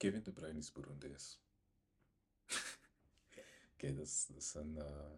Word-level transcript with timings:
Kevin 0.00 0.22
De 0.22 0.32
Bruyne 0.32 0.58
is 0.58 0.72
Burundees. 0.72 1.38
Oké, 3.72 3.94
dat, 3.94 4.06
is, 4.36 4.54
een 4.54 4.76
uh, 4.76 5.12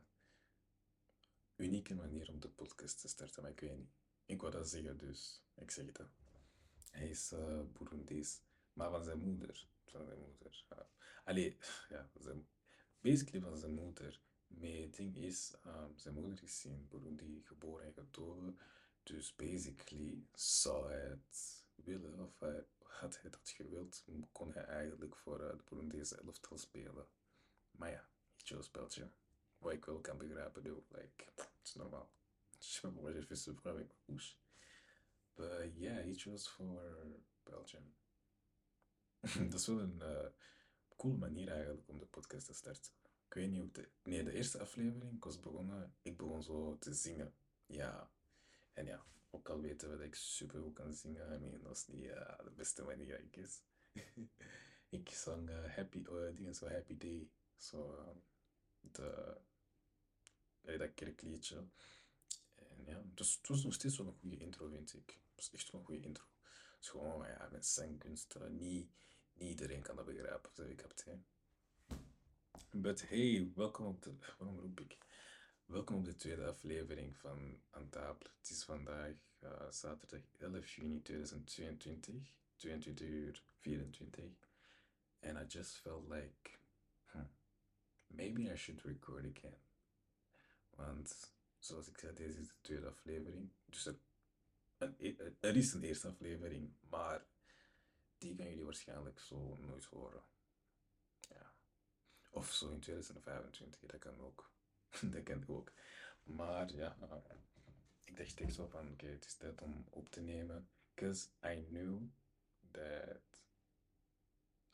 unieke 1.57 1.95
manier 1.95 2.29
om 2.29 2.41
de 2.41 2.49
podcast 2.49 3.01
te 3.01 3.09
starten, 3.09 3.43
maar 3.43 3.51
ik 3.51 3.61
weet 3.61 3.77
niet. 3.77 3.91
Ik 4.27 4.41
wou 4.41 4.53
dat 4.53 4.69
zeggen, 4.69 4.99
dus 4.99 5.43
ik 5.55 5.71
zeg 5.71 5.93
dat. 5.93 6.09
Hij 6.91 7.09
is 7.09 7.33
uh, 7.33 7.61
maar 8.73 8.91
van 8.91 9.05
zijn 9.05 9.19
moeder. 9.19 9.67
Van 9.85 10.05
zijn 10.05 10.19
moeder. 10.19 10.65
Allee, 11.25 11.57
ja, 11.89 12.11
zijn, 12.21 12.47
basically 13.01 13.41
van 13.41 13.59
zijn 13.59 13.75
moeder. 13.75 14.21
Maar 14.47 14.69
het 14.69 14.97
ding 14.97 15.17
is, 15.17 15.55
um, 15.67 15.99
zijn 15.99 16.15
moeder 16.15 16.43
is 16.43 16.65
in 16.65 16.87
Burundi 16.89 17.43
geboren 17.45 17.87
en 17.87 17.93
getogen. 17.93 18.59
Dus 19.03 19.35
basically 19.35 20.27
zou 20.35 20.91
hij 20.93 21.09
het 21.09 21.65
willen, 21.75 22.21
of 22.21 22.39
hij, 22.39 22.65
had 22.93 23.21
hij 23.21 23.31
dat 23.31 23.49
gewild, 23.49 24.05
kon 24.33 24.53
hij 24.53 24.65
eigenlijk 24.65 25.17
voor 25.17 25.41
uh, 25.41 25.51
de 25.51 25.63
Burundese 25.69 26.17
elftal 26.17 26.59
spelen. 26.59 27.07
Maar 27.71 27.91
ja, 27.91 28.09
he 28.37 28.43
chose 28.45 28.71
Belgium. 28.71 29.13
Wat 29.59 29.73
ik 29.73 29.85
wel 29.85 30.01
kan 30.01 30.19
begrijpen, 30.19 30.63
doe. 30.63 30.83
Like, 30.89 31.25
het 31.35 31.51
is 31.65 31.75
normaal. 31.75 32.11
Fait 32.59 33.39
ce 33.39 33.51
avec 33.51 33.89
ma 33.89 33.95
bouche. 34.05 34.37
But 35.35 35.77
yeah, 35.77 36.05
he 36.05 36.15
chose 36.15 36.49
for 36.49 36.83
Belgium. 37.43 37.95
dat 39.51 39.61
is 39.61 39.67
wel 39.67 39.81
een 39.81 40.01
uh, 40.03 40.27
coole 40.97 41.17
manier 41.17 41.49
eigenlijk 41.49 41.89
om 41.89 41.99
de 41.99 42.07
podcast 42.07 42.47
te 42.47 42.55
starten. 42.55 42.93
Ik 43.27 43.35
weet 43.35 43.51
niet 43.51 43.61
hoe 43.61 43.71
de... 43.71 43.89
Nee, 44.03 44.25
de 44.25 44.33
eerste 44.33 44.59
aflevering, 44.59 45.13
ik 45.13 45.25
was 45.25 45.41
begonnen, 45.41 45.95
ik 46.03 46.17
begon 46.17 46.43
zo 46.43 46.79
te 46.79 46.95
zingen. 46.95 47.35
Ja. 47.67 48.11
En 48.73 48.87
ja, 48.87 49.05
ook 49.35 49.49
al 49.49 49.61
weten 49.61 49.91
we 49.91 49.97
dat 49.97 50.07
ik 50.07 50.15
super 50.15 50.61
goed 50.61 50.75
kan 50.75 50.95
zingen, 50.95 51.33
I 51.33 51.39
mean, 51.39 51.63
dat 51.63 51.77
is 51.77 51.87
niet 51.87 52.05
uh, 52.05 52.39
de 52.45 52.51
beste 52.57 52.83
manier 52.83 53.21
ik 53.21 53.37
is. 53.37 53.63
ik 54.99 55.09
zong 55.09 55.51
uh, 55.51 55.75
Happy, 55.75 55.99
uh, 55.99 56.35
dingen 56.37 56.55
zo 56.55 56.69
Happy 56.69 56.97
Day. 56.97 57.31
Zo, 57.57 57.99
uh, 57.99 58.17
de, 58.81 59.37
uh, 60.63 60.79
dat 60.79 60.95
kerkliedje. 60.95 61.69
En 62.57 62.85
ja, 62.85 63.03
dus 63.05 63.37
het 63.37 63.49
was 63.49 63.65
nog 63.65 63.75
steeds 63.75 63.97
wel 63.97 64.07
een 64.07 64.19
goede 64.21 64.37
intro, 64.37 64.69
vind 64.69 64.95
ik. 64.95 65.21
Het 65.35 65.51
echt 65.53 65.73
een 65.73 65.85
goede 65.85 66.07
intro. 66.07 66.25
Het 66.43 66.81
is 66.81 66.89
gewoon, 66.89 67.27
ja, 67.27 67.49
met 67.53 67.67
zangkunst, 67.67 68.39
niet, 68.49 68.91
niet 69.33 69.49
iedereen 69.49 69.83
kan 69.83 69.97
dat 69.97 70.05
begrijpen, 70.05 70.51
dat 70.55 70.69
ik 70.69 70.81
heb. 70.81 70.93
Hè. 71.05 71.21
But 72.71 73.09
hey, 73.09 73.53
welkom 73.55 73.87
op 73.87 74.03
de... 74.03 74.15
Waarom 74.39 74.59
roep 74.59 74.81
ik? 74.81 74.99
Welkom 75.73 75.97
op 75.97 76.05
de 76.05 76.17
tweede 76.17 76.47
aflevering 76.47 77.17
van 77.17 77.61
Aan 77.71 77.89
tafel. 77.89 78.27
Het 78.39 78.51
is 78.51 78.65
vandaag 78.65 79.13
uh, 79.41 79.71
zaterdag 79.71 80.21
11 80.39 80.75
juni 80.75 81.03
2022, 81.03 82.15
22 82.57 83.09
uur 83.09 83.43
24. 83.59 84.25
And 85.21 85.39
I 85.39 85.45
just 85.49 85.77
felt 85.77 86.09
like, 86.09 86.51
hmm, 87.05 87.29
maybe 88.07 88.53
I 88.53 88.57
should 88.57 88.83
record 88.83 89.37
again. 89.37 89.57
Want, 90.71 91.33
zoals 91.59 91.89
ik 91.89 91.99
zei, 91.99 92.15
deze 92.15 92.41
is 92.41 92.49
de 92.49 92.61
tweede 92.61 92.87
aflevering. 92.87 93.51
Dus 93.65 93.87
er, 93.87 93.97
er 95.41 95.57
is 95.57 95.73
een 95.73 95.83
eerste 95.83 96.09
aflevering, 96.09 96.73
maar 96.91 97.25
die 98.19 98.37
gaan 98.37 98.49
jullie 98.49 98.65
waarschijnlijk 98.65 99.21
zo 99.21 99.57
nooit 99.57 99.85
horen. 99.85 100.23
Ja. 101.21 101.55
Of 102.31 102.53
zo 102.53 102.71
in 102.71 102.81
2025, 102.81 103.81
dat 103.81 104.01
kan 104.01 104.21
ook. 104.21 104.51
dat 105.13 105.23
kan 105.23 105.45
ook. 105.47 105.73
Maar 106.23 106.75
ja, 106.75 106.97
ik 108.05 108.17
dacht 108.17 108.41
echt 108.41 108.55
zo 108.55 108.67
van, 108.67 108.81
oké, 108.81 108.93
okay, 108.93 109.11
het 109.11 109.25
is 109.25 109.35
tijd 109.35 109.63
om 109.63 109.85
op 109.91 110.09
te 110.11 110.21
nemen. 110.21 110.69
Because 110.95 111.29
I 111.45 111.65
knew 111.69 112.01
that 112.71 113.21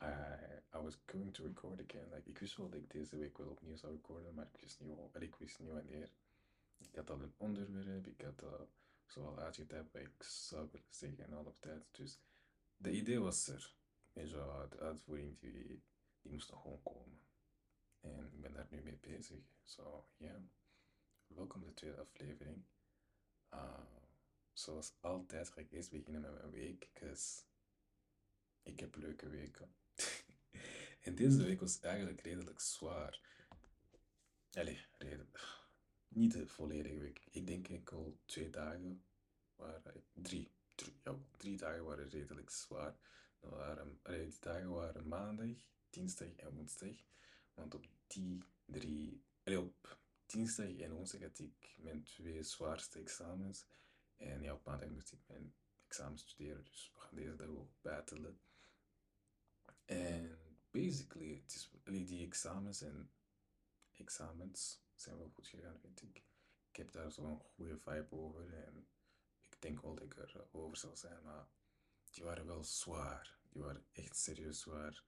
I, 0.01 0.77
I 0.77 0.81
was 0.81 0.97
going 1.05 1.33
to 1.33 1.43
record 1.43 1.79
again. 1.79 2.09
Like, 2.09 2.29
ik 2.29 2.37
wist 2.37 2.55
wel 2.55 2.69
dat 2.69 2.79
ik 2.79 2.91
deze 2.91 3.17
week 3.17 3.37
wel 3.37 3.49
opnieuw 3.49 3.75
zou 3.75 3.93
recorden, 3.93 4.33
maar 4.33 4.47
ik 4.53 4.61
wist 4.61 4.79
niet, 4.79 4.97
ik 5.19 5.35
wist 5.35 5.59
niet 5.59 5.69
wanneer. 5.69 6.11
Ik 6.77 6.95
had 6.95 7.09
al 7.09 7.21
een 7.21 7.33
onderwerp, 7.37 8.07
ik 8.07 8.21
had 8.21 8.43
al 8.43 8.69
zoal 9.05 9.39
uitgetypt 9.39 9.91
wat 9.91 10.01
ik 10.01 10.23
zou 10.23 10.67
willen 10.71 10.87
zeggen 10.89 11.23
en 11.23 11.33
al 11.33 11.45
op 11.45 11.61
tijd. 11.61 11.83
Dus 11.91 12.19
de 12.77 12.91
idee 12.91 13.19
was 13.19 13.47
er. 13.47 13.73
En 14.13 14.27
zo, 14.27 14.67
de 14.69 14.79
uitvoering 14.79 15.39
die, 15.39 15.83
die 16.21 16.31
moest 16.31 16.51
gewoon 16.51 16.83
komen. 16.83 17.19
En 17.99 18.31
ik 18.31 18.41
ben 18.41 18.53
daar 18.53 18.67
nu 18.69 18.81
mee 18.81 18.97
bezig. 19.01 19.43
Zo, 19.63 20.05
ja. 20.17 20.41
Welkom 21.27 21.63
de 21.63 21.73
tweede 21.73 21.97
aflevering. 21.97 22.63
Uh, 23.53 23.79
zoals 24.53 24.93
altijd 24.99 25.49
ga 25.49 25.61
ik 25.61 25.71
eerst 25.71 25.89
beginnen 25.89 26.21
met 26.21 26.33
mijn 26.33 26.51
week. 26.51 26.89
Ik 28.63 28.79
heb 28.79 28.95
leuke 28.95 29.29
weken. 29.29 29.75
en 31.05 31.15
deze 31.15 31.43
week 31.43 31.59
was 31.59 31.79
eigenlijk 31.79 32.21
redelijk 32.21 32.59
zwaar. 32.59 33.21
Allee, 34.51 34.85
redelijk. 34.97 35.57
Niet 36.07 36.31
de 36.31 36.47
volledige 36.47 36.97
week. 36.97 37.27
Ik 37.31 37.47
denk 37.47 37.67
enkel 37.67 38.19
twee 38.25 38.49
dagen 38.49 39.03
waren... 39.55 40.03
Drie. 40.13 40.51
Drie, 40.75 40.99
ja, 41.03 41.15
drie 41.37 41.57
dagen 41.57 41.83
waren 41.83 42.09
redelijk 42.09 42.49
zwaar. 42.49 42.95
Dat 43.39 43.51
waren, 43.51 43.99
die 44.03 44.37
dagen 44.39 44.69
waren 44.69 45.07
maandag, 45.07 45.55
dinsdag 45.89 46.35
en 46.35 46.55
woensdag. 46.55 46.95
Want 47.53 47.75
op 47.75 47.87
die 48.07 48.43
drie, 48.65 49.23
op 49.43 49.97
dinsdag 50.25 50.77
en 50.77 50.91
woensdag 50.91 51.21
had 51.21 51.39
ik 51.39 51.75
mijn 51.77 52.03
twee 52.03 52.43
zwaarste 52.43 52.99
examens. 52.99 53.65
En 54.17 54.41
ja, 54.41 54.53
op 54.53 54.65
maandag 54.65 54.89
moest 54.89 55.11
ik 55.11 55.19
mijn 55.27 55.53
examen 55.87 56.17
studeren, 56.17 56.63
dus 56.63 56.91
we 56.93 56.99
gaan 56.99 57.15
deze 57.15 57.35
dag 57.35 57.47
ook 57.47 57.71
battelen. 57.81 58.39
En 59.85 60.39
basically, 60.71 61.35
het 61.35 61.55
is, 61.55 61.71
die 61.83 62.25
examens 62.25 62.81
en 62.81 63.11
examens 63.93 64.81
zijn 64.95 65.17
wel 65.17 65.29
goed 65.29 65.47
gegaan, 65.47 65.79
vind 65.79 66.01
ik. 66.01 66.23
Ik 66.69 66.75
heb 66.75 66.91
daar 66.91 67.11
zo'n 67.11 67.39
goede 67.39 67.77
vibe 67.77 68.11
over 68.11 68.53
en 68.53 68.87
ik 69.49 69.61
denk 69.61 69.81
wel 69.81 69.95
dat 69.95 70.05
ik 70.05 70.17
er 70.17 70.47
over 70.51 70.77
zal 70.77 70.95
zijn, 70.95 71.23
maar 71.23 71.47
die 72.11 72.23
waren 72.23 72.45
wel 72.45 72.63
zwaar. 72.63 73.39
Die 73.49 73.61
waren 73.61 73.85
echt 73.91 74.17
serieus 74.17 74.59
zwaar. 74.59 75.03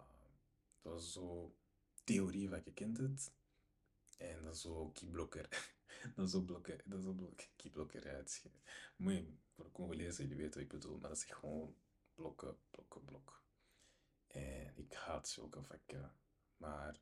Uh, 0.00 0.06
dat 0.80 0.92
was 0.92 1.12
zo 1.12 1.56
theorie 2.04 2.48
van 2.48 2.60
je 2.64 2.72
kent 2.72 2.98
het. 2.98 3.32
En 4.18 4.44
is 4.44 4.60
zo 4.60 4.90
keyblokker. 4.90 5.48
dat 6.14 6.26
is 6.26 6.30
zo 6.30 6.40
blokken, 6.40 6.78
is 6.84 7.02
zo 7.02 7.12
blokken, 7.12 7.46
keyblokker 7.56 8.08
uit. 8.08 8.44
Moet 8.96 9.24
voor 9.54 9.64
de 9.64 9.70
Congolezen, 9.70 10.26
jullie 10.26 10.42
weten 10.42 10.54
wat 10.54 10.62
ik 10.62 10.80
bedoel, 10.80 10.98
maar 10.98 11.08
dat 11.08 11.18
is 11.18 11.24
gewoon 11.24 11.76
blokken, 12.14 12.58
blokken, 12.70 13.04
blok. 13.04 13.42
En 14.26 14.76
ik 14.76 14.92
haat 14.92 15.28
zulke 15.28 15.62
vakken. 15.62 16.14
Maar 16.56 17.00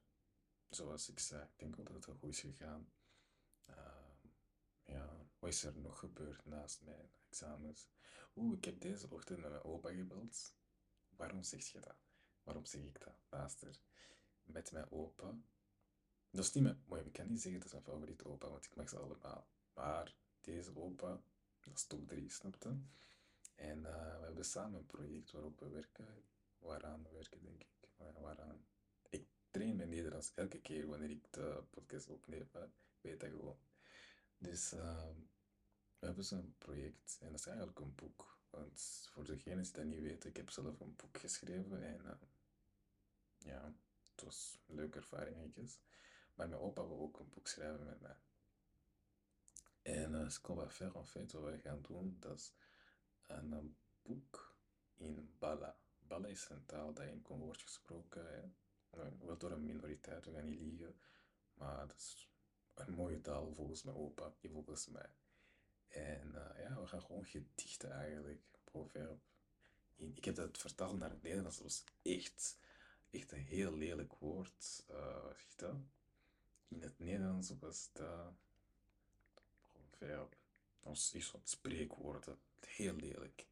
zoals 0.68 1.08
ik 1.08 1.18
zei, 1.18 1.42
ik 1.42 1.58
denk 1.58 1.76
wel 1.76 1.84
dat 1.84 1.94
het 1.94 2.04
goed 2.04 2.24
is 2.24 2.41
gegaan. 2.41 2.92
Uh, 3.68 4.30
ja, 4.82 5.26
wat 5.38 5.50
is 5.50 5.64
er 5.64 5.78
nog 5.78 5.98
gebeurd 5.98 6.44
naast 6.44 6.82
mijn 6.82 7.10
examens? 7.28 7.88
Oeh, 8.36 8.56
ik 8.56 8.64
heb 8.64 8.80
deze 8.80 9.10
ochtend 9.10 9.41
met 9.41 9.50
mijn 9.50 9.64
opa 9.64 9.91
gebeld. 9.92 10.54
Waarom 11.16 11.42
zeg 11.42 11.64
je 11.64 11.80
dat? 11.80 11.96
Waarom 12.42 12.64
zeg 12.64 12.82
ik 12.82 13.00
dat? 13.00 13.14
Luister 13.28 13.80
met 14.44 14.72
mijn 14.72 14.91
opa. 14.91 15.34
Dat 16.30 16.44
is 16.44 16.53
niet 16.53 16.64
mijn... 16.64 16.82
Maar 16.86 17.06
ik 17.06 17.12
kan 17.12 17.28
niet 17.28 17.41
zeggen 17.41 17.60
dat 17.60 17.69
is 17.69 17.75
mijn 17.75 17.84
favoriete 17.84 18.25
opa, 18.28 18.48
want 18.48 18.64
ik 18.64 18.75
mag 18.75 18.88
ze 18.88 18.98
allemaal. 18.98 19.47
Maar 19.75 20.14
deze 20.41 20.76
opa, 20.76 21.22
dat 21.60 21.75
is 21.75 21.86
top 21.86 22.08
3, 22.08 22.30
snapte? 22.30 22.76
En 23.54 23.78
uh, 23.78 24.19
we 24.19 24.25
hebben 24.25 24.44
samen 24.44 24.78
een 24.78 24.86
project 24.86 25.30
waarop 25.30 25.60
we 25.60 25.69
werken. 25.69 26.25
Waaraan 26.58 27.03
we 27.03 27.10
werken, 27.10 27.42
denk 27.42 27.62
ik. 27.62 27.88
Waaraan... 28.20 28.66
Ik 29.08 29.26
train 29.50 29.76
mijn 29.76 29.88
Nederlands 29.88 30.34
elke 30.34 30.60
keer 30.60 30.86
wanneer 30.86 31.10
ik 31.10 31.32
de 31.32 31.64
podcast 31.70 32.09
opneem. 32.09 32.48
Ik 32.53 32.70
weet 33.00 33.20
dat 33.20 33.30
gewoon. 33.30 33.59
Dus 34.38 34.72
uh, 34.72 35.09
we 35.98 36.06
hebben 36.06 36.24
zo'n 36.24 36.54
project. 36.59 37.18
En 37.21 37.30
dat 37.30 37.41
is 37.41 37.47
eigenlijk 37.47 37.78
een 37.78 37.94
boek. 37.94 38.39
Want 38.50 39.09
voor 39.12 39.24
degenen 39.24 39.62
die 39.62 39.72
dat 39.72 39.84
niet 39.84 40.00
weten, 40.00 40.28
ik 40.30 40.36
heb 40.36 40.50
zelf 40.50 40.80
een 40.80 40.97
boek 40.97 41.18
geschreven. 41.18 41.83
En 41.83 42.00
uh, 42.04 42.12
ja 43.39 43.74
het 44.24 44.34
was 44.34 44.59
een 44.66 44.74
leuke 44.74 44.98
ervaring. 44.98 45.54
Maar 46.34 46.48
mijn 46.48 46.54
opa 46.54 46.86
wil 46.86 46.98
ook 46.98 47.19
een 47.19 47.30
boek 47.30 47.47
schrijven 47.47 47.84
met 47.84 48.01
mij. 48.01 48.16
En 49.83 50.13
uh, 50.13 50.28
ce 50.28 50.41
qu'on 50.41 50.57
va 50.57 50.71
faire, 50.71 50.92
en 50.92 51.01
wat 51.01 51.33
we 51.33 51.60
gaan 51.63 51.83
doen, 51.83 52.16
dat 52.21 52.39
is 52.39 52.54
een, 53.27 53.53
een 53.53 53.77
boek 54.03 54.57
in 54.95 55.34
Bala. 55.39 55.78
Bala 55.98 56.27
is 56.27 56.48
een 56.48 56.66
taal 56.66 56.95
dat 56.95 57.07
in 57.07 57.22
Congo 57.22 57.45
wordt 57.45 57.63
gesproken. 57.63 58.27
Hè. 58.27 58.51
Wel 59.19 59.39
door 59.39 59.51
een 59.51 59.65
minoriteit, 59.65 60.25
we 60.25 60.33
gaan 60.33 60.45
niet 60.45 60.60
liegen. 60.60 61.01
Maar 61.54 61.86
dat 61.86 61.97
is 61.97 62.30
een 62.75 62.92
mooie 62.92 63.21
taal 63.21 63.53
volgens 63.53 63.83
mijn 63.83 63.97
opa, 63.97 64.33
volgens 64.42 64.89
mij. 64.89 65.15
En 65.89 66.28
uh, 66.28 66.63
ja, 66.63 66.80
we 66.80 66.86
gaan 66.86 67.03
gewoon 67.03 67.25
gedichten 67.25 67.91
eigenlijk, 67.91 68.42
proverb. 68.65 69.21
Ik 69.97 70.25
heb 70.25 70.34
dat 70.34 70.59
vertaald 70.59 70.98
naar 70.98 71.10
het 71.10 71.22
Nederlands, 71.22 71.57
dat 71.57 71.66
was 71.66 71.84
echt 72.03 72.59
echt 73.12 73.32
een 73.32 73.38
heel 73.38 73.76
lelijk 73.76 74.14
woord. 74.14 74.84
Uh? 74.91 75.74
In 76.68 76.82
het 76.82 76.98
Nederlands 76.98 77.53
was 77.60 77.91
dat. 77.92 78.34
Gewoon 79.98 80.28
Dat 80.80 80.92
is 80.92 81.10
zo'n 81.10 81.41
spreekwoorden. 81.44 82.38
Heel 82.60 82.94
lelijk. 82.94 83.47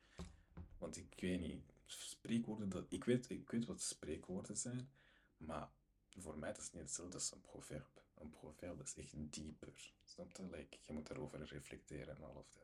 Want 0.78 0.96
ik 0.96 1.20
weet 1.20 1.40
niet, 1.40 1.62
spreekwoorden, 1.84 2.68
dat, 2.68 2.84
ik, 2.88 3.04
weet, 3.04 3.30
ik 3.30 3.50
weet 3.50 3.66
wat 3.66 3.82
spreekwoorden 3.82 4.56
zijn, 4.56 4.90
maar 5.36 5.70
voor 6.16 6.38
mij 6.38 6.52
dat 6.52 6.62
is 6.62 6.72
niet 6.72 6.82
hetzelfde 6.82 7.14
als 7.14 7.32
een 7.32 7.40
proverb. 7.40 8.02
Een 8.14 8.30
proverb 8.30 8.82
is 8.82 8.94
echt 8.94 9.32
dieper. 9.32 9.92
Snap 10.04 10.36
je? 10.36 10.42
Like, 10.42 10.78
je 10.86 10.92
moet 10.92 11.06
daarover 11.06 11.44
reflecteren 11.44 12.16
en 12.16 12.22
al 12.22 12.34
dat. 12.34 12.58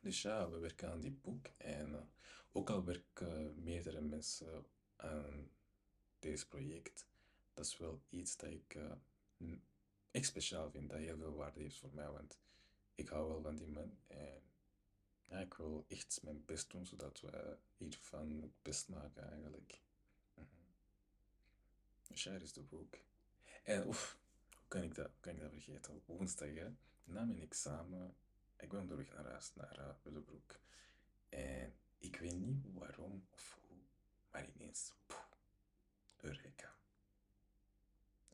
Dus 0.00 0.22
ja, 0.22 0.50
we 0.50 0.58
werken 0.58 0.90
aan 0.90 1.00
die 1.00 1.18
boek. 1.22 1.46
En 1.56 1.90
uh, 1.90 2.00
ook 2.52 2.70
al 2.70 2.84
werken 2.84 3.62
meerdere 3.62 4.00
mensen 4.00 4.66
aan 4.96 5.50
deze 6.18 6.48
project, 6.48 7.06
dat 7.54 7.64
is 7.66 7.76
wel 7.76 8.02
iets 8.10 8.36
dat 8.36 8.50
ik 8.50 8.74
uh, 8.74 8.92
echt 10.10 10.26
speciaal 10.26 10.70
vind, 10.70 10.90
dat 10.90 10.98
heel 10.98 11.16
veel 11.16 11.34
waarde 11.34 11.60
heeft 11.60 11.78
voor 11.78 11.94
mij. 11.94 12.10
Want 12.10 12.38
ik 12.94 13.08
hou 13.08 13.28
wel 13.28 13.42
van 13.42 13.56
die 13.56 13.66
man. 13.66 13.96
En 14.06 14.42
ik 15.40 15.54
wil 15.54 15.84
echt 15.88 16.20
mijn 16.22 16.44
best 16.44 16.70
doen, 16.70 16.86
zodat 16.86 17.20
we 17.20 17.56
hiervan 17.76 18.40
het 18.40 18.62
best 18.62 18.88
maken 18.88 19.30
eigenlijk. 19.30 19.80
Dus 22.08 22.22
ja, 22.22 22.32
is 22.32 22.52
de 22.52 22.62
boek. 22.62 22.94
En 23.62 23.86
oef, 23.86 24.18
hoe 24.48 24.68
kan 24.68 24.82
ik 24.82 24.94
dat, 24.94 25.10
kan 25.20 25.32
ik 25.34 25.40
dat 25.40 25.50
vergeten? 25.50 26.02
Woensdag, 26.06 26.54
hè, 26.54 26.68
na 27.04 27.24
mijn 27.24 27.40
examen, 27.40 28.14
ik 28.56 28.68
ben 28.68 28.80
onderweg 28.80 29.12
naar 29.12 29.26
huis, 29.26 29.54
naar 29.54 29.78
uh, 29.78 29.88
Willebroek. 30.02 30.58
En 31.28 31.74
ik 31.98 32.16
weet 32.16 32.38
niet 32.38 32.64
waarom 32.72 33.26
of 33.30 33.58
ineens, 34.42 34.92
poeh, 35.06 35.20
Eureka. 36.20 36.76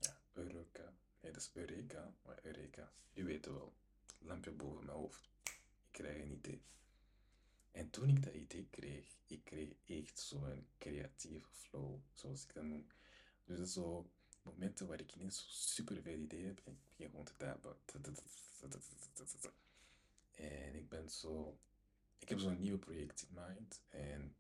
Ja, 0.00 0.20
Eureka. 0.32 0.94
Nee, 1.20 1.32
dat 1.32 1.43
is 1.43 1.50
Eureka, 1.55 2.14
maar 2.23 2.38
Eureka. 2.43 2.93
Je 3.12 3.25
weet 3.25 3.44
het 3.44 3.55
wel. 3.55 3.75
Lampje 4.19 4.50
boven 4.50 4.85
mijn 4.85 4.97
hoofd. 4.97 5.29
Ik 5.44 5.88
krijg 5.91 6.23
een 6.23 6.32
idee. 6.32 6.62
En 7.73 7.91
toen 7.91 8.08
ik 8.08 8.23
dat 8.25 8.35
idee 8.35 8.67
kreeg, 8.70 9.17
ik 9.26 9.44
kreeg 9.44 9.69
echt 9.87 10.19
zo'n 10.19 10.67
creatieve 10.79 11.49
flow, 11.50 11.99
zoals 12.12 12.43
ik 12.43 12.55
dat 12.55 12.64
noem. 12.64 12.87
Dus 13.44 13.73
zo 13.73 14.11
momenten 14.43 14.87
waar 14.87 15.00
ik 15.00 15.14
ineens 15.14 15.46
super 15.75 16.03
veel 16.03 16.19
ideeën 16.19 16.46
heb 16.46 16.61
en 16.64 16.73
ik 16.73 16.79
begin 16.88 17.11
gewoon 17.11 17.25
te 17.25 17.37
tappen. 17.37 17.76
En 20.32 20.75
ik 20.75 20.88
ben 20.88 21.11
zo... 21.11 21.58
Ik 22.19 22.29
heb 22.29 22.38
zo'n 22.38 22.61
nieuw 22.61 22.79
project 22.79 23.23
in 23.23 23.29
mind 23.46 23.81
en 23.88 24.35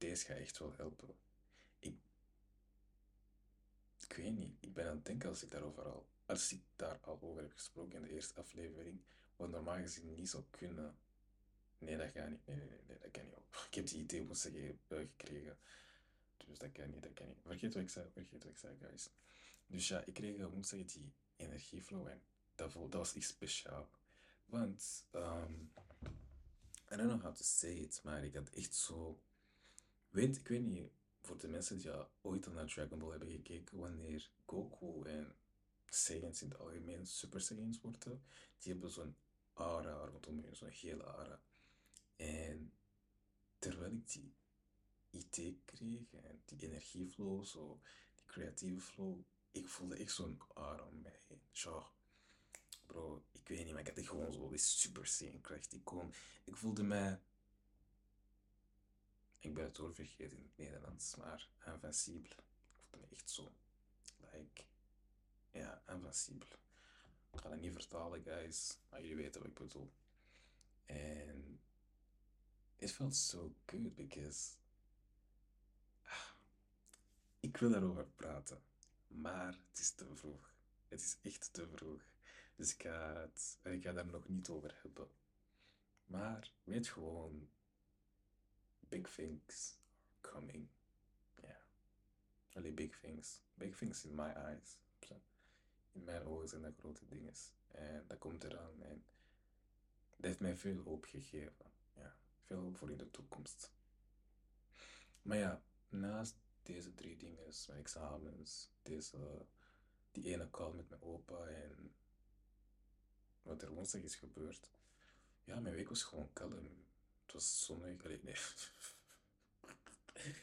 deze 0.00 0.24
gaat 0.24 0.36
echt 0.36 0.58
wel 0.58 0.72
helpen. 0.76 1.14
Ik, 1.78 1.94
ik 4.00 4.12
weet 4.12 4.36
niet, 4.36 4.52
ik 4.60 4.74
ben 4.74 4.88
aan 4.88 4.96
het 4.96 5.04
denken 5.04 5.28
als 5.28 5.42
ik 5.42 5.50
daarover 5.50 5.82
al, 5.82 6.06
als 6.26 6.52
ik 6.52 6.60
daar 6.76 6.98
al 7.00 7.18
over 7.22 7.42
heb 7.42 7.52
gesproken 7.52 7.96
in 7.96 8.02
de 8.02 8.12
eerste 8.12 8.40
aflevering, 8.40 9.00
wat 9.36 9.50
normaal 9.50 9.76
gezien 9.76 10.14
niet 10.14 10.28
zou 10.28 10.42
kunnen. 10.50 10.96
Nee, 11.78 11.96
dat 11.96 12.10
gaat 12.10 12.28
niet. 12.28 12.46
Nee, 12.46 12.56
nee, 12.56 12.66
nee, 12.86 12.98
dat 12.98 13.10
kan 13.10 13.24
niet. 13.24 13.34
Ik 13.68 13.74
heb 13.74 13.86
die 13.86 13.98
idee 13.98 14.24
woensdag 14.24 14.52
gekregen. 14.88 15.58
Dus 16.36 16.58
dat 16.58 16.72
kan 16.72 16.90
niet, 16.90 17.02
dat 17.02 17.12
kan 17.12 17.26
niet. 17.26 17.36
Vergeet 17.42 17.74
wat 17.74 17.82
ik 17.82 17.90
zei, 17.90 18.10
vergeet 18.12 18.42
wat 18.42 18.52
ik 18.52 18.58
zei, 18.58 18.76
guys. 18.80 19.08
Dus 19.66 19.88
ja, 19.88 20.04
ik 20.04 20.14
kreeg 20.14 20.48
woensdag 20.48 20.84
die 20.84 21.12
energieflow 21.36 22.06
en 22.06 22.22
dat, 22.54 22.72
dat 22.72 22.92
was 22.92 23.14
iets 23.14 23.26
speciaal. 23.26 23.90
Want, 24.46 25.04
um, 25.14 25.72
I 26.92 26.96
don't 26.96 27.08
know 27.08 27.22
how 27.22 27.34
to 27.34 27.42
say 27.42 27.72
it, 27.72 28.00
maar 28.02 28.24
ik 28.24 28.34
had 28.34 28.50
echt 28.50 28.74
zo... 28.74 29.20
Weet, 30.10 30.36
ik 30.36 30.48
weet 30.48 30.62
niet, 30.62 30.90
voor 31.22 31.38
de 31.38 31.48
mensen 31.48 31.78
die 31.78 31.86
ja, 31.86 32.08
ooit 32.20 32.46
al 32.46 32.52
naar 32.52 32.66
Dragon 32.66 32.98
Ball 32.98 33.10
hebben 33.10 33.30
gekeken, 33.30 33.78
wanneer 33.78 34.30
Goku 34.46 35.08
en 35.08 35.34
Saiyans 35.86 36.42
in 36.42 36.48
het 36.48 36.58
algemeen 36.58 37.06
Super 37.06 37.40
Saiyans 37.40 37.80
worden, 37.80 38.22
die 38.58 38.72
hebben 38.72 38.90
zo'n 38.90 39.16
aura 39.52 40.04
rondom 40.04 40.38
hun, 40.38 40.56
zo'n 40.56 40.72
gele 40.72 41.02
aura. 41.02 41.40
En 42.16 42.72
terwijl 43.58 43.92
ik 43.92 44.12
die 44.12 44.32
idee 45.10 45.60
kreeg 45.64 46.12
en 46.12 46.42
die 46.44 46.62
energieflow, 46.68 47.44
zo, 47.44 47.80
die 48.14 48.24
creatieve 48.26 48.80
flow, 48.80 49.18
ik 49.50 49.68
voelde 49.68 49.96
echt 49.96 50.12
zo'n 50.12 50.40
aura 50.54 50.84
om 50.84 51.00
mij 51.00 51.20
heen. 51.28 51.40
Bro, 52.86 53.24
ik 53.32 53.48
weet 53.48 53.64
niet, 53.64 53.72
maar 53.72 53.80
ik 53.80 53.88
had 53.88 53.96
echt 53.96 54.08
gewoon 54.08 54.32
zo 54.32 54.48
die 54.48 54.58
super 54.58 55.06
saiyan 55.06 55.40
kracht. 55.40 55.72
Ik, 55.72 55.90
ik 56.44 56.56
voelde 56.56 56.82
mij, 56.82 57.20
ik 59.40 59.54
ben 59.54 59.64
het 59.64 59.78
woord 59.78 59.94
vergeten 59.94 60.36
in 60.36 60.42
het 60.42 60.56
Nederlands, 60.56 61.16
maar 61.16 61.48
invincible. 61.66 62.28
Ik 62.28 62.82
voelde 62.90 63.06
me 63.06 63.16
echt 63.16 63.30
zo, 63.30 63.52
like, 64.32 64.62
ja, 65.50 65.82
invincible. 65.88 66.58
Ik 67.32 67.40
ga 67.40 67.48
dat 67.48 67.60
niet 67.60 67.72
vertalen, 67.72 68.22
guys, 68.22 68.78
maar 68.88 69.00
jullie 69.00 69.16
weten 69.16 69.40
wat 69.40 69.50
ik 69.50 69.58
bedoel. 69.58 69.92
En 70.86 71.60
it 72.76 72.92
felt 72.92 73.16
so 73.16 73.54
good 73.66 73.94
because 73.94 74.58
ik 77.40 77.56
wil 77.56 77.70
daarover 77.70 78.06
praten, 78.06 78.62
maar 79.06 79.58
het 79.70 79.78
is 79.80 79.90
te 79.90 80.06
vroeg. 80.14 80.54
Het 80.88 81.00
is 81.00 81.16
echt 81.22 81.52
te 81.52 81.68
vroeg. 81.68 82.02
Dus 82.56 82.74
ik 82.74 82.82
ga, 82.82 83.14
het, 83.14 83.58
ik 83.62 83.82
ga 83.82 83.92
daar 83.92 84.06
nog 84.06 84.28
niet 84.28 84.48
over 84.48 84.78
hebben. 84.82 85.08
Maar 86.06 86.52
weet 86.64 86.88
gewoon, 86.88 87.50
big 88.90 89.08
things 89.08 89.78
are 90.04 90.32
coming. 90.32 90.68
Ja. 91.42 91.56
Really 92.54 92.74
big 92.74 92.98
things. 93.00 93.40
Big 93.54 93.76
things 93.76 94.04
in 94.04 94.14
my 94.14 94.32
eyes. 94.32 94.78
In 95.92 96.04
mijn 96.04 96.22
ogen 96.24 96.48
zijn 96.48 96.62
dat 96.62 96.76
grote 96.78 97.06
dingen. 97.06 97.34
En 97.68 98.04
dat 98.06 98.18
komt 98.18 98.44
eraan. 98.44 98.82
En 98.82 99.04
dat 100.10 100.24
heeft 100.24 100.40
mij 100.40 100.56
veel 100.56 100.82
hoop 100.82 101.04
gegeven. 101.04 101.72
Ja, 101.96 102.16
veel 102.46 102.58
hoop 102.58 102.76
voor 102.76 102.90
in 102.90 102.96
de 102.96 103.10
toekomst. 103.10 103.72
Maar 105.22 105.36
ja, 105.36 105.62
naast 105.88 106.36
deze 106.62 106.94
drie 106.94 107.16
dingen, 107.16 107.52
mijn 107.66 107.78
examens, 107.78 108.70
deze, 108.82 109.46
die 110.10 110.24
ene 110.24 110.50
call 110.50 110.72
met 110.72 110.88
mijn 110.88 111.02
opa 111.02 111.46
en 111.46 111.94
wat 113.42 113.62
er 113.62 113.70
woensdag 113.70 114.02
is 114.02 114.14
gebeurd. 114.14 114.70
Ja, 115.44 115.60
mijn 115.60 115.74
week 115.74 115.88
was 115.88 116.02
gewoon 116.02 116.32
kalm. 116.32 116.84
Het 117.30 117.40
was 117.40 117.64
zonnig. 117.64 118.04
Alleen, 118.04 118.20
nee. 118.22 118.34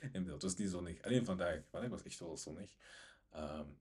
en 0.14 0.26
het 0.26 0.42
was 0.42 0.56
niet 0.56 0.70
zonnig. 0.70 1.02
Alleen 1.02 1.26
vandaag. 1.26 1.62
Vandaag 1.70 1.90
was 1.90 2.04
echt 2.04 2.20
wel 2.20 2.38
zonnig. 2.38 2.76
Um, 3.36 3.78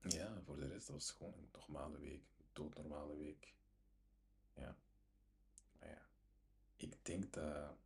ja, 0.00 0.42
voor 0.44 0.56
de 0.56 0.66
rest 0.66 0.88
was 0.88 1.08
het 1.08 1.16
gewoon 1.16 1.32
een 1.32 1.48
normale 1.52 1.98
week. 1.98 2.22
Een 2.38 2.44
doodnormale 2.52 3.16
week. 3.16 3.54
Ja. 4.54 4.76
Maar 5.78 5.88
ja. 5.88 6.08
Ik 6.76 7.04
denk 7.04 7.32
dat 7.32 7.76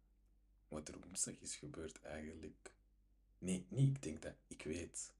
wat 0.68 0.88
er 0.88 1.00
woensdag 1.00 1.34
is 1.40 1.56
gebeurd 1.56 2.00
eigenlijk... 2.02 2.72
Nee, 3.38 3.66
niet 3.68 3.96
ik 3.96 4.02
denk 4.02 4.22
dat. 4.22 4.34
Ik 4.46 4.62
weet 4.62 5.12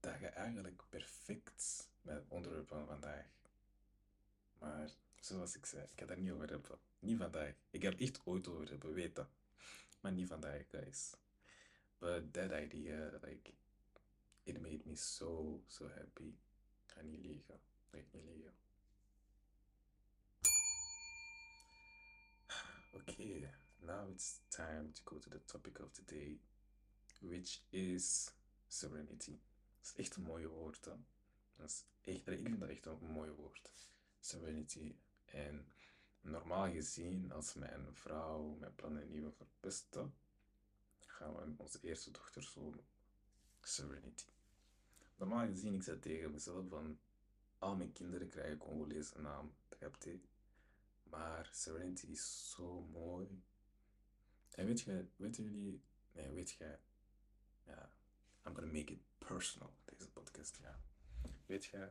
dat 0.00 0.20
je 0.20 0.26
eigenlijk 0.26 0.82
perfect 0.88 1.88
met 2.02 2.14
het 2.16 2.28
onderwerp 2.28 2.68
van 2.68 2.86
vandaag. 2.86 3.26
Maar 4.58 4.90
zoals 5.20 5.56
ik 5.56 5.66
zei, 5.66 5.82
ik 5.82 6.00
ga 6.00 6.06
daar 6.06 6.18
niet 6.18 6.30
over 6.30 6.50
hebben. 6.50 6.78
Niet 6.98 7.18
vandaag. 7.18 7.54
Ik 7.70 7.82
ga 7.82 7.88
er 7.88 8.00
echt 8.00 8.20
ooit 8.24 8.48
over 8.48 8.68
hebben, 8.68 8.94
weet. 8.94 9.24
Maar 10.00 10.12
niet 10.12 10.28
vandaag, 10.28 10.64
guys. 10.68 11.14
But 11.98 12.32
that 12.32 12.50
idea, 12.52 13.18
like, 13.22 13.52
it 14.42 14.60
made 14.60 14.80
me 14.84 14.96
so, 14.96 15.62
so 15.66 15.88
happy. 15.88 16.34
Ik 16.86 17.02
niet 17.02 17.24
liegen. 17.24 17.60
Ik 17.90 18.12
niet 18.12 18.24
liegen. 18.24 18.54
Okay, 22.92 23.54
now 23.78 24.10
it's 24.10 24.40
time 24.48 24.92
to 24.92 25.02
go 25.04 25.18
to 25.18 25.30
the 25.30 25.44
topic 25.44 25.78
of 25.80 25.92
the 25.92 26.04
day, 26.04 26.40
which 27.20 27.60
is 27.70 28.32
serenity. 28.68 29.38
Dat 29.80 29.90
is 29.90 29.94
echt 29.94 30.16
een 30.16 30.22
mooie 30.22 30.48
woord, 30.48 30.84
hè? 30.84 30.94
Dat 31.56 31.70
is 31.70 31.84
echt, 32.02 32.26
ik 32.26 32.38
vind 32.42 32.60
dat 32.60 32.68
echt 32.68 32.86
een 32.86 32.98
mooi 32.98 33.30
woord. 33.30 33.72
Serenity. 34.20 34.96
En 35.32 35.72
normaal 36.20 36.70
gezien, 36.70 37.32
als 37.32 37.54
mijn 37.54 37.94
vrouw 37.94 38.56
mijn 38.60 38.74
plannen 38.74 39.10
niet 39.10 39.20
wil 39.20 39.32
verpesten, 39.32 40.14
gaan 40.98 41.34
we 41.34 41.54
onze 41.56 41.78
eerste 41.80 42.10
dochter 42.10 42.42
zo 42.42 42.74
Serenity. 43.62 44.26
Normaal 45.16 45.46
gezien, 45.46 45.74
ik 45.74 45.82
zei 45.82 45.98
tegen 45.98 46.30
mezelf 46.30 46.68
van, 46.68 46.98
al 47.58 47.76
mijn 47.76 47.92
kinderen 47.92 48.28
krijgen 48.28 48.58
Congolese 48.58 49.20
naam, 49.20 49.54
begrijpt 49.68 50.08
Maar 51.02 51.48
Serenity 51.52 52.06
is 52.06 52.50
zo 52.50 52.80
mooi. 52.80 53.42
En 54.50 54.66
weet 54.66 54.80
je, 54.80 55.06
weten 55.16 55.44
jullie, 55.44 55.82
nee, 56.12 56.32
weet 56.32 56.50
je, 56.50 56.78
ja, 57.66 57.90
I'm 58.46 58.54
gonna 58.54 58.72
make 58.72 58.92
it 58.92 59.00
personal, 59.18 59.74
deze 59.84 60.10
podcast, 60.10 60.58
ja. 60.62 60.80
Weet 61.46 61.64
je, 61.64 61.90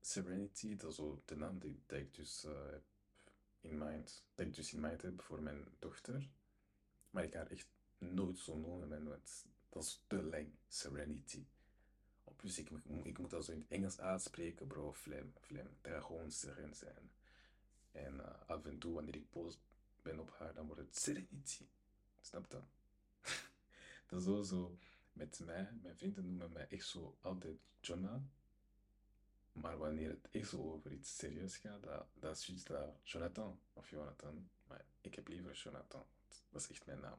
Serenity, 0.00 0.76
dat 0.76 0.90
is 0.90 0.96
zo 0.96 1.22
de 1.24 1.36
naam 1.36 1.58
die, 1.58 1.82
ik 1.86 2.14
dus 2.14 2.44
uh, 2.44 2.52
in 3.60 3.78
mind, 3.78 4.24
dat 4.34 4.54
dus 4.54 4.72
in 4.72 4.80
mind 4.80 5.02
heb 5.02 5.22
voor 5.22 5.42
mijn 5.42 5.66
dochter. 5.78 6.28
Maar 7.10 7.24
ik 7.24 7.34
haar 7.34 7.50
echt 7.50 7.68
nooit 7.98 8.38
zo 8.38 8.56
noemen, 8.56 9.08
want 9.08 9.46
dat 9.68 9.82
is 9.82 10.02
te 10.06 10.22
lang, 10.22 10.48
Serenity. 10.68 11.46
Plus, 12.36 12.58
ik, 12.58 12.70
ik 13.02 13.18
moet 13.18 13.30
dat 13.30 13.44
zo 13.44 13.52
in 13.52 13.58
het 13.58 13.68
Engels 13.68 14.00
uitspreken, 14.00 14.66
bro, 14.66 14.92
flim, 14.92 15.32
flim. 15.40 15.76
Dat 15.80 15.92
gaat 15.92 16.04
gewoon 16.04 16.30
seren 16.30 16.74
zijn. 16.74 17.10
En 17.92 18.14
uh, 18.14 18.26
af 18.46 18.64
en 18.64 18.78
toe, 18.78 18.94
wanneer 18.94 19.16
ik 19.16 19.30
boos 19.30 19.58
ben 20.02 20.20
op 20.20 20.30
haar, 20.38 20.54
dan 20.54 20.66
wordt 20.66 20.80
het 20.80 20.98
Serenity. 20.98 21.66
Snap 22.20 22.50
dat? 22.50 22.64
dat 24.06 24.18
is 24.18 24.24
zo, 24.24 24.42
zo 24.42 24.78
met 25.12 25.40
mij. 25.44 25.72
Mijn 25.82 25.96
vrienden 25.96 26.24
noemen 26.24 26.52
mij 26.52 26.66
echt 26.68 26.86
zo 26.86 27.16
altijd 27.20 27.58
Jonah. 27.80 28.22
Maar 29.60 29.78
wanneer 29.78 30.10
het 30.10 30.28
echt 30.30 30.48
zo 30.48 30.72
over 30.72 30.92
iets 30.92 31.16
serieus 31.16 31.56
gaat, 31.56 31.82
dat, 31.82 32.06
dat 32.14 32.36
is 32.36 32.46
juist 32.46 32.66
dat 32.66 32.94
Jonathan 33.02 33.60
of 33.72 33.90
Jonathan. 33.90 34.50
Maar 34.66 34.84
ik 35.00 35.14
heb 35.14 35.28
liever 35.28 35.54
Jonathan. 35.54 36.06
Dat 36.50 36.60
is 36.60 36.70
echt 36.70 36.86
mijn 36.86 37.00
naam. 37.00 37.18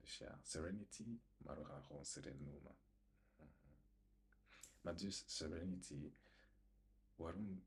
Dus 0.00 0.18
ja, 0.18 0.40
Serenity, 0.42 1.18
maar 1.36 1.58
we 1.58 1.64
gaan 1.64 1.84
gewoon 1.84 2.04
Seren 2.04 2.44
noemen. 2.44 2.76
Mhm. 3.36 3.48
Maar 4.80 4.96
dus 4.96 5.24
Serenity, 5.26 6.12
waarom, 7.16 7.64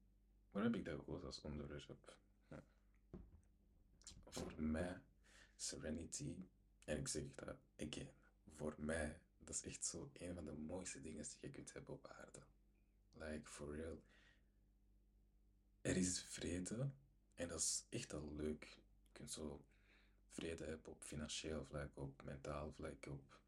waarom 0.52 0.72
heb 0.72 0.82
ik 0.82 0.86
dat 0.86 1.00
gekozen 1.00 1.26
als 1.26 1.42
onderwerp? 1.42 2.20
Voor 4.30 4.62
mij, 4.62 5.02
Serenity, 5.56 6.36
en 6.86 6.98
ik 6.98 7.08
zeg 7.08 7.24
dat 7.36 7.58
again, 7.78 8.12
voor 8.56 8.76
mij, 8.78 9.20
dat 9.40 9.56
is 9.56 9.64
echt 9.64 9.86
zo 9.86 10.10
een 10.14 10.34
van 10.34 10.46
de 10.46 10.52
mooiste 10.54 11.02
dingen 11.02 11.24
die 11.24 11.38
je 11.40 11.50
kunt 11.50 11.74
hebben 11.74 11.94
op 11.94 12.08
aarde. 12.08 12.40
Like, 13.22 13.50
for 13.50 13.76
real. 13.76 14.02
Er 15.82 15.98
is 15.98 16.24
vrede 16.24 16.90
en 17.36 17.48
dat 17.48 17.60
is 17.60 17.86
echt 17.90 18.14
al 18.14 18.34
leuk. 18.36 18.64
Je 18.64 19.12
kunt 19.12 19.32
zo 19.32 19.66
vrede 20.30 20.66
hebben 20.66 20.92
op 20.92 21.04
financieel 21.04 21.66
vlak, 21.66 21.98
op 21.98 22.24
mentaal 22.24 22.72
vlak, 22.72 23.06
op 23.06 23.40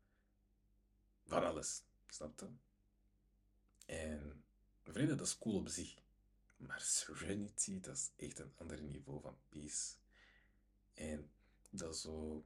van 1.25 1.43
alles. 1.43 1.81
Snap 2.07 2.39
je? 2.39 2.49
En 3.85 4.43
vrede, 4.83 5.15
dat 5.15 5.27
is 5.27 5.37
cool 5.37 5.55
op 5.55 5.67
zich. 5.67 6.01
Maar 6.57 6.81
serenity, 6.81 7.79
dat 7.79 7.95
is 7.95 8.11
echt 8.15 8.39
een 8.39 8.53
ander 8.55 8.81
niveau 8.81 9.21
van 9.21 9.37
peace. 9.49 9.95
En 10.93 11.31
dat 11.69 11.95
is 11.95 12.01
zo 12.01 12.45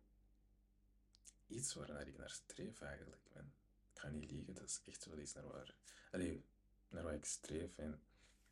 iets 1.47 1.73
waar 1.73 2.07
ik 2.07 2.17
naar 2.17 2.29
streef 2.29 2.81
eigenlijk, 2.81 3.21
man. 3.33 3.51
Ik 3.93 3.99
ga 3.99 4.09
niet 4.09 4.31
liegen, 4.31 4.53
dat 4.53 4.69
is 4.69 4.81
echt 4.85 5.05
wel 5.05 5.19
iets 5.19 5.33
naar 5.33 5.47
waar... 5.47 5.75
Allee, 6.11 6.43
naar 6.89 7.03
waar 7.03 7.13
ik 7.13 7.25
streef 7.25 7.77
en 7.77 8.01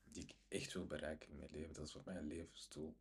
die 0.04 0.24
ik 0.24 0.36
echt 0.48 0.74
wil 0.74 0.88
bereiken 0.88 1.30
in 1.30 1.38
mijn 1.38 1.52
leven. 1.52 1.74
Dat 1.74 1.86
is 1.86 1.92
voor 1.92 2.02
mij 2.06 2.16
een 2.16 2.28
levensdoel. 2.28 2.96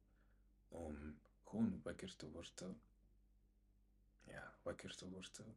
Om 0.68 1.18
gewoon 1.44 1.80
wakker 1.82 2.16
te 2.16 2.30
worden. 2.30 2.80
Ja, 4.24 4.54
wakker 4.62 4.96
te 4.96 5.08
worden. 5.08 5.56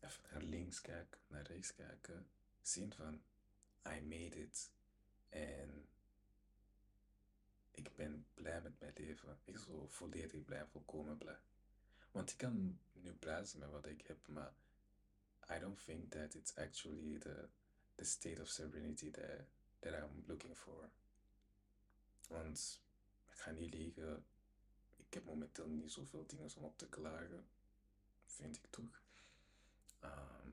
Even 0.00 0.22
naar 0.32 0.42
links 0.42 0.80
kijken, 0.80 1.20
naar 1.26 1.46
rechts 1.46 1.74
kijken. 1.74 2.26
Zien 2.62 2.92
van, 2.92 3.22
I 3.86 4.00
made 4.00 4.40
it. 4.40 4.70
En 5.28 5.88
ik 7.70 7.94
ben 7.96 8.26
blij 8.34 8.62
met 8.62 8.80
mijn 8.80 8.92
leven. 8.96 9.38
Ik 9.44 9.58
zo 9.58 9.86
volledig 9.88 10.44
blij, 10.44 10.66
volkomen 10.66 11.18
blij. 11.18 11.38
Want 12.10 12.30
ik 12.30 12.36
kan 12.36 12.78
nu 12.92 13.12
blij 13.12 13.44
zijn 13.44 13.62
met 13.62 13.70
wat 13.70 13.86
ik 13.86 14.06
heb, 14.06 14.26
maar 14.26 14.52
I 15.50 15.58
don't 15.58 15.84
think 15.84 16.10
that 16.10 16.34
it's 16.34 16.56
actually 16.56 17.18
the 17.18 17.48
the 18.02 18.08
state 18.08 18.40
of 18.40 18.48
serenity 18.48 19.10
that, 19.10 19.46
that 19.80 19.94
I'm 19.94 20.24
looking 20.26 20.54
for. 20.54 20.90
Want 22.28 22.80
ik 23.30 23.38
ga 23.38 23.50
niet 23.50 23.74
liegen, 23.74 24.24
ik 24.96 25.14
heb 25.14 25.24
momenteel 25.24 25.68
niet 25.68 25.92
zoveel 25.92 26.26
dingen 26.26 26.56
om 26.56 26.64
op 26.64 26.78
te 26.78 26.88
klagen, 26.88 27.46
vind 28.24 28.56
ik 28.56 28.66
toch. 28.70 29.02
Ehm, 30.00 30.48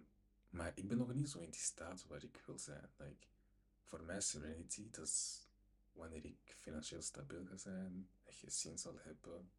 maar 0.49 0.71
ik 0.75 0.87
ben 0.87 0.97
nog 0.97 1.13
niet 1.13 1.29
zo 1.29 1.39
in 1.39 1.49
die 1.49 1.61
staat 1.61 2.07
waar 2.07 2.23
ik 2.23 2.41
wil 2.45 2.59
zijn. 2.59 2.89
Like, 2.97 3.27
voor 3.83 4.03
mij 4.03 4.21
serenity, 4.21 4.89
dat 4.91 5.07
is 5.07 5.47
wanneer 5.91 6.25
ik 6.25 6.55
financieel 6.57 7.01
stabiel 7.01 7.45
ga 7.45 7.57
zijn, 7.57 8.09
een 8.25 8.33
gezin 8.33 8.77
zal 8.77 8.99
hebben 8.99 9.51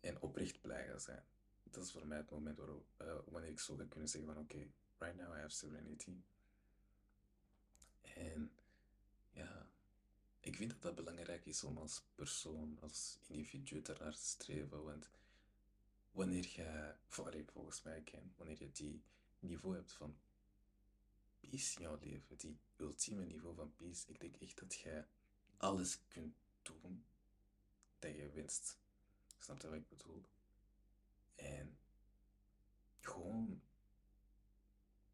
en 0.00 0.20
oprecht 0.20 0.60
blij 0.60 0.86
ga 0.86 0.98
zijn. 0.98 1.24
Dat 1.62 1.84
is 1.84 1.92
voor 1.92 2.06
mij 2.06 2.18
het 2.18 2.30
moment 2.30 2.56
waarop, 2.56 2.86
uh, 3.02 3.18
wanneer 3.26 3.50
ik 3.50 3.60
zo 3.60 3.76
ga 3.76 3.84
kunnen 3.88 4.08
zeggen 4.08 4.32
van 4.32 4.42
oké, 4.42 4.66
right 4.98 5.16
now 5.16 5.34
I 5.34 5.40
have 5.40 5.54
serenity. 5.54 6.22
En 8.16 8.50
ja, 9.32 9.68
ik 10.40 10.56
vind 10.56 10.70
dat 10.70 10.82
dat 10.82 10.94
belangrijk 10.94 11.46
is 11.46 11.64
om 11.64 11.78
als 11.78 12.02
persoon, 12.14 12.78
als 12.80 13.18
individu 13.26 13.82
ernaar 13.82 14.14
te 14.14 14.24
streven. 14.24 14.84
Want 14.84 15.08
wanneer 16.10 16.52
je, 16.56 16.94
volgens 17.08 17.82
mij 17.82 18.02
ken, 18.02 18.32
wanneer 18.36 18.62
je 18.62 18.70
die 18.70 19.02
niveau 19.38 19.76
hebt 19.76 19.92
van 19.92 20.18
peace 21.40 21.76
in 21.76 21.82
jouw 21.82 21.98
leven, 22.00 22.36
die 22.36 22.58
ultieme 22.76 23.24
niveau 23.24 23.54
van 23.54 23.74
peace, 23.76 24.04
ik 24.06 24.20
denk 24.20 24.36
echt 24.36 24.58
dat 24.58 24.74
jij 24.74 25.06
alles 25.56 25.98
kunt 26.08 26.36
doen 26.62 27.04
dat 27.98 28.14
je 28.14 28.30
wenst. 28.30 28.78
Snap 29.38 29.60
je 29.60 29.68
wat 29.68 29.76
ik 29.76 29.88
bedoel? 29.88 30.24
En 31.34 31.78
gewoon 33.00 33.62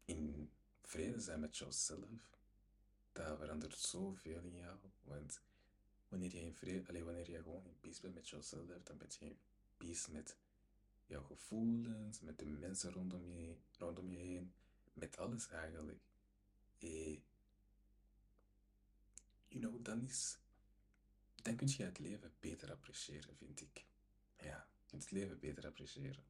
in 0.05 0.51
vrede 0.81 1.19
zijn 1.19 1.39
met 1.39 1.57
jezelf 1.57 2.31
dat 3.13 3.37
verandert 3.37 3.77
zoveel 3.77 4.41
in 4.41 4.55
jou. 4.55 4.77
Want 5.03 5.41
wanneer 6.07 6.31
je 6.35 6.41
in 6.41 6.53
vrede, 6.53 6.87
alleen 6.87 7.05
wanneer 7.05 7.29
je 7.29 7.41
gewoon 7.41 7.65
in 7.65 7.79
peace 7.79 8.01
bent 8.01 8.13
met 8.13 8.29
jezelf, 8.29 8.67
dan 8.83 8.97
ben 8.97 9.07
je 9.19 9.25
in 9.25 9.37
peace 9.77 10.11
met 10.11 10.37
jouw 11.05 11.23
gevoelens, 11.23 12.21
met 12.21 12.39
de 12.39 12.45
mensen 12.45 12.91
rondom 12.91 13.27
je, 13.27 13.55
rondom 13.77 14.11
je 14.11 14.17
heen, 14.17 14.53
met 14.93 15.17
alles 15.17 15.49
eigenlijk. 15.49 16.01
En, 16.79 17.23
you 19.47 19.59
know, 19.61 19.85
dan 19.85 20.01
is, 20.01 20.37
dan 21.41 21.55
kun 21.55 21.67
je 21.77 21.83
het 21.83 21.99
leven 21.99 22.33
beter 22.39 22.71
appreciëren, 22.71 23.35
vind 23.35 23.61
ik. 23.61 23.85
Ja, 24.37 24.67
je 24.81 24.87
kunt 24.87 25.01
het 25.03 25.11
leven 25.11 25.39
beter 25.39 25.65
appreciëren. 25.67 26.23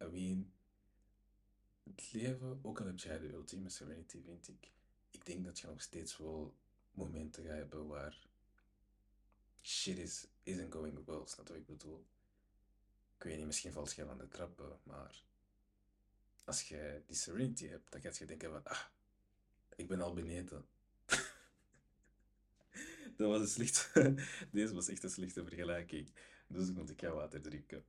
I 0.00 0.04
mean, 0.04 0.52
het 1.82 2.12
leven, 2.12 2.58
ook 2.62 2.80
al 2.80 2.86
heb 2.86 2.98
jij 2.98 3.18
de 3.18 3.32
ultieme 3.32 3.68
serenity, 3.68 4.22
vind 4.22 4.48
ik, 4.48 4.70
ik 5.12 5.26
denk 5.26 5.44
dat 5.44 5.58
je 5.58 5.66
nog 5.66 5.82
steeds 5.82 6.16
wel 6.16 6.54
momenten 6.90 7.44
gaat 7.44 7.56
hebben 7.56 7.86
waar 7.86 8.26
shit 9.62 9.98
is, 9.98 10.26
isn't 10.42 10.72
going 10.72 11.04
well. 11.04 11.22
Snap 11.24 11.48
wat 11.48 11.56
ik 11.56 11.66
bedoel? 11.66 12.06
Ik 13.16 13.22
weet 13.22 13.36
niet, 13.36 13.46
misschien 13.46 13.72
valt 13.72 13.94
je 13.94 14.04
van 14.04 14.18
de 14.18 14.28
trappen, 14.28 14.78
maar 14.82 15.22
als 16.44 16.68
je 16.68 17.02
die 17.06 17.16
serenity 17.16 17.66
hebt, 17.66 17.92
dan 17.92 18.00
ga 18.00 18.10
je 18.18 18.26
denken 18.26 18.50
van, 18.50 18.64
ah, 18.64 18.84
ik 19.76 19.88
ben 19.88 20.00
al 20.00 20.12
beneden. 20.12 20.66
dat 23.16 23.28
was 23.28 23.40
een 23.40 23.48
slechte, 23.48 24.14
deze 24.50 24.74
was 24.74 24.88
echt 24.88 25.02
een 25.02 25.10
slechte 25.10 25.44
vergelijking. 25.44 26.12
Dus 26.46 26.70
moet 26.70 26.90
ik 26.90 27.00
jou 27.00 27.14
water 27.14 27.42
drinken. 27.42 27.84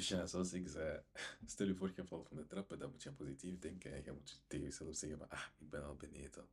Dus 0.00 0.08
ja, 0.08 0.26
zoals 0.26 0.52
ik 0.52 0.68
zei, 0.68 1.02
stel 1.46 1.66
je 1.66 1.74
voor 1.74 1.92
je 1.94 2.06
valt 2.06 2.28
van 2.28 2.36
de 2.36 2.46
trappen, 2.46 2.78
dan 2.78 2.90
moet 2.90 3.02
je 3.02 3.12
positief 3.12 3.58
denken 3.58 3.92
en 3.92 4.04
je 4.04 4.12
moet 4.12 4.42
tegen 4.46 4.64
jezelf 4.66 4.96
zeggen 4.96 5.18
van, 5.18 5.30
ah, 5.30 5.46
ik 5.58 5.70
ben 5.70 5.84
al 5.84 5.96
beneden. 5.96 6.48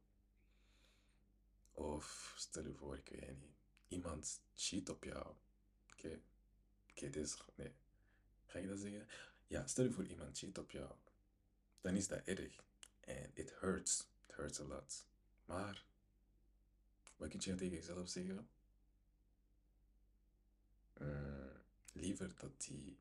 Of 1.71 2.33
stel 2.37 2.65
je 2.65 2.73
voor, 2.73 2.97
ik 2.97 3.09
weet 3.09 3.39
niet, 3.39 3.55
iemand 3.87 4.41
cheat 4.55 4.89
op 4.89 5.03
jou. 5.03 5.35
Oké, 5.91 6.21
oké, 6.89 7.09
dit 7.09 7.15
is, 7.15 7.37
nee, 7.55 7.71
ga 8.45 8.59
ik 8.59 8.67
dat 8.67 8.79
zeggen? 8.79 9.07
Ja, 9.47 9.67
stel 9.67 9.83
je 9.83 9.91
voor 9.91 10.05
iemand 10.05 10.37
cheat 10.37 10.57
op 10.57 10.71
jou, 10.71 10.95
dan 11.81 11.95
is 11.95 12.07
dat 12.07 12.23
erg. 12.23 12.63
En 12.99 13.31
it 13.33 13.53
hurts, 13.59 14.07
it 14.25 14.35
hurts 14.35 14.59
a 14.59 14.63
lot. 14.63 15.07
Maar, 15.45 15.85
wat 17.15 17.29
kun 17.29 17.39
je 17.43 17.55
tegen 17.55 17.75
jezelf 17.75 18.09
zeggen? 18.09 18.49
Mm, 20.99 21.51
liever 21.93 22.35
dat 22.35 22.61
die 22.61 22.97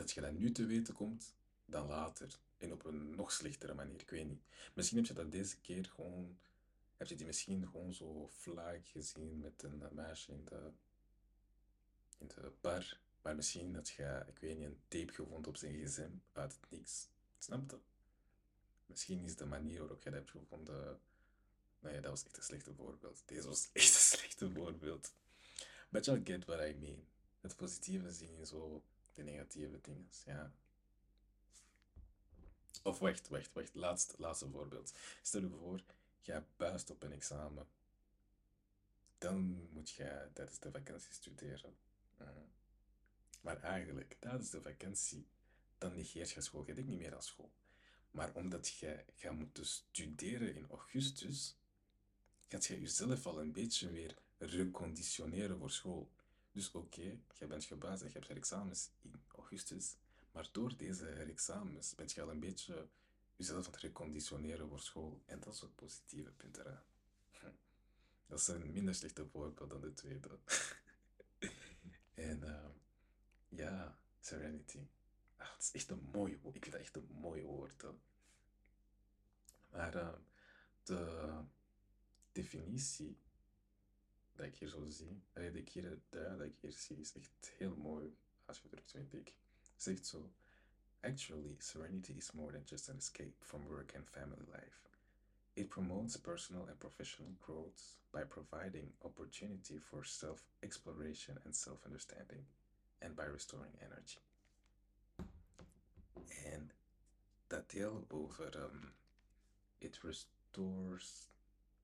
dat 0.00 0.10
je 0.10 0.20
dat 0.20 0.32
nu 0.32 0.52
te 0.52 0.66
weten 0.66 0.94
komt 0.94 1.34
dan 1.64 1.86
later. 1.86 2.38
En 2.58 2.72
op 2.72 2.84
een 2.84 3.10
nog 3.10 3.32
slechtere 3.32 3.74
manier, 3.74 4.00
ik 4.00 4.10
weet 4.10 4.26
niet. 4.26 4.42
Misschien 4.74 4.98
heb 4.98 5.06
je 5.06 5.12
dat 5.12 5.32
deze 5.32 5.60
keer 5.60 5.84
gewoon, 5.84 6.38
heb 6.96 7.06
je 7.06 7.14
die 7.14 7.26
misschien 7.26 7.68
gewoon 7.68 7.94
zo 7.94 8.28
vlak 8.28 8.86
gezien 8.86 9.40
met 9.40 9.62
een 9.62 9.82
meisje 9.92 10.32
in 10.32 10.44
de, 10.44 10.70
in 12.18 12.28
de 12.28 12.52
bar. 12.60 13.00
Maar 13.22 13.36
misschien 13.36 13.72
dat 13.72 13.88
je, 13.88 14.24
ik 14.26 14.38
weet 14.38 14.58
niet, 14.58 14.66
een 14.66 14.80
tape 14.88 15.12
gevonden 15.12 15.48
op 15.48 15.56
zijn 15.56 15.74
gsm 15.74 16.10
uit 16.32 16.52
het 16.52 16.70
niks. 16.70 17.08
Snap 17.38 17.70
je? 17.70 17.78
Misschien 18.86 19.24
is 19.24 19.36
de 19.36 19.46
manier 19.46 19.78
waarop 19.78 20.02
je 20.02 20.10
dat 20.10 20.18
hebt 20.18 20.30
gevonden. 20.30 21.00
Nee, 21.80 22.00
dat 22.00 22.10
was 22.10 22.24
echt 22.24 22.36
een 22.36 22.42
slechte 22.42 22.74
voorbeeld. 22.74 23.22
Deze 23.26 23.48
was 23.48 23.68
echt 23.72 23.94
een 23.94 24.00
slechte 24.00 24.50
voorbeeld. 24.50 25.12
But 25.88 26.04
you'll 26.04 26.20
get 26.24 26.44
what 26.44 26.60
I 26.60 26.74
mean. 26.74 27.04
Het 27.40 27.56
positieve 27.56 28.12
zien 28.12 28.38
in 28.38 28.46
zo 28.46 28.84
negatieve 29.22 29.80
dingen. 29.80 30.08
Ja. 30.24 30.52
Of 32.82 32.98
wacht, 32.98 33.28
wacht, 33.28 33.52
wacht. 33.52 33.74
Laatste, 33.74 34.14
laatste 34.18 34.50
voorbeeld. 34.50 34.94
Stel 35.22 35.40
je 35.40 35.48
voor, 35.48 35.82
jij 36.20 36.44
buist 36.56 36.90
op 36.90 37.02
een 37.02 37.12
examen. 37.12 37.66
Dan 39.18 39.68
moet 39.72 39.90
je 39.90 40.28
tijdens 40.32 40.58
de 40.58 40.70
vakantie 40.70 41.12
studeren. 41.12 41.76
Mhm. 42.16 42.30
Maar 43.40 43.62
eigenlijk, 43.62 44.16
tijdens 44.20 44.50
de 44.50 44.62
vakantie 44.62 45.26
dan 45.78 45.94
negeert 45.94 46.30
je 46.30 46.40
school. 46.40 46.66
Je 46.66 46.74
denkt 46.74 46.90
niet 46.90 46.98
meer 46.98 47.14
aan 47.14 47.22
school. 47.22 47.52
Maar 48.10 48.34
omdat 48.34 48.68
jij 48.68 49.04
gaat 49.14 49.34
moeten 49.34 49.66
studeren 49.66 50.54
in 50.54 50.66
augustus, 50.68 51.56
gaat 52.48 52.66
je 52.66 52.80
jezelf 52.80 53.26
al 53.26 53.40
een 53.40 53.52
beetje 53.52 53.90
weer 53.90 54.16
reconditioneren 54.38 55.58
voor 55.58 55.70
school. 55.70 56.10
Dus 56.52 56.70
oké, 56.72 56.78
okay, 56.78 57.20
jij 57.38 57.48
bent 57.48 57.64
gebaasd 57.64 58.02
en 58.02 58.08
je 58.08 58.18
hebt 58.18 58.28
examens 58.28 58.90
in 59.00 59.22
augustus, 59.28 59.96
maar 60.32 60.48
door 60.52 60.76
deze 60.76 61.06
examens 61.08 61.94
ben 61.94 62.08
je 62.14 62.22
al 62.22 62.30
een 62.30 62.40
beetje 62.40 62.88
jezelf 63.36 63.66
aan 63.66 63.72
het 63.72 63.80
reconditioneren 63.80 64.68
voor 64.68 64.80
school. 64.80 65.22
En 65.26 65.40
dat 65.40 65.54
is 65.54 65.64
positieve 65.74 66.30
punt 66.30 66.56
eraan. 66.56 66.82
Dat 68.26 68.38
is 68.38 68.48
een 68.48 68.72
minder 68.72 68.94
slechte 68.94 69.26
voorbeeld 69.26 69.70
dan 69.70 69.80
de 69.80 69.92
tweede. 69.92 70.38
en 72.14 72.40
uh, 72.42 72.68
ja, 73.48 73.98
serenity. 74.20 74.86
Ach, 75.36 75.54
het 75.54 75.62
is 75.62 75.72
echt 75.72 75.90
een 75.90 76.08
mooi 76.12 76.38
woord. 76.42 76.56
Ik 76.56 76.62
vind 76.62 76.74
dat 76.74 76.84
echt 76.84 76.96
een 76.96 77.08
mooi 77.10 77.42
woord. 77.42 77.84
Maar 79.70 79.94
uh, 79.94 80.12
de 80.82 81.44
definitie 82.32 83.18
dat 84.40 84.48
ik 84.48 84.56
hier 84.56 84.68
zo 84.68 84.84
zie, 84.84 85.22
dat 85.32 85.54
ik 85.54 85.68
hier, 85.68 85.98
dat 86.10 86.40
ik 86.40 86.56
hier 86.60 86.72
zie, 86.72 86.96
is 86.96 87.12
echt 87.12 87.52
heel 87.56 87.76
mooi 87.76 88.16
terug 88.86 89.08
denk. 89.10 89.32
Zegt 89.76 90.06
zo, 90.06 90.32
actually, 91.00 91.56
serenity 91.58 92.12
is 92.12 92.32
more 92.32 92.52
than 92.52 92.62
just 92.64 92.88
an 92.88 92.96
escape 92.96 93.34
from 93.38 93.66
work 93.66 93.94
and 93.94 94.08
family 94.08 94.44
life. 94.50 94.88
It 95.52 95.68
promotes 95.68 96.16
personal 96.16 96.68
and 96.68 96.78
professional 96.78 97.36
growth 97.40 97.98
by 98.10 98.24
providing 98.24 98.92
opportunity 98.98 99.78
for 99.78 100.04
self-exploration 100.04 101.38
and 101.44 101.56
self-understanding, 101.56 102.46
and 103.00 103.14
by 103.14 103.24
restoring 103.24 103.74
energy. 103.80 104.20
En 106.44 106.70
dat 107.46 107.70
deel 107.70 108.04
over 108.08 108.56
um, 108.56 108.94
it 109.78 110.00
restores. 110.02 111.28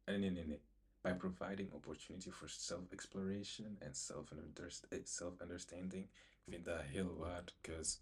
Nee, 0.04 0.18
nee, 0.18 0.30
nee, 0.30 0.46
nee. 0.46 0.62
By 1.06 1.12
providing 1.12 1.72
opportunity 1.72 2.30
for 2.30 2.48
self-exploration 2.48 3.78
and 3.80 3.96
self-understanding. 5.06 6.04
Ik 6.44 6.52
vind 6.52 6.64
dat 6.64 6.80
heel 6.80 7.16
waar, 7.16 7.44
because 7.44 7.98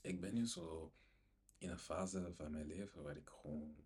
ik 0.00 0.20
ben 0.20 0.34
nu 0.34 0.46
zo 0.46 0.92
in 1.58 1.70
een 1.70 1.78
fase 1.78 2.32
van 2.34 2.52
mijn 2.52 2.66
leven 2.66 3.02
waar 3.02 3.16
ik 3.16 3.28
gewoon. 3.40 3.76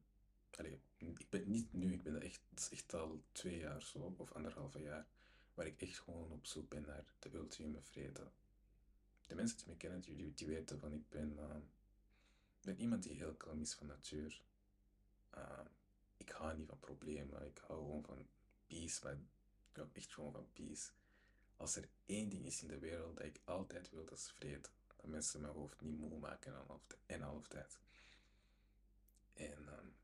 Ik 0.97 1.26
ben 1.31 1.50
niet 1.50 1.73
nu, 1.73 1.93
ik 1.93 2.02
ben 2.02 2.23
echt, 2.23 2.41
echt 2.71 2.95
al 2.95 3.23
twee 3.33 3.59
jaar 3.59 3.83
zo, 3.83 4.14
of 4.17 4.33
anderhalve 4.33 4.81
jaar, 4.81 5.07
waar 5.55 5.67
ik 5.67 5.81
echt 5.81 5.99
gewoon 5.99 6.31
op 6.31 6.47
zoek 6.47 6.69
ben 6.69 6.83
naar 6.83 7.05
de 7.19 7.35
ultieme 7.35 7.83
vrede. 7.83 8.31
De 9.26 9.35
mensen 9.35 9.57
die 9.57 9.67
me 9.67 9.76
kennen, 9.76 10.00
die, 10.00 10.35
die 10.35 10.47
weten 10.47 10.79
van 10.79 10.93
ik 10.93 11.09
ben, 11.09 11.33
uh, 11.38 11.57
ben 12.61 12.81
iemand 12.81 13.02
die 13.02 13.12
heel 13.12 13.35
kalm 13.35 13.61
is 13.61 13.75
van 13.75 13.87
natuur. 13.87 14.43
Uh, 15.35 15.61
ik 16.23 16.31
hou 16.31 16.57
niet 16.57 16.69
van 16.69 16.79
problemen, 16.79 17.47
ik 17.47 17.59
hou 17.59 17.81
gewoon 17.81 18.05
van 18.05 18.26
peace, 18.67 19.00
maar 19.02 19.12
ik 19.71 19.76
hou 19.76 19.88
echt 19.93 20.12
gewoon 20.12 20.33
van 20.33 20.52
peace. 20.52 20.91
Als 21.57 21.76
er 21.76 21.88
één 22.07 22.29
ding 22.29 22.45
is 22.45 22.62
in 22.62 22.69
de 22.69 22.79
wereld 22.79 23.17
dat 23.17 23.26
ik 23.26 23.41
altijd 23.45 23.91
wil, 23.91 24.05
dat 24.05 24.19
is 24.19 24.31
vrede 24.31 24.69
dat 24.97 25.07
mensen 25.07 25.41
mijn 25.41 25.52
hoofd 25.52 25.81
niet 25.81 25.99
moe 25.99 26.19
maken 26.19 26.55
en 27.07 27.21
half 27.21 27.49
tijd. 27.49 27.79
En 29.33 29.69
um, 29.79 29.95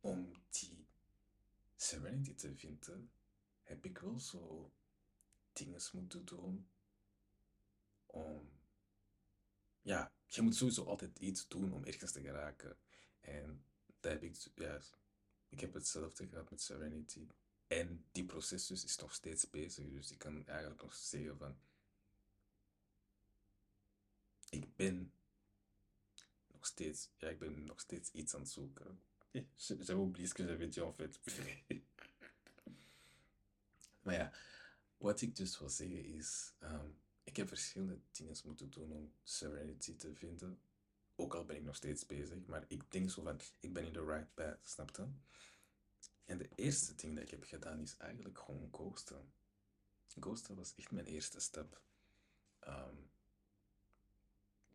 om 0.00 0.32
die 0.50 0.86
serenity 1.76 2.34
te 2.34 2.56
vinden, 2.56 3.10
heb 3.62 3.84
ik 3.84 3.98
wel 3.98 4.18
zo 4.18 4.72
dingen 5.52 5.80
moeten 5.92 6.24
doen 6.24 6.68
om. 8.06 8.50
Ja, 9.82 10.12
je 10.26 10.42
moet 10.42 10.56
sowieso 10.56 10.84
altijd 10.84 11.18
iets 11.18 11.48
doen 11.48 11.72
om 11.72 11.84
ergens 11.84 12.12
te 12.12 12.20
geraken. 12.20 12.78
En 13.20 13.64
dat 14.08 14.20
heb 14.20 14.30
ik, 14.30 14.50
ja, 14.54 14.80
ik 15.48 15.60
heb 15.60 15.74
hetzelfde 15.74 16.26
gehad 16.26 16.50
met 16.50 16.60
Serenity. 16.60 17.26
En 17.66 18.04
die 18.12 18.24
proces 18.24 18.66
dus 18.66 18.84
is 18.84 18.96
nog 18.96 19.14
steeds 19.14 19.50
bezig. 19.50 19.90
Dus 19.90 20.10
ik 20.10 20.18
kan 20.18 20.46
eigenlijk 20.46 20.82
nog 20.82 20.94
zeggen 20.94 21.38
van 21.38 21.58
ik 24.50 24.76
ben 24.76 25.12
nog 26.46 26.66
steeds, 26.66 27.10
ja, 27.16 27.28
ik 27.28 27.38
ben 27.38 27.64
nog 27.64 27.80
steeds 27.80 28.10
iets 28.10 28.34
aan 28.34 28.40
het 28.40 28.50
zoeken. 28.50 29.02
J'avais 29.56 29.90
oublié 29.90 30.26
ce 30.26 30.34
que 30.34 30.44
j'avais 30.44 30.74
dit 30.74 30.84
en 30.84 30.94
fait. 30.94 31.20
maar 34.02 34.14
ja, 34.14 34.32
wat 34.96 35.20
ik 35.20 35.36
dus 35.36 35.58
wil 35.58 35.68
zeggen 35.68 36.04
is, 36.04 36.52
um, 36.62 36.98
ik 37.24 37.36
heb 37.36 37.48
verschillende 37.48 38.00
dingen 38.12 38.36
moeten 38.44 38.70
doen 38.70 38.92
om 38.92 39.12
Serenity 39.22 39.96
te 39.96 40.14
vinden. 40.14 40.60
Ook 41.20 41.34
al 41.34 41.44
ben 41.44 41.56
ik 41.56 41.62
nog 41.62 41.76
steeds 41.76 42.06
bezig, 42.06 42.46
maar 42.46 42.64
ik 42.68 42.92
denk 42.92 43.10
zo 43.10 43.22
van, 43.22 43.40
ik 43.60 43.72
ben 43.72 43.84
in 43.84 43.92
the 43.92 44.04
right 44.04 44.34
path, 44.34 44.58
snap 44.62 44.96
je? 44.96 45.06
En 46.24 46.38
de 46.38 46.48
eerste 46.54 46.94
ding 46.94 47.14
dat 47.14 47.24
ik 47.24 47.30
heb 47.30 47.44
gedaan 47.44 47.80
is 47.80 47.96
eigenlijk 47.96 48.38
gewoon 48.38 48.68
ghosten. 48.72 49.32
Ghosten 50.20 50.56
was 50.56 50.74
echt 50.74 50.90
mijn 50.90 51.06
eerste 51.06 51.40
stap. 51.40 51.82
Um, 52.68 53.10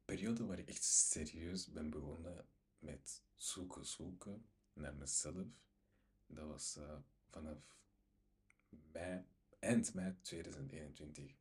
periode 0.06 0.46
waar 0.46 0.60
ik 0.60 0.68
echt 0.68 0.84
serieus 0.84 1.72
ben 1.72 1.90
begonnen 1.90 2.48
met 2.80 3.22
zoeken, 3.36 3.86
zoeken 3.86 4.46
naar 4.74 4.96
mezelf. 4.96 5.48
Dat 6.26 6.48
was 6.48 6.78
uh, 6.78 6.98
vanaf 7.30 7.78
mei, 8.92 9.26
eind 9.60 9.94
mei 9.94 10.16
2021. 10.22 11.36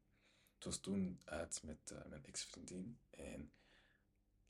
Het 0.55 0.65
was 0.65 0.81
toen 0.81 1.21
uit 1.25 1.63
met 1.63 1.91
uh, 1.93 2.05
mijn 2.07 2.25
ex-vriendin 2.25 2.99
en 3.11 3.53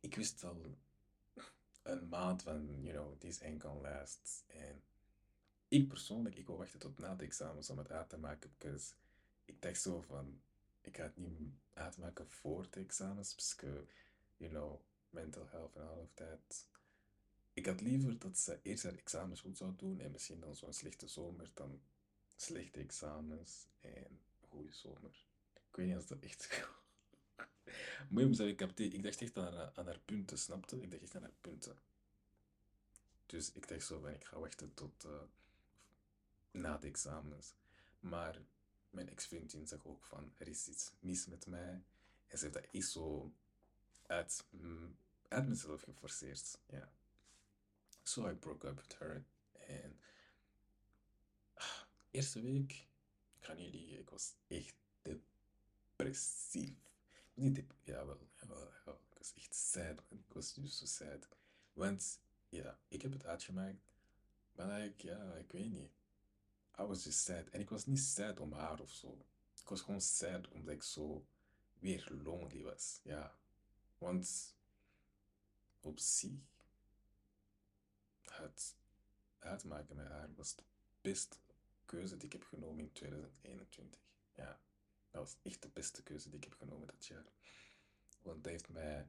ik 0.03 0.15
wist 0.15 0.45
al 0.45 0.77
een 1.83 2.09
maand 2.09 2.43
van, 2.43 2.83
you 2.83 2.93
know, 2.93 3.19
this 3.19 3.43
ain't 3.43 3.63
gonna 3.63 3.91
last. 3.91 4.45
En 4.47 4.83
ik 5.69 5.89
persoonlijk, 5.89 6.37
ik 6.37 6.47
wil 6.47 6.57
wachten 6.57 6.79
tot 6.79 6.99
na 6.99 7.15
de 7.15 7.25
examens 7.25 7.71
om 7.71 7.79
het 7.79 7.91
uit 7.91 8.09
te 8.09 8.19
maken, 8.19 8.51
because 8.59 8.93
ik 9.45 9.63
dacht 9.63 9.81
zo 9.81 10.01
van, 10.01 10.41
ik 10.81 10.97
ga 10.97 11.03
het 11.03 11.17
niet 11.17 11.53
uitmaken 11.73 12.31
voor 12.31 12.67
de 12.71 12.81
examens, 12.81 13.35
because 13.35 13.87
you 14.37 14.51
know, 14.51 14.81
mental 15.11 15.49
health 15.49 15.77
en 15.77 15.89
all 15.89 15.99
of 15.99 16.15
that. 16.15 16.67
Ik 17.53 17.67
had 17.67 17.81
liever 17.81 18.19
dat 18.19 18.39
ze 18.39 18.59
eerst 18.63 18.83
haar 18.83 18.95
examens 18.95 19.41
goed 19.41 19.57
zou 19.57 19.73
doen 19.77 20.01
en 20.01 20.11
misschien 20.11 20.41
dan 20.41 20.57
zo'n 20.57 20.73
slechte 20.73 21.09
zomer 21.09 21.51
dan 21.55 21.81
slechte 22.37 22.81
examens 22.81 23.67
en 23.81 24.21
goede 24.49 24.73
zomer. 24.73 25.27
Ik 25.53 25.77
weet 25.77 25.87
niet 25.87 25.97
of 25.97 26.07
dat 26.07 26.21
echt. 26.21 26.49
Moet 28.09 28.37
zeggen, 28.37 28.71
ik, 28.75 28.93
ik 28.93 29.03
dacht 29.03 29.21
echt 29.21 29.39
aan, 29.39 29.71
aan 29.75 29.87
haar 29.87 30.01
punten, 30.05 30.39
snapte? 30.39 30.83
Ik 30.83 30.91
dacht 30.91 31.03
echt 31.03 31.15
aan 31.15 31.23
haar 31.23 31.37
punten. 31.41 31.79
Dus 33.27 33.53
ik 33.53 33.69
dacht 33.69 33.87
zo 33.87 34.01
van, 34.01 34.11
ik 34.11 34.25
ga 34.25 34.39
wachten 34.39 34.75
tot 34.75 35.05
uh, 35.05 35.23
na 36.51 36.79
de 36.79 36.87
examens. 36.87 37.55
Maar 38.01 38.41
mijn 38.91 39.09
ex-vriendin 39.09 39.67
zag 39.67 39.87
ook 39.87 40.05
van, 40.05 40.33
er 40.37 40.49
is 40.49 40.69
iets 40.69 40.93
mis 41.01 41.27
met 41.27 41.47
mij. 41.47 41.83
En 42.27 42.39
ze 42.39 42.45
heeft 42.45 42.55
dat 42.55 42.67
is 42.71 42.93
zo 42.93 43.33
uit, 44.07 44.45
uit 45.29 45.49
mezelf 45.49 45.83
geforceerd. 45.83 46.59
Ja. 46.67 46.93
So 48.03 48.29
I 48.29 48.35
broke 48.35 48.67
up 48.67 48.77
with 48.77 48.99
her. 48.99 49.25
En 49.53 50.01
ah, 51.55 51.83
eerste 52.11 52.41
week, 52.41 52.73
ik 53.39 53.45
ga 53.45 53.53
niet 53.53 53.75
ik 53.75 54.11
was 54.11 54.35
echt 54.49 54.75
depressief. 55.03 56.92
Niet 57.35 57.55
dep 57.55 57.75
ja, 57.83 58.07
wel, 58.07 58.19
ja, 58.41 58.47
wel, 58.47 58.59
ja, 58.59 58.93
ik 58.93 59.19
was 59.19 59.33
echt 59.35 59.55
sad. 59.55 60.03
Ik 60.09 60.33
was 60.33 60.55
dus 60.55 60.79
zo 60.79 60.85
sad. 60.85 61.29
Want 61.73 62.21
ja, 62.49 62.79
ik 62.89 63.03
heb 63.03 63.13
het 63.13 63.27
uitgemaakt. 63.27 63.81
Maar 64.53 64.81
like, 64.81 65.07
ja, 65.07 65.35
ik 65.35 65.53
weet 65.53 65.71
niet. 65.71 65.91
I 66.79 66.83
was 66.83 67.05
just 67.05 67.19
sad. 67.19 67.49
En 67.49 67.61
ik 67.61 67.71
was 67.71 67.87
niet 67.87 68.01
sad 68.01 68.41
om 68.41 68.53
haar 68.53 68.81
of 68.81 68.91
zo. 68.91 69.25
Ik 69.61 69.69
was 69.69 69.81
gewoon 69.81 70.01
sad 70.01 70.49
omdat 70.49 70.75
ik 70.75 70.83
zo 70.83 71.27
weer 71.79 72.09
lonely 72.23 72.63
was. 72.63 73.01
Ja, 73.03 73.37
want 73.99 74.57
op 75.81 75.99
zich, 75.99 76.41
het 78.23 78.77
uitmaken 79.39 79.97
met 79.97 80.07
haar 80.07 80.35
was 80.35 80.55
de 80.57 80.63
beste 81.01 81.37
keuze 81.85 82.17
die 82.17 82.27
ik 82.27 82.33
heb 82.33 82.45
genomen 82.45 82.85
in 82.85 82.93
2021. 82.93 84.01
Ja, 84.35 84.61
dat 85.13 85.23
was 85.23 85.37
echt 85.43 85.63
de 85.63 85.69
beste 85.69 86.03
keuze 86.03 86.29
die 86.29 86.39
ik 86.39 86.45
heb 86.45 86.55
genomen 86.59 86.87
dat 86.87 87.07
jaar. 87.07 87.33
Want 88.23 88.45
dat 88.45 88.53
heeft 88.53 88.69
mij 88.69 89.09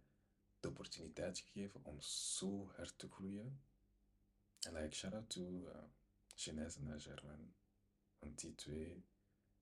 de 0.60 0.68
opportuniteit 0.68 1.40
gegeven 1.40 1.86
om 1.86 2.02
zo 2.02 2.72
hard 2.76 2.98
te 2.98 3.10
groeien. 3.10 3.62
En 4.60 4.74
like, 4.74 4.96
shout 4.96 5.14
out 5.14 5.30
to 5.30 5.42
uh, 6.46 6.92
en 6.92 7.02
Germain. 7.02 7.54
Want 8.20 8.40
die 8.40 8.56
twee, 8.56 9.04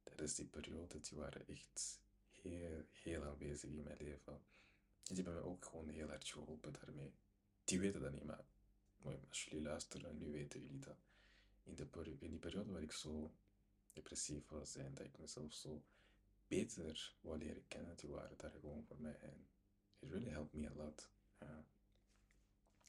tijdens 0.04 0.36
die 0.36 0.46
periode, 0.46 1.00
die 1.00 1.18
waren 1.18 1.48
echt 1.48 2.00
heel, 2.42 2.86
heel 2.92 3.24
aanwezig 3.24 3.70
in 3.70 3.84
mijn 3.84 3.98
leven. 3.98 4.34
En 4.34 5.16
die 5.16 5.24
hebben 5.24 5.34
mij 5.34 5.52
ook 5.52 5.66
gewoon 5.66 5.90
heel 5.90 6.08
hard 6.08 6.28
geholpen 6.28 6.74
daarmee. 6.74 7.14
Die 7.64 7.80
weten 7.80 8.02
dat 8.02 8.12
niet, 8.12 8.24
maar 8.24 8.44
als 9.30 9.46
jullie 9.46 9.62
luisteren, 9.62 10.18
nu 10.18 10.32
weten 10.32 10.62
jullie 10.62 10.80
dat. 10.80 10.98
In, 11.64 11.76
de 11.76 12.16
in 12.20 12.30
die 12.30 12.40
periode 12.40 12.72
waar 12.72 12.82
ik 12.82 12.92
zo 12.92 13.32
depressief 13.94 14.48
was 14.50 14.76
en 14.76 14.94
dat 14.94 15.06
ik 15.06 15.18
mezelf 15.20 15.54
zo 15.54 15.84
beter 16.52 17.16
wou 17.22 17.38
leren 17.38 17.68
kennen, 17.68 17.96
die 17.96 18.10
waren 18.10 18.38
daar 18.38 18.52
gewoon 18.52 18.84
voor 18.84 19.00
mij. 19.00 19.16
En 19.20 19.48
it 20.00 20.10
really 20.10 20.30
helped 20.30 20.54
me 20.54 20.70
a 20.70 20.74
lot. 20.74 21.10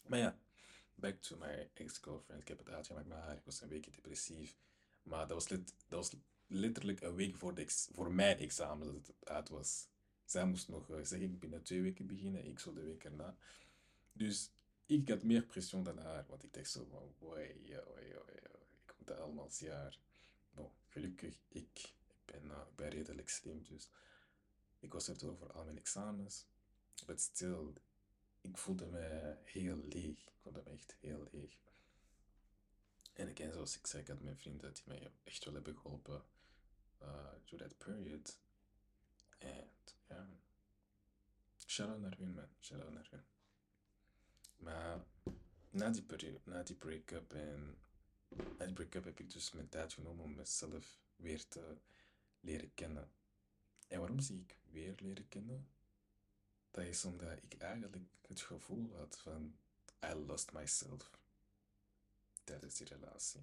Maar 0.02 0.18
ja, 0.18 0.38
back 0.94 1.16
to 1.20 1.36
my 1.36 1.70
ex-girlfriend. 1.74 2.40
Ik 2.40 2.48
heb 2.48 2.58
het 2.58 2.68
uitgemaakt 2.68 3.06
met 3.06 3.18
haar. 3.18 3.36
Ik 3.36 3.44
was 3.44 3.60
een 3.60 3.68
weekje 3.68 3.90
depressief. 3.90 4.56
Maar 5.02 5.26
dat 5.26 5.36
was, 5.36 5.46
dat 5.46 5.74
was 5.88 6.16
letterlijk 6.46 7.00
een 7.00 7.14
week 7.14 7.36
voor, 7.36 7.54
de 7.54 7.66
voor 7.92 8.12
mijn 8.12 8.38
examen 8.38 8.86
dat 8.86 9.06
het 9.06 9.28
uit 9.28 9.48
was. 9.48 9.88
Zij 10.24 10.46
moest 10.46 10.68
nog, 10.68 10.90
uh, 10.90 11.04
zeg 11.04 11.20
ik, 11.20 11.40
binnen 11.40 11.62
twee 11.62 11.82
weken 11.82 12.06
beginnen. 12.06 12.46
Ik 12.46 12.58
zo 12.58 12.72
de 12.72 12.82
week 12.82 13.04
erna. 13.04 13.36
Dus 14.12 14.50
ik 14.86 15.08
had 15.08 15.22
meer 15.22 15.42
pressie 15.42 15.82
dan 15.82 15.98
haar. 15.98 16.24
Want 16.28 16.42
ik 16.42 16.52
dacht 16.52 16.70
zo 16.70 16.84
van, 16.90 17.14
woi, 17.18 17.60
woi, 17.64 18.06
ik 18.86 18.94
moet 18.98 19.06
dat 19.06 19.18
allemaal 19.18 19.50
jaar. 19.58 19.98
Bon, 20.54 20.70
gelukkig, 20.88 21.40
ik, 21.48 21.92
uh, 22.34 22.58
ik 22.70 22.76
ben 22.76 22.88
redelijk 22.88 23.28
slim. 23.28 23.62
Dus 23.62 23.88
ik 24.78 24.92
was 24.92 25.06
door 25.06 25.36
voor 25.36 25.52
al 25.52 25.64
mijn 25.64 25.78
examens. 25.78 26.46
Maar 27.06 27.18
stil, 27.18 27.74
ik 28.40 28.58
voelde 28.58 28.86
me 28.86 29.36
heel 29.42 29.76
leeg. 29.76 30.26
Ik 30.26 30.38
voelde 30.40 30.62
me 30.64 30.70
echt 30.70 30.96
heel 31.00 31.28
leeg. 31.30 31.56
En 33.12 33.30
again, 33.30 33.52
zoals 33.52 33.78
ik 33.78 33.86
zei, 33.86 34.02
ik 34.02 34.08
had 34.08 34.20
mijn 34.20 34.38
vrienden 34.38 34.74
die 34.74 34.82
mij 34.86 35.12
echt 35.24 35.44
wel 35.44 35.54
hebben 35.54 35.76
geholpen 35.76 36.24
uh, 37.02 37.32
through 37.44 37.64
that 37.64 37.78
period. 37.78 38.38
En 39.38 39.68
ja, 40.08 40.28
shout-out 41.66 42.00
naar 42.00 42.16
hun, 42.18 42.34
man. 42.34 42.48
Shout-out 42.60 42.92
naar 42.92 43.08
hun. 43.10 43.24
Maar 44.56 45.04
na 45.70 45.90
die, 45.90 46.02
periode, 46.02 46.40
na 46.44 46.62
die 46.62 46.76
break-up 46.76 47.32
en 47.32 47.78
na 48.58 48.64
die 48.64 48.74
break-up 48.74 49.04
heb 49.04 49.20
ik 49.20 49.30
dus 49.30 49.52
mijn 49.52 49.68
tijd 49.68 49.92
genomen 49.92 50.24
om 50.24 50.34
mezelf 50.34 51.00
weer 51.16 51.48
te 51.48 51.76
leren 52.42 52.74
kennen. 52.74 53.10
En 53.88 53.98
waarom 53.98 54.20
zie 54.20 54.40
ik 54.40 54.56
weer 54.70 54.94
leren 54.98 55.28
kennen? 55.28 55.68
Dat 56.70 56.84
is 56.84 57.04
omdat 57.04 57.38
ik 57.42 57.54
eigenlijk 57.58 57.96
het 58.26 58.40
gevoel 58.40 58.96
had 58.96 59.18
van 59.18 59.56
I 60.04 60.14
lost 60.14 60.52
myself 60.52 61.10
tijdens 62.44 62.76
die 62.76 62.86
relatie. 62.86 63.40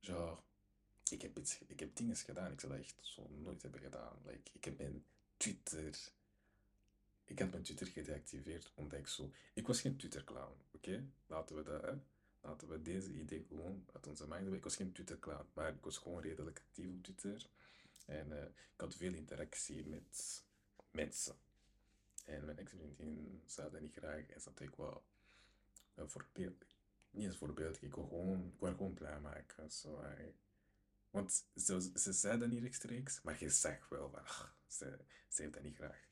Genre, 0.00 0.38
ik 1.10 1.22
heb, 1.22 1.38
iets, 1.38 1.58
ik 1.66 1.80
heb 1.80 1.96
dingen 1.96 2.16
gedaan, 2.16 2.52
ik 2.52 2.60
zou 2.60 2.72
dat 2.72 2.82
echt 2.82 2.98
zo 3.00 3.28
nooit 3.28 3.62
hebben 3.62 3.80
gedaan. 3.80 4.16
Like, 4.24 4.50
ik 4.52 4.64
heb 4.64 4.78
mijn 4.78 5.04
Twitter, 5.36 6.12
ik 7.24 7.38
had 7.38 7.50
mijn 7.50 7.62
Twitter 7.62 7.86
gedeactiveerd 7.86 8.72
omdat 8.74 8.98
ik 8.98 9.06
zo, 9.06 9.32
ik 9.52 9.66
was 9.66 9.80
geen 9.80 9.96
Twitter 9.96 10.24
clown, 10.24 10.54
oké? 10.72 11.04
Laten 11.26 11.56
we 11.56 11.62
dat, 11.62 11.82
hè? 11.82 11.92
Laten 12.40 12.68
we 12.68 12.82
deze 12.82 13.12
idee 13.12 13.44
gewoon 13.48 13.84
uit 13.92 14.06
onze 14.06 14.28
mind. 14.28 14.52
Ik 14.52 14.64
was 14.64 14.76
geen 14.76 14.92
Twitter 14.92 15.18
clown, 15.18 15.46
maar 15.52 15.74
ik 15.74 15.84
was 15.84 15.98
gewoon 15.98 16.22
redelijk 16.22 16.58
actief 16.58 16.94
op 16.94 17.02
Twitter. 17.02 17.48
En 18.06 18.30
uh, 18.30 18.42
ik 18.44 18.80
had 18.80 18.94
veel 18.94 19.14
interactie 19.14 19.86
met 19.86 20.44
mensen. 20.90 21.36
En 22.24 22.44
mijn 22.44 22.58
ex-vriendin 22.58 23.42
zei 23.46 23.70
dat 23.70 23.80
niet 23.80 23.96
graag 23.96 24.26
en 24.26 24.40
dat 24.44 24.60
ik 24.60 24.74
wel 24.74 25.04
een 25.94 26.10
voorbeeld, 26.10 26.64
niet 27.10 27.24
eens 27.24 27.36
voorbeeld, 27.36 27.82
ik 27.82 27.94
wil 27.94 28.06
gewoon, 28.06 28.54
gewoon 28.58 28.94
blij 28.94 29.20
maken. 29.20 29.70
So 29.70 30.04
I, 30.18 30.34
want 31.10 31.44
ze, 31.54 31.90
ze 31.94 32.12
zei 32.12 32.38
dat 32.38 32.48
niet 32.48 32.62
rechtstreeks, 32.62 33.22
maar 33.22 33.36
je 33.38 33.50
zag 33.50 33.88
wel 33.88 34.16
ach, 34.16 34.56
ze, 34.66 34.98
ze 35.28 35.42
heeft 35.42 35.54
dat 35.54 35.62
niet 35.62 35.76
graag. 35.76 36.09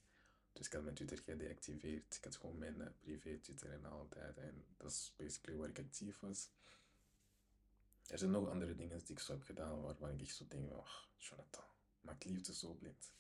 Dus 0.58 0.66
ik 0.66 0.72
had 0.72 0.82
mijn 0.82 0.94
Twitter 0.94 1.18
gedeactiveerd. 1.18 2.16
Ik 2.16 2.24
had 2.24 2.36
gewoon 2.36 2.58
mijn 2.58 2.80
uh, 2.80 2.86
privé 3.00 3.38
Twitter 3.38 3.72
en 3.72 3.84
altijd. 3.84 4.36
En 4.38 4.64
dat 4.76 4.90
is 4.90 5.12
basically 5.16 5.58
waar 5.58 5.68
ik 5.68 5.78
actief 5.78 6.20
was. 6.20 6.50
Er 8.06 8.18
zijn 8.18 8.30
nog 8.30 8.48
andere 8.48 8.74
dingen 8.74 8.98
die 8.98 9.16
ik 9.16 9.18
zo 9.18 9.32
heb 9.32 9.42
gedaan 9.42 9.82
waarvan 9.82 10.20
ik 10.20 10.30
zo 10.30 10.44
denk, 10.48 10.70
oh, 10.70 10.88
Jonathan, 11.16 11.64
maakt 12.00 12.24
liefde 12.24 12.54
zo 12.54 12.72
blind. 12.74 13.12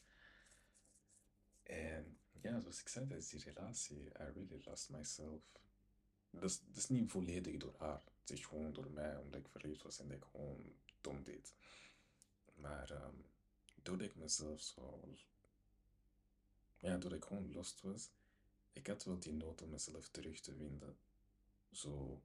En 1.62 2.18
ja, 2.40 2.60
zoals 2.60 2.80
ik 2.80 2.88
zei, 2.88 3.06
tijdens 3.06 3.30
die 3.30 3.42
relatie, 3.44 4.04
I 4.04 4.12
really 4.12 4.62
lost 4.64 4.90
myself. 4.90 5.42
Dat 6.30 6.50
is, 6.50 6.60
dat 6.60 6.76
is 6.76 6.88
niet 6.88 7.10
volledig 7.10 7.56
door 7.56 7.74
haar. 7.78 8.02
Het 8.20 8.30
is 8.30 8.46
gewoon 8.46 8.72
door 8.72 8.90
mij, 8.90 9.16
omdat 9.16 9.40
ik 9.40 9.48
verliefd 9.48 9.82
was 9.82 9.98
en 9.98 10.08
dat 10.08 10.16
ik 10.16 10.24
gewoon 10.24 10.72
dom 11.00 11.22
deed. 11.24 11.54
Maar 12.54 12.90
um, 12.90 13.24
doordat 13.82 14.08
ik 14.08 14.16
mezelf 14.16 14.60
zo... 14.60 15.00
Ja, 16.78 16.90
doordat 16.90 17.12
ik 17.12 17.24
gewoon 17.24 17.52
lost 17.52 17.80
was, 17.80 18.10
ik 18.72 18.86
had 18.86 19.04
wel 19.04 19.18
die 19.18 19.32
nood 19.32 19.62
om 19.62 19.70
mezelf 19.70 20.08
terug 20.08 20.40
te 20.40 20.54
vinden. 20.54 20.98
Zo 21.72 22.22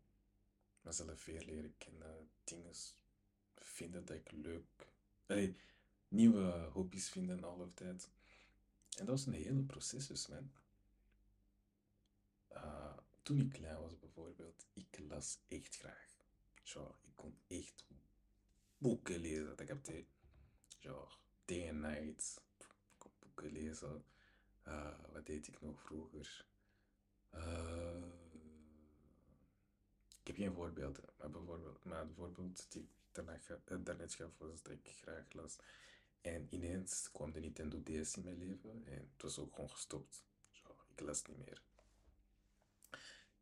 mezelf 0.82 1.26
weer 1.26 1.46
leren 1.46 1.78
kennen, 1.78 2.30
dingen 2.44 2.74
vinden 3.56 4.06
dat 4.06 4.16
ik 4.18 4.32
leuk... 4.32 4.92
Allee, 5.26 5.56
nieuwe 6.08 6.70
hobby's 6.74 7.10
vinden 7.10 7.44
al 7.44 7.58
of. 7.58 8.10
En 8.98 9.06
dat 9.06 9.08
was 9.08 9.26
een 9.26 9.34
hele 9.34 9.64
proces 9.64 10.08
dus, 10.08 10.28
man. 10.28 10.52
Uh, 12.52 12.98
toen 13.22 13.40
ik 13.40 13.52
klein 13.52 13.82
was 13.82 14.00
bijvoorbeeld, 14.00 14.68
ik 14.74 15.00
las 15.08 15.38
echt 15.48 15.76
graag. 15.76 16.08
Zo, 16.64 16.96
ik 17.02 17.16
kon 17.16 17.38
echt 17.48 17.86
boeken 18.78 19.20
lezen. 19.20 19.58
Ik 19.58 19.68
heb 19.68 19.84
de, 19.84 20.06
zo, 20.80 21.10
day 21.46 21.70
and 21.70 21.80
night. 21.80 22.42
Boeken 23.20 23.52
lezen. 23.52 24.04
Uh, 24.68 25.00
wat 25.12 25.26
deed 25.26 25.48
ik 25.48 25.62
nog 25.62 25.82
vroeger? 25.82 26.46
Uh, 27.34 28.04
ik 30.22 30.28
heb 30.28 30.36
geen 30.36 30.54
voorbeelden, 30.54 31.04
maar 31.18 31.32
bijvoorbeeld, 31.32 31.84
maar 31.84 32.00
het 32.00 32.14
voorbeeld 32.16 32.72
die 32.72 32.82
ik 32.82 33.26
daarnet 33.86 34.14
gaf 34.14 34.38
was 34.38 34.62
dat 34.62 34.74
ik 34.74 34.96
graag 34.96 35.34
las. 35.34 35.56
En 36.22 36.48
ineens 36.50 37.12
kwam 37.12 37.32
de 37.32 37.40
Nintendo 37.40 37.84
DS 37.84 38.16
in 38.16 38.24
mijn 38.24 38.38
leven 38.38 38.86
en 38.86 39.10
het 39.14 39.22
was 39.22 39.40
ook 39.40 39.54
gewoon 39.54 39.70
gestopt. 39.70 40.24
Zo, 40.52 40.76
ik 40.92 41.00
las 41.00 41.26
niet 41.26 41.38
meer. 41.38 41.62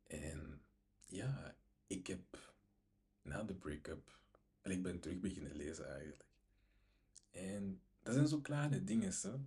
En 0.08 0.62
ja, 1.06 1.56
ik 1.88 2.08
heb 2.08 2.54
na 3.22 3.44
de 3.44 3.56
break-up, 3.56 4.20
ik 4.62 4.84
ben 4.84 5.00
terug 5.00 5.20
beginnen 5.20 5.56
lezen 5.56 5.90
eigenlijk. 5.90 6.24
En 7.32 7.82
dat 8.04 8.14
zijn 8.14 8.28
zo 8.28 8.40
kleine 8.40 8.84
dingen, 8.84 9.14
hè? 9.22 9.38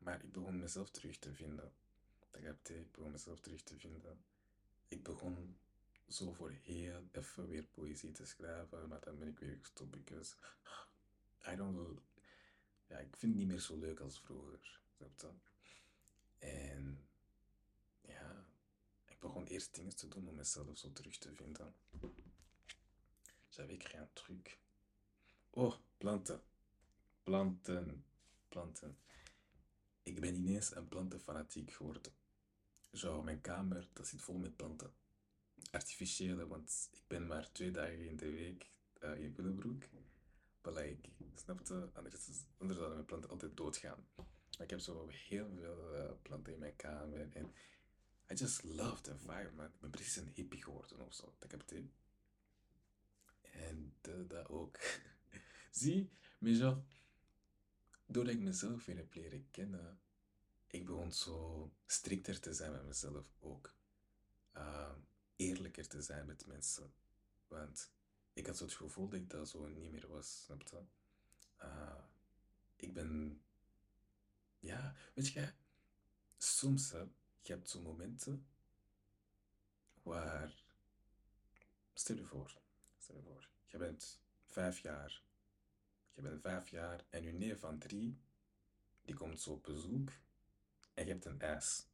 Maar 0.00 0.24
ik 0.24 0.32
begon 0.32 0.58
mezelf 0.58 0.90
terug 0.90 1.18
te 1.18 1.34
vinden. 1.34 1.72
Dat 2.30 2.68
ik 2.68 2.92
begon 2.92 3.10
mezelf 3.10 3.40
terug 3.40 3.62
te 3.62 3.78
vinden. 3.78 4.24
Ik 4.88 5.02
begon 5.02 5.58
zo 6.08 6.32
voor 6.32 6.50
heel 6.50 7.08
even 7.12 7.48
weer 7.48 7.64
poëzie 7.64 8.12
te 8.12 8.26
schrijven, 8.26 8.88
maar 8.88 9.00
dan 9.00 9.18
ben 9.18 9.28
ik 9.28 9.38
weer 9.38 9.58
gestopt, 9.60 9.96
I 11.52 11.56
don't 11.56 12.00
ja, 12.86 12.98
ik 12.98 13.16
vind 13.16 13.32
het 13.32 13.34
niet 13.34 13.46
meer 13.46 13.60
zo 13.60 13.78
leuk 13.78 14.00
als 14.00 14.20
vroeger. 14.20 14.80
En 16.38 17.08
ja, 18.00 18.44
ik 19.06 19.20
begon 19.20 19.46
eerst 19.46 19.74
dingen 19.74 19.96
te 19.96 20.08
doen 20.08 20.28
om 20.28 20.34
mezelf 20.34 20.78
zo 20.78 20.92
terug 20.92 21.18
te 21.18 21.34
vinden. 21.34 21.74
J'avais 23.50 23.78
créé 23.78 24.00
un 24.00 24.08
truc. 24.12 24.58
Oh, 25.50 25.74
planten. 25.98 26.42
Planten. 27.22 28.04
Planten. 28.48 28.96
Ik 30.02 30.20
ben 30.20 30.34
ineens 30.34 30.74
een 30.74 30.88
plantenfanatiek 30.88 31.70
geworden. 31.70 32.12
Zo, 32.92 33.22
mijn 33.22 33.40
kamer, 33.40 33.88
dat 33.92 34.06
zit 34.06 34.22
vol 34.22 34.38
met 34.38 34.56
planten. 34.56 34.92
Artificiële, 35.70 36.46
want 36.46 36.88
ik 36.92 37.02
ben 37.06 37.26
maar 37.26 37.52
twee 37.52 37.70
dagen 37.70 38.08
in 38.08 38.16
de 38.16 38.30
week 38.30 38.70
uh, 39.02 39.18
in 39.18 39.34
Willebroek. 39.34 39.82
But 40.60 40.74
like, 40.74 41.08
snap 41.34 41.66
je? 41.66 41.90
Anders, 41.92 42.44
anders 42.58 42.78
zouden 42.78 42.94
mijn 42.94 43.04
planten 43.04 43.30
altijd 43.30 43.56
doodgaan. 43.56 44.06
Maar 44.16 44.68
ik 44.68 44.70
heb 44.70 44.80
zo 44.80 45.08
heel 45.08 45.50
veel 45.56 45.94
uh, 45.94 46.10
planten 46.22 46.52
in 46.52 46.58
mijn 46.58 46.76
kamer. 46.76 47.28
En 47.32 47.52
I 48.30 48.34
just 48.34 48.62
love 48.62 49.02
the 49.02 49.16
vibe, 49.16 49.50
man. 49.56 49.66
Ik 49.66 49.80
ben 49.80 49.90
precies 49.90 50.16
een 50.16 50.32
hippie 50.34 50.62
geworden 50.62 51.06
of 51.06 51.14
zo. 51.14 51.34
Dat 51.38 51.50
heb 51.50 51.60
het 51.60 51.82
En 53.42 53.94
dat 54.28 54.48
ook. 54.48 54.78
Zie, 55.70 56.10
maar 56.38 56.52
zo, 56.52 56.84
doordat 58.10 58.34
ik 58.34 58.40
mezelf 58.40 58.84
weer 58.84 58.96
heb 58.96 59.14
leren 59.14 59.50
kennen, 59.50 60.00
ik 60.66 60.86
begon 60.86 61.12
zo 61.12 61.70
strikter 61.86 62.40
te 62.40 62.54
zijn 62.54 62.72
met 62.72 62.86
mezelf 62.86 63.26
ook. 63.40 63.74
Uh, 64.56 64.92
eerlijker 65.36 65.88
te 65.88 66.02
zijn 66.02 66.26
met 66.26 66.46
mensen. 66.46 66.92
Want 67.48 67.90
ik 68.32 68.46
had 68.46 68.56
zo 68.56 68.64
het 68.64 68.74
gevoel 68.74 69.08
dat 69.08 69.20
ik 69.20 69.30
dat 69.30 69.48
zo 69.48 69.66
niet 69.66 69.90
meer 69.90 70.08
was, 70.08 70.42
snap 70.44 70.62
je? 70.62 70.82
Uh, 71.62 72.04
ik 72.76 72.92
ben, 72.92 73.42
ja, 74.58 74.94
weet 75.14 75.28
je, 75.28 75.52
soms 76.38 76.90
hè, 76.90 76.98
je 77.40 77.52
hebt 77.52 77.70
zo 77.70 77.80
momenten 77.80 78.46
waar, 80.02 80.64
stel 81.94 82.16
je 82.16 82.24
voor, 82.24 82.60
stel 82.98 83.16
je 83.16 83.22
voor, 83.22 83.48
je 83.66 83.78
bent 83.78 84.20
vijf 84.46 84.78
jaar, 84.78 85.22
je 86.22 86.28
bent 86.28 86.40
vijf 86.40 86.68
jaar 86.68 87.04
en 87.10 87.22
je 87.22 87.32
neef 87.32 87.58
van 87.58 87.78
drie, 87.78 88.18
die 89.02 89.14
komt 89.14 89.40
zo 89.40 89.50
op 89.50 89.62
bezoek 89.62 90.10
en 90.94 91.06
je 91.06 91.12
hebt 91.12 91.24
een 91.24 91.40
ijs. 91.40 91.86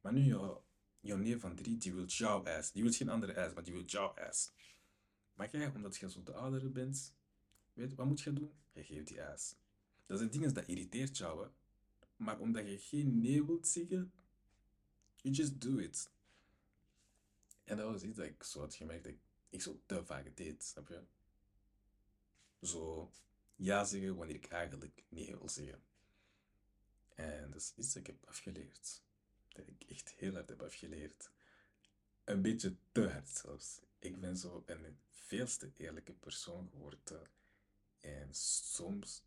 Maar 0.00 0.12
nu, 0.12 0.20
jouw, 0.20 0.64
jouw 1.00 1.16
neef 1.16 1.40
van 1.40 1.54
drie, 1.54 1.78
die 1.78 1.94
wil 1.94 2.04
jouw 2.04 2.44
ijs. 2.44 2.72
Die 2.72 2.82
wil 2.82 2.92
geen 2.92 3.08
andere 3.08 3.32
ijs, 3.32 3.52
maar 3.54 3.64
die 3.64 3.72
wil 3.72 3.84
jouw 3.84 4.14
ijs. 4.14 4.52
Maar 5.34 5.50
jij, 5.50 5.68
omdat 5.74 5.96
je 5.96 6.10
zo 6.10 6.22
de 6.22 6.32
oudere 6.32 6.68
bent, 6.68 7.14
weet 7.72 7.94
wat 7.94 8.06
moet 8.06 8.20
je 8.20 8.32
doen? 8.32 8.52
Je 8.72 8.84
geeft 8.84 9.06
die 9.06 9.20
ijs. 9.20 9.54
Dat 10.06 10.18
zijn 10.18 10.30
dingen 10.30 10.54
dat 10.54 10.66
irriteert 10.66 11.16
jou? 11.16 11.48
Maar 12.16 12.38
omdat 12.38 12.66
je 12.68 12.78
geen 12.78 13.20
nee 13.20 13.46
wilt 13.46 13.68
zeggen, 13.68 14.12
You 15.22 15.34
just 15.34 15.60
do 15.60 15.78
it. 15.78 16.10
En 17.64 17.76
dat 17.76 17.92
was 17.92 18.02
iets 18.02 18.16
dat 18.16 18.26
ik 18.26 18.42
zo 18.42 18.60
had 18.60 18.74
gemerkt 18.74 19.04
dat 19.04 19.14
ik 19.48 19.62
zo 19.62 19.80
te 19.86 20.04
vaak 20.04 20.36
deed, 20.36 20.64
snap 20.64 20.88
je? 20.88 21.02
Zo 22.60 23.10
ja 23.58 23.84
zeggen 23.84 24.16
wanneer 24.16 24.36
ik 24.36 24.46
eigenlijk 24.46 25.02
nee 25.08 25.36
wil 25.36 25.48
zeggen. 25.48 25.82
En 27.14 27.50
dat 27.50 27.60
is 27.60 27.72
iets 27.76 27.92
dat 27.92 27.96
ik 27.96 28.06
heb 28.06 28.26
afgeleerd. 28.28 29.02
Dat 29.48 29.66
ik 29.66 29.82
echt 29.88 30.14
heel 30.16 30.32
hard 30.32 30.48
heb 30.48 30.62
afgeleerd. 30.62 31.30
Een 32.24 32.42
beetje 32.42 32.76
te 32.92 33.08
hard 33.08 33.28
zelfs. 33.28 33.80
Ik 33.98 34.20
ben 34.20 34.36
zo 34.36 34.62
een 34.66 34.98
veelste 35.10 35.70
eerlijke 35.76 36.12
persoon 36.12 36.68
geworden. 36.70 37.26
En 38.00 38.28
soms, 38.34 39.22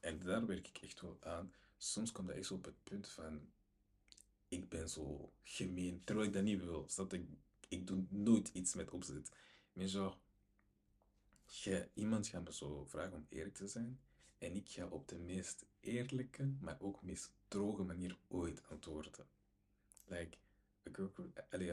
en 0.00 0.18
daar 0.18 0.46
werk 0.46 0.68
ik 0.68 0.78
echt 0.78 1.00
wel 1.00 1.16
aan, 1.20 1.54
soms 1.76 2.12
komt 2.12 2.26
dat 2.28 2.36
echt 2.36 2.46
zo 2.46 2.54
op 2.54 2.64
het 2.64 2.82
punt 2.82 3.08
van, 3.08 3.52
ik 4.48 4.68
ben 4.68 4.88
zo 4.88 5.32
gemeen, 5.42 6.04
terwijl 6.04 6.26
ik 6.26 6.32
dat 6.32 6.42
niet 6.42 6.60
wil. 6.60 6.88
Dat 6.94 7.12
ik, 7.12 7.26
ik 7.68 7.86
doe 7.86 8.04
nooit 8.08 8.48
iets 8.48 8.74
met 8.74 8.90
opzet. 8.90 9.30
Maar 9.72 9.86
zo, 9.86 10.18
je, 11.48 11.88
iemand 11.94 12.26
gaat 12.26 12.54
zo 12.54 12.84
vragen 12.84 13.12
om 13.12 13.26
eerlijk 13.28 13.54
te 13.54 13.66
zijn. 13.66 14.00
En 14.38 14.54
ik 14.54 14.68
ga 14.68 14.86
op 14.86 15.08
de 15.08 15.18
meest 15.18 15.66
eerlijke, 15.80 16.46
maar 16.60 16.80
ook 16.80 17.02
meest 17.02 17.32
droge 17.48 17.82
manier 17.82 18.18
ooit 18.28 18.68
antwoorden. 18.68 19.26
Like, 20.06 20.36
ik 20.82 20.98
ook, 20.98 21.18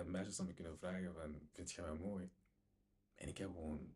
meisjes 0.05 0.39
me 0.39 0.53
kunnen 0.53 0.77
vragen 0.77 1.13
van, 1.13 1.49
vind 1.53 1.71
je 1.71 1.81
mij 1.81 1.93
mooi? 1.93 2.29
En 3.15 3.27
ik 3.27 3.38
heb 3.38 3.49
gewoon, 3.49 3.95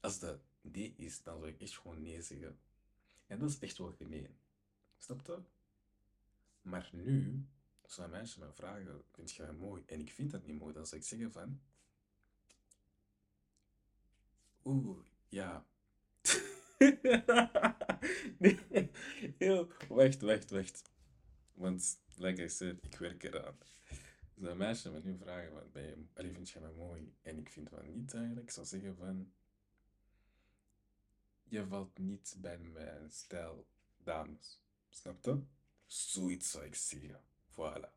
als 0.00 0.18
dat 0.18 0.40
nee 0.60 0.94
is, 0.96 1.22
dan 1.22 1.38
zou 1.38 1.48
ik 1.48 1.60
echt 1.60 1.78
gewoon 1.78 2.02
nee 2.02 2.22
zeggen. 2.22 2.58
En 3.26 3.38
dat 3.38 3.50
is 3.50 3.58
echt 3.58 3.78
wel 3.78 3.92
gemeen. 3.92 4.36
Snap 4.98 5.26
je? 5.26 5.38
Maar 6.62 6.90
nu, 6.92 7.46
als 7.82 7.98
meisje 8.10 8.40
me 8.40 8.52
vragen, 8.52 9.04
vind 9.12 9.32
je 9.32 9.42
mij 9.42 9.52
mooi? 9.52 9.82
En 9.86 10.00
ik 10.00 10.10
vind 10.10 10.30
dat 10.30 10.46
niet 10.46 10.58
mooi, 10.58 10.74
dan 10.74 10.86
zou 10.86 11.00
ik 11.00 11.06
zeggen 11.06 11.32
van, 11.32 11.60
oeh, 14.66 14.98
ja. 15.28 15.66
nee, 18.38 18.90
heel, 19.38 19.68
wacht, 19.88 20.20
wacht, 20.20 20.50
wacht. 20.50 20.82
Want, 21.54 21.98
like 22.16 22.44
I 22.44 22.48
said, 22.48 22.84
ik 22.84 22.96
werk 22.96 23.22
eraan. 23.22 23.58
Dus 24.34 24.48
een 24.48 24.56
meisje 24.56 24.90
me 24.90 25.00
nu 25.02 25.16
vragen, 25.16 25.52
van, 25.52 25.70
ben 25.72 25.82
je, 26.14 26.32
vind 26.32 26.50
je 26.50 26.60
mij 26.60 26.72
mooi? 26.72 27.14
En 27.22 27.38
ik 27.38 27.48
vind 27.48 27.68
van 27.68 27.92
niet 27.94 28.14
eigenlijk. 28.14 28.46
Ik 28.46 28.52
zou 28.52 28.66
zeggen 28.66 28.96
van, 28.96 29.32
je 31.44 31.66
valt 31.66 31.98
niet 31.98 32.36
bij 32.38 32.58
mijn 32.58 33.10
stijl, 33.10 33.66
dames. 34.04 34.60
Snap 34.88 35.24
je? 35.24 35.42
Zoiets 35.86 36.50
zou 36.50 36.64
ik 36.64 36.74
zeggen. 36.74 37.20
Voilà. 37.50 37.90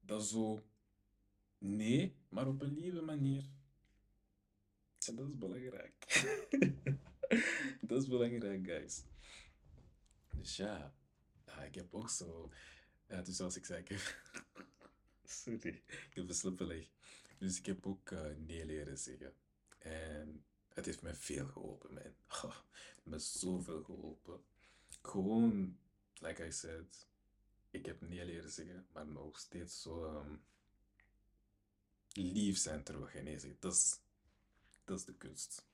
Dat 0.00 0.26
zo, 0.26 0.62
nee, 1.58 2.16
maar 2.28 2.46
op 2.46 2.62
een 2.62 2.78
lieve 2.78 3.00
manier. 3.00 3.44
En 5.06 5.16
dat 5.16 5.28
is 5.28 5.38
belangrijk. 5.38 6.24
dat 7.88 8.02
is 8.02 8.08
belangrijk, 8.08 8.66
guys. 8.66 9.02
Dus 10.30 10.56
ja, 10.56 10.94
ah, 11.44 11.64
ik 11.64 11.74
heb 11.74 11.94
ook 11.94 12.10
zo, 12.10 12.50
ja, 13.08 13.22
dus 13.22 13.36
zoals 13.36 13.56
ik 13.56 13.64
zei, 13.64 13.80
ik 13.80 13.88
heb, 13.88 14.00
sorry, 15.24 15.82
ik 16.10 16.14
heb. 16.14 16.28
Dus 17.38 17.58
ik 17.58 17.66
heb 17.66 17.86
ook 17.86 18.10
uh, 18.10 18.36
nee 18.36 18.66
leren 18.66 18.98
zeggen. 18.98 19.34
En 19.78 20.44
het 20.68 20.86
heeft 20.86 21.02
mij 21.02 21.14
veel 21.14 21.46
geholpen, 21.46 21.94
man. 21.94 22.14
Oh, 22.50 22.56
me 23.02 23.18
zoveel 23.18 23.82
geholpen. 23.84 24.40
Gewoon, 25.02 25.78
like 26.14 26.46
I 26.46 26.52
said, 26.52 27.06
ik 27.70 27.86
heb 27.86 28.00
nee 28.00 28.24
leren 28.24 28.50
zeggen, 28.50 28.86
maar 28.92 29.06
nog 29.06 29.38
steeds 29.38 29.82
zo 29.82 30.04
um, 30.04 30.42
lief 32.12 32.58
zijn 32.58 32.82
terwijl 32.82 33.16
je 33.16 33.22
nee 33.22 33.38
zegt. 33.38 33.60
Dat 33.62 33.72
is, 33.72 33.98
dat 34.90 34.98
is 34.98 35.04
de 35.04 35.14
kunst. 35.14 35.66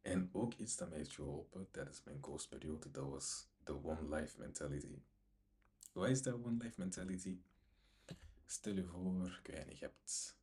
En 0.00 0.34
ook 0.34 0.54
iets 0.54 0.76
dat 0.76 0.88
mij 0.88 0.98
heeft 0.98 1.14
geholpen 1.14 1.70
tijdens 1.70 2.02
mijn 2.02 2.20
coachperiode, 2.20 2.90
dat 2.90 3.08
was 3.08 3.48
de 3.64 3.84
One 3.84 4.16
Life 4.16 4.38
Mentality. 4.38 5.02
Wat 5.92 6.08
is 6.08 6.22
dat 6.22 6.34
One 6.34 6.64
Life 6.64 6.80
Mentality? 6.80 7.40
Stel 8.46 8.74
je 8.74 8.84
voor, 8.84 9.40
ik 9.42 9.46
je 9.46 9.76
hebt 9.78 10.36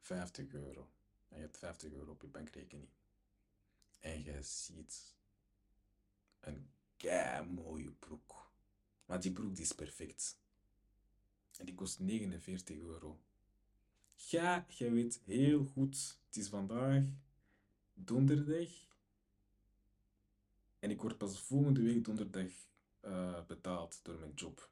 50 0.00 0.52
euro. 0.52 0.90
En 1.28 1.36
je 1.36 1.42
hebt 1.42 1.58
50 1.58 1.92
euro 1.92 2.10
op 2.10 2.22
je 2.22 2.28
bankrekening. 2.28 2.88
En 3.98 4.22
je 4.22 4.42
ziet 4.42 5.16
een 6.40 6.70
kei 6.96 7.46
mooie 7.46 7.92
broek. 7.92 8.52
Maar 9.04 9.20
die 9.20 9.32
broek 9.32 9.56
is 9.56 9.72
perfect. 9.72 10.38
En 11.56 11.64
die 11.64 11.74
kost 11.74 11.98
49 11.98 12.76
euro. 12.76 13.20
Ja, 14.26 14.66
je 14.68 14.90
weet 14.90 15.20
heel 15.24 15.64
goed, 15.64 16.18
het 16.26 16.36
is 16.36 16.48
vandaag 16.48 17.04
donderdag. 17.94 18.68
En 20.78 20.90
ik 20.90 21.00
word 21.00 21.18
pas 21.18 21.40
volgende 21.40 21.82
week 21.82 22.04
donderdag 22.04 22.50
uh, 23.02 23.44
betaald 23.46 24.00
door 24.02 24.18
mijn 24.18 24.34
job. 24.34 24.70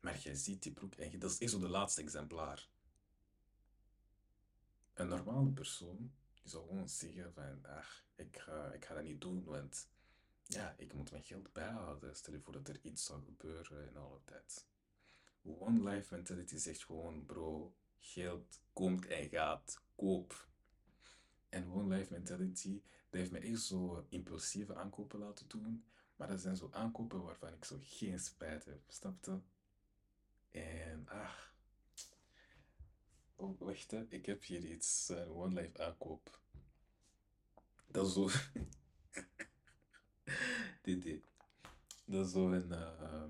Maar 0.00 0.18
jij 0.18 0.34
ziet 0.34 0.62
die 0.62 0.72
broek 0.72 0.94
en 0.94 1.18
dat 1.18 1.30
is 1.30 1.38
echt 1.38 1.50
zo 1.50 1.58
de 1.58 1.68
laatste 1.68 2.02
exemplaar. 2.02 2.68
Een 4.94 5.08
normale 5.08 5.50
persoon 5.50 6.12
die 6.34 6.50
zou 6.50 6.66
gewoon 6.66 6.88
zeggen 6.88 7.32
van, 7.32 7.66
ach, 7.66 8.04
ik 8.14 8.38
ga, 8.38 8.72
ik 8.72 8.84
ga 8.84 8.94
dat 8.94 9.04
niet 9.04 9.20
doen, 9.20 9.44
want 9.44 9.88
ja, 10.46 10.74
ik 10.78 10.94
moet 10.94 11.10
mijn 11.10 11.24
geld 11.24 11.52
bijhouden. 11.52 12.16
Stel 12.16 12.32
je 12.32 12.40
voor 12.40 12.52
dat 12.52 12.68
er 12.68 12.78
iets 12.82 13.04
zou 13.04 13.24
gebeuren 13.24 13.88
in 13.88 13.96
alle 13.96 14.20
tijd. 14.24 14.66
One 15.42 15.90
life 15.90 16.14
mentality 16.14 16.56
zegt 16.56 16.84
gewoon, 16.84 17.26
bro, 17.26 17.74
geld 17.98 18.60
komt 18.72 19.06
en 19.06 19.28
gaat, 19.28 19.82
koop. 19.96 20.48
En 21.48 21.72
one 21.72 21.96
life 21.96 22.12
mentality, 22.12 22.82
heeft 23.10 23.30
me 23.30 23.38
echt 23.38 23.60
zo 23.60 24.06
impulsieve 24.08 24.74
aankopen 24.74 25.18
laten 25.18 25.48
doen. 25.48 25.84
Maar 26.16 26.28
dat 26.28 26.40
zijn 26.40 26.56
zo 26.56 26.68
aankopen 26.72 27.22
waarvan 27.22 27.52
ik 27.52 27.64
zo 27.64 27.76
geen 27.80 28.18
spijt 28.18 28.64
heb, 28.64 28.80
snapte? 28.88 29.40
En, 30.48 31.08
ach. 31.08 31.54
Oh, 33.36 33.60
wacht, 33.60 33.90
hè. 33.90 34.06
ik 34.08 34.26
heb 34.26 34.42
hier 34.44 34.64
iets, 34.64 35.08
een 35.08 35.28
one 35.28 35.60
life 35.60 35.84
aankoop. 35.84 36.40
Dat 37.86 38.06
is 38.06 38.12
zo... 38.12 38.28
dit, 40.82 41.02
dit. 41.02 41.24
Dat 42.04 42.26
is 42.26 42.32
zo 42.32 42.52
een 42.52 42.70
uh, 42.70 43.24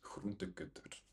groentekutter. 0.00 1.04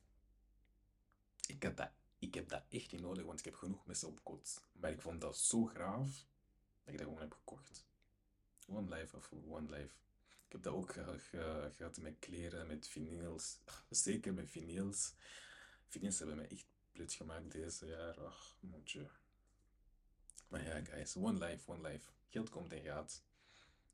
Ik 1.54 1.62
heb, 1.62 1.78
dat, 1.78 1.92
ik 2.20 2.34
heb 2.34 2.50
dat 2.50 2.63
echt 2.70 2.92
niet 2.92 3.02
nodig, 3.02 3.26
want 3.26 3.39
ik 3.39 3.46
heb 3.46 3.56
genoeg 3.56 3.86
messen 3.86 4.08
op 4.08 4.24
kot. 4.24 4.63
Maar 4.72 4.92
ik 4.92 5.02
vond 5.02 5.22
dat 5.22 5.38
zo 5.38 5.66
graaf, 5.66 6.26
dat 6.84 6.94
ik 6.94 6.98
dat 6.98 7.08
gewoon 7.08 7.22
heb 7.22 7.34
gekocht. 7.34 7.86
One 8.68 8.96
Life 8.96 9.16
of 9.18 9.32
One 9.32 9.70
Life. 9.70 9.96
Ik 10.46 10.52
heb 10.52 10.63
dat 10.63 10.74
ook 10.74 10.94
gehad 10.94 11.98
met 11.98 12.20
kleren, 12.20 12.68
met 12.68 12.88
vinyls. 12.88 13.60
Zeker 13.89 14.34
met 14.34 14.50
vinyls. 14.50 15.13
Vinyls 15.88 16.18
hebben 16.18 16.36
mij 16.36 16.48
echt 16.48 16.66
blut 16.92 17.13
gemaakt 17.13 17.52
deze 17.52 17.86
jaar. 17.86 18.26
Ach, 18.26 18.58
mondje. 18.60 19.10
Maar 20.48 20.63
ja, 20.63 20.84
guys. 20.84 21.16
One 21.16 21.46
Life, 21.46 21.72
One 21.72 21.89
Life. 21.89 22.12
Geld 22.30 22.50
komt 22.50 22.72
en 22.72 22.84
gaat. 22.84 23.24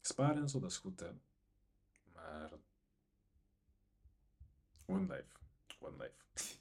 Sparen 0.01 0.41
en 0.41 0.49
zo, 0.49 0.59
dat 0.59 0.71
is 0.71 0.77
goed, 0.77 0.99
hè. 0.99 1.11
Maar... 2.13 2.51
One 4.85 5.15
Life. 5.15 5.37
One 5.79 5.97
Life. 5.97 6.57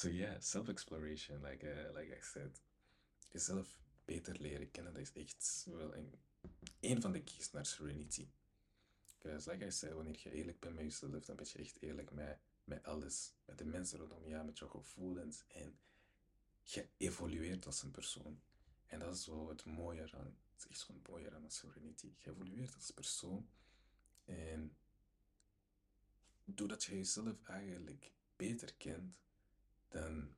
so 0.00 0.08
yeah, 0.08 0.36
self-exploration, 0.38 1.42
like, 1.42 1.62
uh, 1.62 1.92
like 1.94 2.10
I 2.10 2.22
said. 2.22 2.60
Jezelf 3.32 3.78
beter 4.04 4.36
leren 4.40 4.70
kennen, 4.70 4.92
dat 4.92 5.02
is 5.02 5.12
echt 5.12 5.66
wel 5.70 5.94
een, 5.94 6.14
een 6.80 7.00
van 7.00 7.12
de 7.12 7.22
keys 7.22 7.50
naar 7.50 7.66
serenity. 7.66 8.28
Because 9.18 9.50
like 9.50 9.66
I 9.66 9.70
said, 9.70 9.92
wanneer 9.92 10.20
je 10.22 10.32
eerlijk 10.32 10.60
bent 10.60 10.74
met 10.74 10.84
jezelf, 10.84 11.24
dan 11.24 11.36
ben 11.36 11.46
je 11.52 11.58
echt 11.58 11.82
eerlijk 11.82 12.10
met, 12.12 12.38
met 12.64 12.84
alles. 12.84 13.32
Met 13.44 13.58
de 13.58 13.64
mensen 13.64 13.98
rondom 13.98 14.26
je, 14.26 14.42
met 14.42 14.58
je 14.58 14.68
gevoelens. 14.68 15.44
En 15.48 15.78
je 16.62 16.88
evolueert 16.96 17.66
als 17.66 17.82
een 17.82 17.90
persoon. 17.90 18.40
En 18.86 18.98
dat 18.98 19.14
is 19.14 19.24
zo 19.24 19.48
het 19.48 19.64
mooie 19.64 20.12
aan, 20.12 20.36
het 20.54 20.64
is 20.64 20.66
echt 20.68 21.08
mooie 21.08 21.30
aan 21.30 21.50
serenity. 21.50 22.12
Je 22.18 22.30
evolueert 22.30 22.74
als 22.74 22.90
persoon. 22.90 23.48
En 24.24 24.76
doordat 26.44 26.84
je 26.84 26.96
jezelf 26.96 27.42
eigenlijk 27.42 28.12
beter 28.36 28.74
kent, 28.74 29.18
dan 29.90 30.34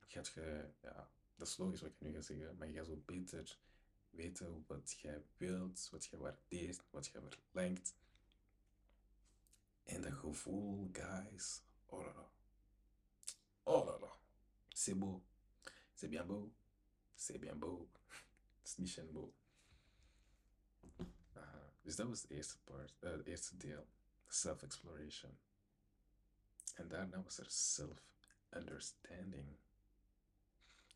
gaat 0.00 0.28
je, 0.28 0.70
ja, 0.82 1.10
dat 1.36 1.48
is 1.48 1.56
logisch 1.56 1.80
wat 1.80 1.90
ik 1.90 2.00
nu 2.00 2.12
ga 2.12 2.20
zeggen, 2.20 2.56
maar 2.56 2.68
je 2.68 2.74
gaat 2.74 2.86
zo 2.86 2.96
beter 2.96 3.58
weten 4.10 4.64
wat 4.66 4.90
jij 5.00 5.22
wilt, 5.36 5.88
wat 5.90 6.04
je 6.04 6.16
waardeert, 6.16 6.82
wat 6.90 7.06
je 7.06 7.20
verlangt. 7.28 7.94
En 9.82 10.02
dat 10.02 10.12
gevoel, 10.12 10.88
guys, 10.92 11.62
oh 11.86 12.04
la 12.04 12.12
la. 12.12 12.32
Oh 13.62 13.86
la 13.86 13.98
la. 13.98 14.18
C'est 14.68 14.98
beau. 14.98 15.22
C'est 15.94 16.10
bien 16.10 16.26
beau. 16.26 16.52
C'est 17.14 17.40
bien 17.40 17.58
beau. 17.58 17.88
C'est 18.62 18.78
niet 18.78 19.12
beau. 19.12 19.32
Dus 21.82 21.96
dat 21.96 22.08
was 22.08 22.22
het 22.22 22.30
eerste 22.30 22.58
part, 22.64 22.94
uh, 23.00 23.10
het 23.10 23.26
eerste 23.26 23.56
deel. 23.56 23.86
Self-exploration. 24.26 25.38
En 26.74 26.88
daarna 26.88 27.22
was 27.22 27.38
er 27.38 27.46
self-understanding. 28.50 29.56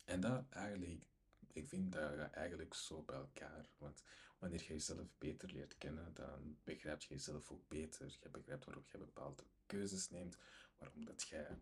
En 0.05 0.19
dat 0.21 0.45
eigenlijk, 0.49 1.05
ik 1.53 1.67
vind 1.67 1.91
dat 1.91 2.31
eigenlijk 2.31 2.73
zo 2.73 3.01
bij 3.01 3.15
elkaar. 3.15 3.69
Want 3.77 4.03
wanneer 4.39 4.61
je 4.61 4.73
jezelf 4.73 5.07
beter 5.17 5.51
leert 5.51 5.77
kennen, 5.77 6.13
dan 6.13 6.57
begrijp 6.63 7.01
je 7.01 7.13
jezelf 7.13 7.51
ook 7.51 7.67
beter. 7.67 8.17
Je 8.21 8.29
begrijpt 8.29 8.65
waarom 8.65 8.83
je 8.91 8.97
bepaalde 8.97 9.43
keuzes 9.65 10.09
neemt, 10.09 10.37
waarom 10.77 11.05
dat 11.05 11.21
jij... 11.21 11.57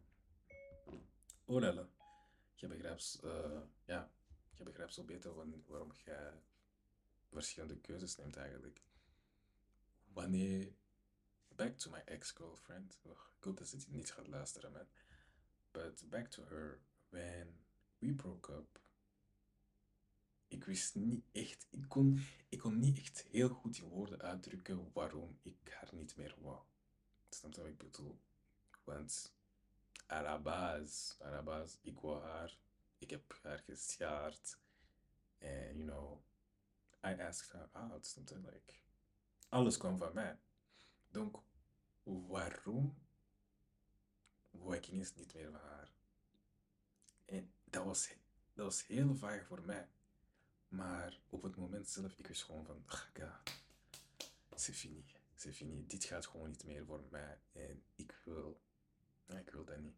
Oh 1.46 1.88
Je 2.56 2.68
begrijpt, 2.68 3.20
uh, 3.24 3.62
ja, 3.86 4.12
je 4.54 4.64
begrijpt 4.64 4.94
zo 4.94 5.04
beter 5.04 5.34
waarom 5.68 5.92
je 6.06 6.32
verschillende 7.30 7.80
keuzes 7.80 8.16
neemt 8.16 8.36
eigenlijk. 8.36 8.82
Wanneer... 10.14 10.80
Back 11.56 11.78
to 11.78 11.92
my 11.92 12.02
ex-girlfriend. 12.06 13.00
Oh, 13.04 13.12
ik 13.38 13.44
hoop 13.44 13.58
dat 13.58 13.68
ze 13.68 13.78
niet 13.88 14.12
gaat 14.12 14.28
luisteren, 14.28 14.72
man. 14.72 14.88
But 15.72 16.10
back 16.10 16.30
to 16.32 16.44
her. 16.50 16.80
When 17.10 17.48
we 18.00 18.14
broke 18.14 18.52
up, 18.52 18.80
ik 20.48 20.64
wist 20.66 20.96
niet 20.96 21.24
echt, 21.32 21.68
ik 21.70 21.86
kon, 21.88 22.20
ik 22.50 22.60
kon 22.60 22.80
niet 22.80 22.98
echt 22.98 23.22
heel 23.22 23.50
goed 23.50 23.78
in 23.78 23.88
woorden 23.88 24.22
uitdrukken 24.22 24.92
waarom 24.94 25.40
ik 25.42 25.56
haar 25.70 25.90
niet 25.94 26.16
meer 26.16 26.36
wou. 26.40 26.60
Snap 27.30 27.54
je 27.54 27.62
wat 27.62 27.70
ik 27.70 27.78
bedoel? 27.78 28.20
Want 28.84 29.34
la 30.08 30.40
base, 30.40 31.78
ik 31.82 32.00
wou 32.00 32.22
haar, 32.22 32.58
ik 32.98 33.10
heb 33.10 33.40
haar 33.44 33.60
gesjaard. 33.60 34.58
En, 35.38 35.78
you 35.78 35.84
know, 35.84 36.24
I 37.04 37.22
asked 37.22 37.52
her 37.52 37.70
out. 37.72 38.06
Snap 38.06 38.30
je? 38.30 38.40
Like, 38.40 38.74
alles 39.50 39.78
kwam 39.78 39.98
van 39.98 40.14
mij. 40.14 40.40
Donc, 41.10 41.44
waarom 42.04 43.01
wou 44.52 44.76
ik 44.76 44.88
ineens 44.88 45.16
niet 45.16 45.34
meer 45.34 45.52
van 45.52 45.60
haar? 45.60 45.92
En 47.26 47.54
dat 47.64 47.86
was, 47.86 48.10
dat 48.54 48.66
was 48.66 48.88
heel 48.88 49.16
vaag 49.16 49.46
voor 49.46 49.62
mij. 49.62 49.88
Maar 50.68 51.20
op 51.30 51.42
het 51.42 51.56
moment 51.56 51.90
zelf, 51.90 52.18
ik 52.18 52.28
wist 52.28 52.44
gewoon 52.44 52.66
van, 52.66 52.84
ga, 52.86 53.42
c'est 54.56 54.76
fini, 54.76 55.06
fini. 55.36 55.86
Dit 55.88 56.04
gaat 56.04 56.26
gewoon 56.26 56.50
niet 56.50 56.64
meer 56.64 56.86
voor 56.86 57.04
mij. 57.10 57.40
En 57.52 57.84
ik 57.96 58.22
wil, 58.24 58.62
ik 59.28 59.50
wil 59.50 59.66
dat 59.66 59.80
niet. 59.80 59.96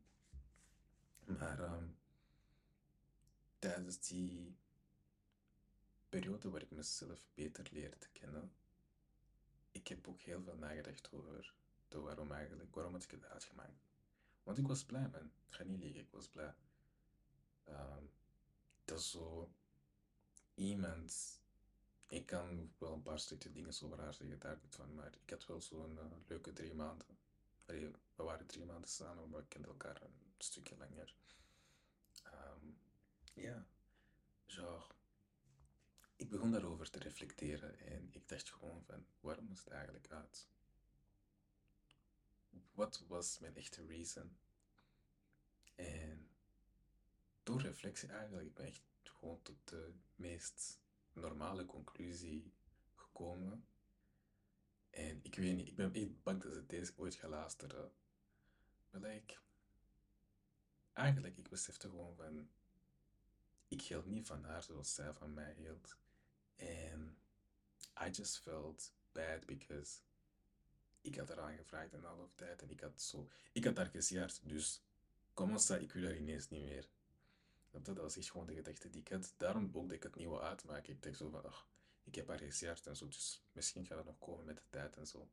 Maar 1.26 1.60
um, 1.60 1.98
tijdens 3.60 4.08
die 4.08 4.56
periode 6.10 6.50
waar 6.50 6.62
ik 6.62 6.72
mezelf 6.72 7.28
beter 7.34 7.68
leerde 7.72 8.08
kennen, 8.12 8.54
ik 9.72 9.88
heb 9.88 10.08
ook 10.08 10.22
heel 10.22 10.44
veel 10.44 10.56
nagedacht 10.56 11.12
over 11.12 11.54
waarom 11.88 12.32
eigenlijk, 12.32 12.76
waarom 12.76 12.94
had 12.94 13.04
ik 13.04 13.12
het 13.12 13.26
uitgemaakt. 13.26 13.93
Want 14.44 14.58
ik 14.58 14.68
was 14.68 14.84
blij, 14.86 15.10
man. 15.10 15.32
Ik 15.48 15.54
ga 15.54 15.64
niet 15.64 15.80
liegen, 15.80 16.02
ik 16.02 16.12
was 16.12 16.28
blij. 16.28 16.54
Um, 17.70 18.12
dat 18.86 19.00
is 19.00 19.12
zo 19.12 19.52
iemand. 20.54 21.42
Ik 22.08 22.26
kan 22.26 22.74
wel 22.78 22.94
een 22.94 23.02
paar 23.02 23.20
stukje 23.20 23.52
dingen 23.52 23.74
over 23.84 24.00
haar 24.00 24.14
zeggen, 24.14 24.40
daar 24.40 24.60
van, 24.70 24.94
maar 24.94 25.14
ik 25.24 25.30
had 25.30 25.46
wel 25.46 25.62
zo'n 25.62 25.96
uh, 25.96 26.06
leuke 26.28 26.54
drie 26.54 26.74
maanden. 26.74 27.08
We 27.66 27.94
waren 28.16 28.46
drie 28.46 28.66
maanden 28.66 28.90
samen, 28.90 29.30
maar 29.30 29.40
we 29.40 29.48
kenden 29.48 29.72
elkaar 29.72 30.02
een 30.02 30.34
stukje 30.38 30.78
langer. 30.78 31.16
Um, 32.26 32.78
ja, 33.34 33.66
genre. 34.46 34.94
Ik 36.16 36.30
begon 36.30 36.52
daarover 36.52 36.90
te 36.90 37.00
reflecteren 37.00 37.80
en 37.80 38.10
ik 38.12 38.28
dacht 38.28 38.50
gewoon 38.50 38.84
van, 38.84 39.06
waarom 39.20 39.48
was 39.48 39.64
het 39.64 39.74
eigenlijk 39.74 40.08
uit? 40.12 40.48
Wat 42.74 43.04
was 43.08 43.40
mijn 43.40 43.56
echte 43.56 43.86
reason? 43.86 44.38
En 45.76 46.30
door 47.44 47.62
reflectie 47.62 48.10
eigenlijk, 48.10 48.48
ik 48.48 48.54
ben 48.54 48.66
echt 48.66 48.82
gewoon 49.04 49.42
tot 49.42 49.68
de 49.68 49.94
meest 50.16 50.80
normale 51.14 51.66
conclusie 51.66 52.54
gekomen. 52.96 53.68
En 54.90 55.20
ik 55.24 55.36
weet 55.36 55.56
niet, 55.56 55.68
ik 55.68 55.76
ben 55.76 55.94
echt 55.94 56.24
bang 56.24 56.42
dat 56.42 56.54
ze 56.54 56.66
deze 56.66 56.94
ooit 56.96 57.16
gaan 57.16 57.30
luisteren. 57.30 57.92
Maar 58.90 59.02
like, 59.02 59.38
eigenlijk, 60.94 61.38
ik 61.38 61.50
besefte 61.50 61.90
gewoon 61.90 62.16
van, 62.16 62.50
ik 63.68 63.82
hield 63.82 64.06
niet 64.06 64.28
van 64.28 64.44
haar 64.44 64.64
zoals 64.64 64.94
zij 64.94 65.14
van 65.14 65.34
mij 65.34 65.54
hield. 65.54 65.98
En 66.56 67.18
I 68.06 68.10
just 68.10 68.40
felt 68.40 68.94
bad 69.12 69.46
because 69.46 70.02
ik 71.04 71.16
had 71.16 71.28
haar 71.28 71.40
aangevraagd 71.40 71.94
en 71.94 72.04
half 72.04 72.34
tijd 72.36 72.62
en 72.62 72.70
ik 72.70 72.80
had 72.80 73.02
zo, 73.02 73.30
ik 73.52 73.66
had 73.66 73.78
haar 73.78 73.86
gezjaard, 73.86 74.42
dus 74.44 74.82
kom 75.34 75.52
eens, 75.52 75.70
ik 75.70 75.92
wil 75.92 76.04
haar 76.04 76.18
ineens 76.18 76.50
niet 76.50 76.64
meer. 76.64 76.88
Dat 77.82 77.98
was 77.98 78.18
echt 78.18 78.32
gewoon 78.32 78.48
de 78.48 78.54
gedachte 78.54 78.90
die 78.90 79.02
ik 79.02 79.08
had. 79.08 79.34
Daarom 79.38 79.70
ook 79.74 79.92
ik 79.92 80.04
het 80.04 80.16
niet 80.16 80.28
wil 80.28 80.44
uitmaken. 80.44 80.94
Ik 80.94 81.04
dacht 81.04 81.18
zo 81.18 81.30
van, 81.30 81.46
ach, 81.46 81.68
ik 82.04 82.16
heb 82.16 82.28
haar 82.28 82.38
gezeerd 82.38 82.88
en 82.88 82.96
zo, 82.96 83.08
dus 83.08 83.42
misschien 83.52 83.86
gaat 83.86 83.98
het 83.98 84.06
nog 84.06 84.20
komen 84.20 84.46
met 84.46 84.56
de 84.56 84.64
tijd 84.70 84.98
en 84.98 85.08
zo. 85.08 85.30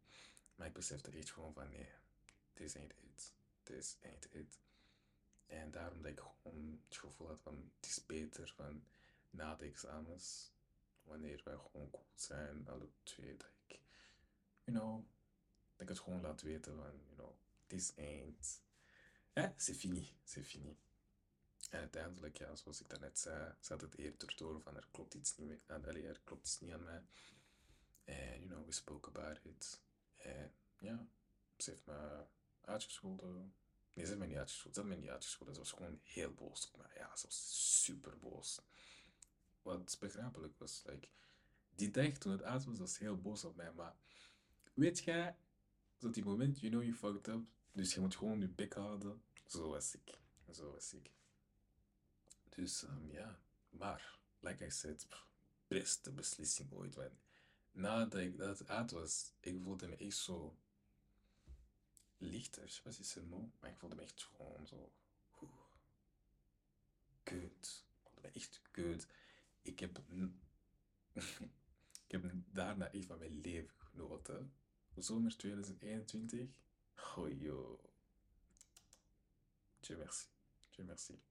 Maar 0.54 0.66
ik 0.66 0.72
besefte 0.72 1.10
echt 1.10 1.30
gewoon 1.30 1.52
van, 1.52 1.68
nee, 1.70 1.88
this 2.52 2.76
ain't 2.76 2.92
it. 2.92 3.34
This 3.62 3.96
ain't 4.02 4.34
it. 4.34 4.58
En 5.46 5.70
daarom 5.70 6.02
dat 6.02 6.10
ik 6.10 6.20
gewoon 6.20 6.80
het 6.88 6.96
gevoel 6.98 7.26
had 7.26 7.40
van, 7.40 7.70
het 7.76 7.86
is 7.86 8.06
beter 8.06 8.52
van 8.56 8.84
na 9.30 9.54
de 9.54 9.64
examens, 9.64 10.50
wanneer 11.02 11.40
wij 11.44 11.56
gewoon 11.56 11.90
cool 11.90 12.06
zijn, 12.14 12.68
alle 12.68 12.88
twee, 13.02 13.36
dat 13.36 13.50
ik, 13.66 13.80
you 14.64 14.78
know, 14.78 15.04
ik 15.80 15.88
het 15.88 15.98
gewoon 15.98 16.20
laat 16.20 16.42
weten 16.42 16.76
van, 16.76 17.00
you 17.04 17.14
know, 17.14 17.34
this 17.66 17.92
ain't, 17.96 18.62
eh, 19.32 19.48
c'est 19.56 19.76
fini, 19.76 20.16
c'est 20.24 20.46
fini. 20.46 20.78
En 21.70 21.78
uiteindelijk, 21.78 22.38
ja, 22.38 22.56
zoals 22.56 22.80
ik 22.80 22.88
daarnet 22.88 23.18
zei, 23.18 23.54
zat 23.60 23.80
het 23.80 23.96
eerder 23.96 24.36
door 24.36 24.60
van 24.60 24.76
er 24.76 24.88
klopt 24.90 25.14
iets 25.14 25.36
niet, 25.36 25.48
meer, 25.48 25.62
aan, 25.66 25.84
er 25.84 26.20
klopt 26.24 26.46
iets 26.46 26.60
niet 26.60 26.72
aan 26.72 26.82
mij. 26.82 27.02
En, 28.04 28.38
you 28.40 28.46
know, 28.46 28.66
we 28.66 28.72
spoke 28.72 29.08
about 29.08 29.44
it. 29.44 29.80
En 30.16 30.54
ja, 30.78 31.06
ze 31.56 31.70
heeft 31.70 31.86
me 31.86 32.24
uitgescholden. 32.60 33.54
Nee, 33.92 34.04
ze 34.04 34.10
heeft 34.10 34.18
me 34.18 34.26
niet 34.26 34.36
uitgescholden. 34.36 34.74
Ze 34.74 34.88
heeft 34.88 34.94
me 34.94 35.02
niet 35.02 35.12
uitgescholden. 35.12 35.54
Ze 35.54 35.60
was 35.60 35.72
gewoon 35.72 36.00
heel 36.02 36.34
boos 36.34 36.70
op 36.70 36.76
mij. 36.76 36.90
Ja, 36.94 37.16
ze 37.16 37.26
was 37.26 37.82
super 37.82 38.18
boos. 38.18 38.60
Wat 39.62 39.96
begrijpelijk 40.00 40.58
was. 40.58 40.82
Like, 40.84 41.08
die 41.74 41.90
dag 41.90 42.12
toen 42.12 42.32
het 42.32 42.42
uit 42.42 42.64
was, 42.64 42.78
was 42.78 42.98
heel 42.98 43.20
boos 43.20 43.44
op 43.44 43.56
mij. 43.56 43.72
Maar 43.72 43.96
weet 44.74 44.98
jij, 44.98 45.36
op 46.04 46.14
die 46.14 46.24
moment, 46.24 46.60
you 46.60 46.72
know 46.72 46.82
you 46.82 46.94
fucked 46.94 47.28
up. 47.28 47.44
Dus 47.72 47.94
je 47.94 48.00
moet 48.00 48.16
gewoon 48.16 48.40
je 48.40 48.48
bek 48.48 48.74
houden. 48.74 49.22
Zo 49.46 49.68
was 49.68 49.94
ik. 49.94 50.18
Zo 50.52 50.72
was 50.72 50.92
ik. 50.92 51.10
Dus 52.48 52.84
ja, 53.10 53.40
maar, 53.68 54.18
like 54.40 54.66
I 54.66 54.70
said, 54.70 55.06
beste 55.68 56.12
beslissing 56.12 56.72
ooit. 56.72 56.94
Want 56.94 57.12
nadat 57.72 58.20
ik 58.20 58.38
dat 58.38 58.68
uit 58.68 58.90
was, 58.90 59.32
ik 59.40 59.62
voelde 59.62 59.88
me 59.88 59.96
echt 59.96 60.16
zo 60.16 60.56
lichter. 62.18 62.80
Wat 62.84 62.98
is 62.98 63.14
het? 63.14 63.28
Maar 63.28 63.70
ik 63.70 63.78
voelde 63.78 63.94
me 63.94 64.02
echt 64.02 64.22
gewoon 64.22 64.66
zo. 64.66 64.92
Kut. 67.22 67.84
Ik 67.92 68.00
voelde 68.02 68.20
me 68.22 68.28
echt 68.28 68.60
kut. 68.70 69.06
Ik 69.62 69.80
heb, 69.80 69.98
ik 72.06 72.10
heb 72.10 72.32
daarna 72.46 72.92
echt 72.92 73.06
van 73.06 73.18
mijn 73.18 73.40
leven 73.40 73.74
genoten. 73.78 74.52
Zomer 74.96 75.36
2021. 75.36 76.48
Oh. 77.16 77.78
Dieu 79.80 79.96
merci. 79.98 80.26
Dieu 80.70 80.86
merci. 80.86 81.22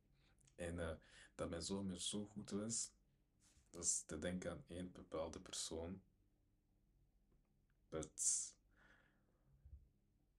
En 0.55 0.75
uh, 0.77 0.91
dat 1.35 1.49
mijn 1.49 1.61
zomer 1.61 2.01
zo 2.01 2.25
goed 2.25 2.49
was, 2.49 2.91
dat 3.69 3.83
is 3.83 4.03
te 4.05 4.19
denken 4.19 4.51
aan 4.51 4.63
één 4.67 4.91
bepaalde 4.91 5.39
persoon. 5.39 6.01
Dat 7.89 8.53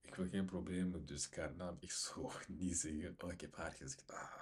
ik 0.01 0.15
wil 0.15 0.29
geen 0.29 0.45
problemen, 0.45 1.05
dus 1.05 1.27
ik 1.27 1.33
ga 1.33 1.41
haar 1.41 1.55
naam 1.55 1.77
echt 1.79 1.99
zo 1.99 2.31
niet 2.47 2.77
zeggen. 2.77 3.15
Oh, 3.19 3.31
ik 3.31 3.41
heb 3.41 3.55
haar 3.55 3.71
gezegd. 3.71 4.11
Ah, 4.11 4.37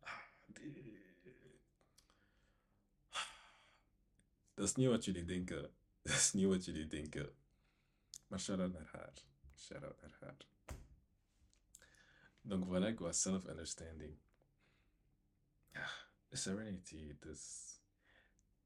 ah, 0.00 0.22
nee. 0.46 1.06
Dat 4.54 4.66
is 4.66 4.74
niet 4.74 4.88
wat 4.88 5.04
jullie 5.04 5.24
denken. 5.24 5.62
Dat 6.02 6.16
is 6.16 6.32
niet 6.32 6.46
wat 6.46 6.64
jullie 6.64 6.86
denken. 6.86 7.34
Maar 8.28 8.40
shout-out 8.40 8.72
naar 8.72 8.88
haar. 8.92 9.12
Shout-out 9.56 10.00
naar 10.00 10.16
haar. 10.20 10.46
Donc 12.40 12.64
voilà, 12.64 12.94
was 12.98 13.20
self-understanding 13.20 14.18
ja, 15.78 15.90
Serenity, 16.30 17.16
dus 17.20 17.74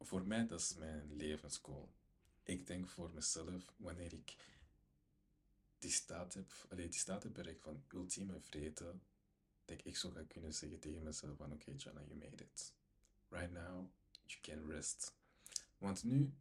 voor 0.00 0.26
mij 0.26 0.46
dat 0.46 0.60
is 0.60 0.74
mijn 0.74 1.16
levensgoal. 1.16 1.94
Ik 2.42 2.66
denk 2.66 2.88
voor 2.88 3.10
mezelf, 3.10 3.72
wanneer 3.76 4.12
ik 4.12 4.36
die 5.78 5.90
staat 5.90 6.34
heb, 6.34 6.52
allee, 6.68 6.88
die 6.88 7.00
staat 7.00 7.22
heb 7.22 7.32
bereikt 7.32 7.62
van 7.62 7.84
ultieme 7.88 8.40
vrede, 8.40 8.98
dat 9.64 9.80
ik 9.84 9.96
zo 9.96 10.10
ga 10.10 10.22
kunnen 10.28 10.54
zeggen 10.54 10.78
tegen 10.78 11.02
mezelf 11.02 11.36
van 11.36 11.52
oké, 11.52 11.62
okay, 11.62 11.74
Jana, 11.74 12.02
you 12.02 12.16
made 12.18 12.44
it. 12.44 12.74
Right 13.28 13.52
now, 13.52 13.90
you 14.26 14.40
can 14.40 14.66
rest. 14.70 15.14
Want 15.78 16.02
nu, 16.04 16.32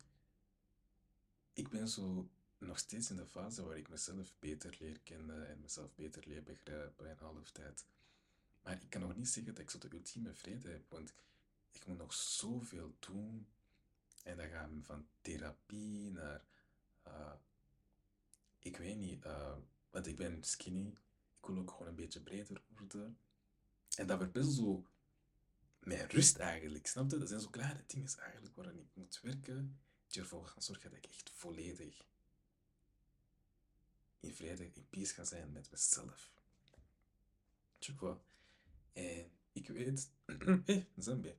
ik 1.54 1.70
ben 1.70 1.88
zo 1.88 2.30
nog 2.68 2.80
steeds 2.80 3.10
in 3.10 3.16
de 3.16 3.26
fase 3.26 3.64
waar 3.64 3.78
ik 3.78 3.90
mezelf 3.90 4.34
beter 4.40 4.76
leer 4.80 5.00
kennen 5.00 5.48
en 5.48 5.60
mezelf 5.62 5.96
beter 5.96 6.28
leer 6.28 6.44
begrijpen 6.44 7.10
en 7.10 7.18
half 7.18 7.52
tijd. 7.52 7.86
Maar 8.64 8.82
ik 8.82 8.90
kan 8.90 9.02
nog 9.02 9.16
niet 9.16 9.30
zeggen 9.30 9.54
dat 9.54 9.64
ik 9.64 9.70
zo 9.70 9.78
de 9.78 9.92
ultieme 9.92 10.34
vrede 10.34 10.70
heb, 10.70 10.90
want 10.90 11.14
ik 11.72 11.86
moet 11.86 11.98
nog 11.98 12.14
zoveel 12.14 12.96
doen. 13.00 13.48
En 14.24 14.38
dan 14.38 14.50
gaan 14.50 14.76
we 14.76 14.84
van 14.84 15.08
therapie 15.22 16.12
naar, 16.12 16.44
uh, 17.08 17.34
ik 18.60 18.78
weet 18.78 18.98
niet, 18.98 19.26
uh, 19.26 19.58
want 19.90 20.08
ik 20.08 20.16
ben 20.16 20.44
skinny. 20.44 20.88
Ik 21.38 21.46
wil 21.48 21.58
ook 21.58 21.72
gewoon 21.72 21.88
een 21.88 21.96
beetje 21.96 22.22
breder 22.22 22.62
worden. 22.68 23.18
En 23.96 24.08
dat 24.08 24.18
verpest 24.18 24.52
zo 24.52 24.86
mijn 25.80 26.10
rust 26.10 26.38
eigenlijk, 26.38 26.88
snap 26.88 27.12
je? 27.12 27.18
Dat 27.18 27.28
zijn 27.28 27.42
zo 27.42 27.50
kleine 27.50 27.84
dingen 27.88 28.18
eigenlijk 28.20 28.56
waar 28.56 28.74
ik 28.74 28.90
moet 28.94 29.20
werken, 29.22 29.80
die 30.08 30.22
ervoor 30.22 30.48
gaan 30.48 30.62
zorgen 30.62 30.90
dat 30.90 31.04
ik 31.04 31.12
echt 31.12 31.32
volledig 31.34 32.06
in 34.22 34.34
vrede, 34.34 34.72
in 34.74 34.90
peace 34.90 35.14
ga 35.14 35.24
zijn 35.24 35.52
met 35.52 35.72
mezelf. 35.72 36.32
Vois? 37.80 38.18
En 38.94 39.32
ik 39.52 39.68
weet, 39.68 40.10
hé, 40.66 40.88
Zambia. 40.98 41.36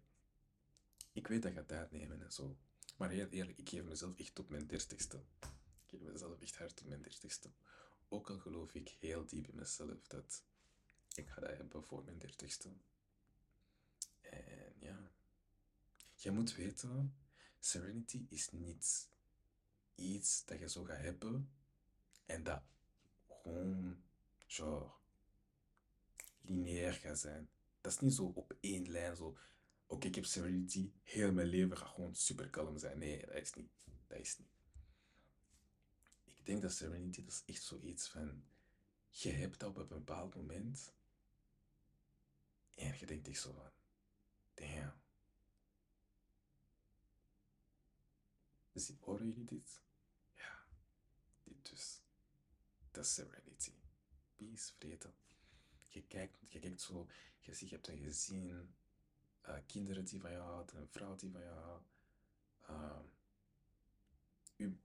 Ik 1.12 1.26
weet 1.26 1.42
dat 1.42 1.52
gaat 1.52 1.68
tijd 1.68 1.90
nemen 1.90 2.22
en 2.22 2.32
zo. 2.32 2.56
Maar 2.96 3.10
heel 3.10 3.28
eerlijk, 3.28 3.58
ik 3.58 3.68
geef 3.68 3.84
mezelf 3.84 4.18
echt 4.18 4.34
tot 4.34 4.48
mijn 4.48 4.66
dertigste. 4.66 5.16
Ik 5.16 5.86
geef 5.86 6.00
mezelf 6.00 6.40
echt 6.40 6.56
hard 6.56 6.76
tot 6.76 6.88
mijn 6.88 7.02
dertigste. 7.02 7.50
Ook 8.08 8.30
al 8.30 8.38
geloof 8.38 8.74
ik 8.74 8.88
heel 8.88 9.26
diep 9.26 9.48
in 9.48 9.56
mezelf 9.56 10.06
dat 10.06 10.42
ik 11.14 11.28
ga 11.28 11.40
dat 11.40 11.56
hebben 11.56 11.84
voor 11.84 12.04
mijn 12.04 12.18
dertigste. 12.18 12.68
En 14.20 14.74
ja, 14.78 15.10
je 16.14 16.30
moet 16.30 16.54
weten, 16.54 17.14
serenity 17.58 18.26
is 18.28 18.50
niet 18.50 19.08
iets 19.94 20.44
dat 20.44 20.58
je 20.58 20.68
zo 20.68 20.84
gaat 20.84 21.00
hebben 21.00 21.50
en 22.26 22.42
dat 22.42 22.62
gewoon, 23.42 24.02
genre, 24.46 24.90
lineair 26.40 26.92
gaat 26.92 27.18
zijn. 27.18 27.50
Dat 27.80 27.92
is 27.92 28.00
niet 28.00 28.14
zo 28.14 28.24
op 28.24 28.56
één 28.60 28.90
lijn, 28.90 29.16
zo, 29.16 29.36
oké, 29.86 30.06
ik 30.06 30.14
heb 30.14 30.24
serenity, 30.24 30.92
heel 31.02 31.32
mijn 31.32 31.46
leven 31.46 31.76
gaat 31.76 31.88
gewoon 31.88 32.14
super 32.14 32.50
kalm 32.50 32.78
zijn. 32.78 32.98
Nee, 32.98 33.26
dat 33.26 33.34
is 33.34 33.54
niet. 33.54 33.86
Dat 34.06 34.18
is 34.18 34.38
niet. 34.38 34.48
Ik 36.24 36.46
denk 36.46 36.62
dat 36.62 36.72
serenity, 36.72 37.24
dat 37.24 37.32
is 37.32 37.42
echt 37.54 37.62
zoiets 37.62 38.08
van, 38.08 38.44
je 39.10 39.30
hebt 39.30 39.60
dat 39.60 39.68
op 39.68 39.76
een 39.76 39.88
bepaald 39.88 40.34
moment 40.34 40.92
en 42.74 42.98
je 42.98 43.06
denkt 43.06 43.28
echt 43.28 43.40
zo 43.40 43.52
van, 43.52 43.70
damn. 44.54 45.00
Dus 48.72 48.92
horen 49.00 49.26
jullie 49.26 49.44
dit? 49.44 49.80
Ja, 50.34 50.66
dit 51.42 51.70
dus. 51.70 52.01
Dat 52.92 53.04
is 53.04 53.14
serenity. 53.14 53.72
Peace, 54.36 54.72
vrede. 54.78 55.12
Je 55.88 56.02
kijkt, 56.02 56.38
je 56.48 56.58
kijkt 56.58 56.80
zo, 56.80 57.06
je 57.40 57.54
ziet, 57.54 57.68
je 57.68 57.74
hebt 57.74 57.88
een 57.88 57.98
gezin, 57.98 58.74
uh, 59.48 59.56
kinderen 59.66 60.04
die 60.04 60.20
van 60.20 60.30
je 60.30 60.36
houden, 60.36 60.76
een 60.76 60.88
vrouw 60.88 61.16
die 61.16 61.30
van 61.30 61.40
je 61.40 61.48
houdt, 61.48 61.86
uh, 62.70 63.00
uw, 64.56 64.76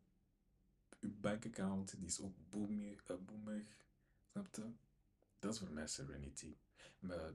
uw 1.00 1.20
bankaccount 1.20 1.98
die 1.98 2.08
is 2.08 2.20
ook 2.20 2.36
boomig, 2.50 3.10
uh, 3.10 3.18
boomig, 3.18 3.68
snap 4.32 4.56
je? 4.56 4.72
Dat 5.40 5.54
is 5.54 5.60
voor 5.60 5.72
mij 5.72 5.88
serenity. 5.88 6.56
Maar 7.00 7.32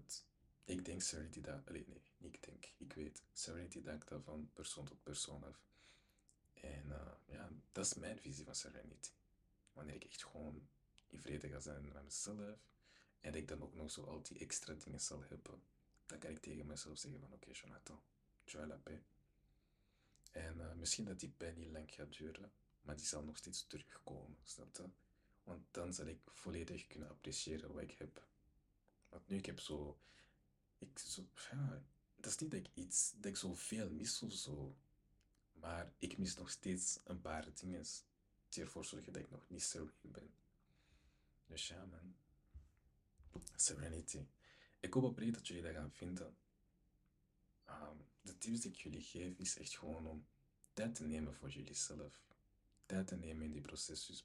ik 0.64 0.84
denk 0.84 1.02
serenity 1.02 1.40
dat, 1.40 1.68
alleen 1.68 1.84
nee, 1.88 2.30
ik 2.30 2.42
denk, 2.42 2.72
ik 2.76 2.92
weet, 2.92 3.22
serenity 3.32 3.82
dankt 3.82 4.08
dat 4.08 4.24
van 4.24 4.50
persoon 4.52 4.84
tot 4.84 5.02
persoon 5.02 5.44
af. 5.44 5.60
En 6.54 6.86
uh, 6.86 7.12
ja, 7.26 7.50
dat 7.72 7.86
is 7.86 7.94
mijn 7.94 8.18
visie 8.18 8.44
van 8.44 8.54
serenity. 8.54 9.10
Wanneer 9.72 9.94
ik 9.94 10.04
echt 10.04 10.24
gewoon 10.24 10.68
in 11.08 11.20
vrede 11.20 11.48
ga 11.48 11.60
zijn 11.60 11.82
met 11.82 12.02
mezelf. 12.02 12.58
En 13.20 13.34
ik 13.34 13.48
dan 13.48 13.62
ook 13.62 13.74
nog 13.74 13.90
zo 13.90 14.04
al 14.04 14.22
die 14.22 14.38
extra 14.38 14.74
dingen 14.74 15.00
zal 15.00 15.22
hebben. 15.22 15.62
Dan 16.06 16.18
kan 16.18 16.30
ik 16.30 16.38
tegen 16.38 16.66
mezelf 16.66 16.98
zeggen 16.98 17.20
van 17.20 17.32
oké 17.32 17.48
okay, 17.48 17.60
Jonathan, 17.62 18.00
tu 18.44 18.58
as 18.58 18.68
la. 18.68 18.80
En 20.30 20.56
uh, 20.56 20.72
misschien 20.72 21.04
dat 21.04 21.20
die 21.20 21.28
pijn 21.28 21.58
niet 21.58 21.70
lang 21.70 21.92
gaat 21.92 22.16
duren. 22.16 22.52
Maar 22.82 22.96
die 22.96 23.06
zal 23.06 23.24
nog 23.24 23.36
steeds 23.36 23.66
terugkomen, 23.66 24.38
snap 24.42 24.76
je? 24.76 24.88
Want 25.44 25.66
dan 25.70 25.94
zal 25.94 26.06
ik 26.06 26.18
volledig 26.26 26.86
kunnen 26.86 27.08
appreciëren 27.08 27.72
wat 27.72 27.82
ik 27.82 27.90
heb. 27.90 28.26
Want 29.08 29.28
nu 29.28 29.36
ik 29.36 29.46
heb 29.46 29.60
zo... 29.60 29.98
Ik 30.78 30.98
zo 30.98 31.26
ja, 31.50 31.82
dat 32.16 32.32
is 32.32 32.38
niet 32.38 32.50
dat 32.50 32.60
ik 32.60 32.70
iets... 32.74 33.12
Dat 33.16 33.24
ik 33.24 33.36
zo 33.36 33.54
veel 33.54 33.90
mis 33.90 34.22
of 34.22 34.32
zo. 34.32 34.76
Maar 35.52 35.92
ik 35.98 36.18
mis 36.18 36.36
nog 36.36 36.50
steeds 36.50 37.00
een 37.04 37.20
paar 37.20 37.54
dingen 37.54 37.86
ervoor 38.60 38.84
zorgen 38.84 39.12
dat 39.12 39.22
ik 39.22 39.30
nog 39.30 39.48
niet 39.48 39.62
serene 39.62 39.90
ben. 40.00 40.30
Dus 41.46 41.68
ja, 41.68 41.84
man. 41.84 42.14
Serenity. 43.56 44.26
Ik 44.80 44.94
hoop 44.94 45.02
oprecht 45.02 45.34
dat 45.34 45.46
jullie 45.46 45.62
dat 45.62 45.74
gaan 45.74 45.92
vinden. 45.92 46.36
Um, 47.68 48.06
de 48.22 48.38
tips 48.38 48.60
die 48.60 48.70
ik 48.70 48.76
jullie 48.76 49.02
geef 49.02 49.38
is 49.38 49.58
echt 49.58 49.78
gewoon 49.78 50.06
om 50.06 50.26
tijd 50.72 50.94
te 50.94 51.04
nemen 51.04 51.34
voor 51.34 51.50
jullie 51.50 51.74
zelf. 51.74 52.24
Tijd 52.86 53.06
te 53.06 53.16
nemen 53.16 53.44
in 53.44 53.52
die 53.52 53.60
processus, 53.60 54.24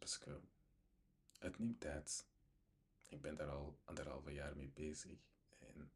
het 1.39 1.59
neemt 1.59 1.79
tijd. 1.79 2.25
Ik 3.09 3.21
ben 3.21 3.35
daar 3.35 3.49
al 3.49 3.79
anderhalve 3.83 4.31
jaar 4.31 4.55
mee 4.55 4.69
bezig 4.69 5.19
en 5.59 5.91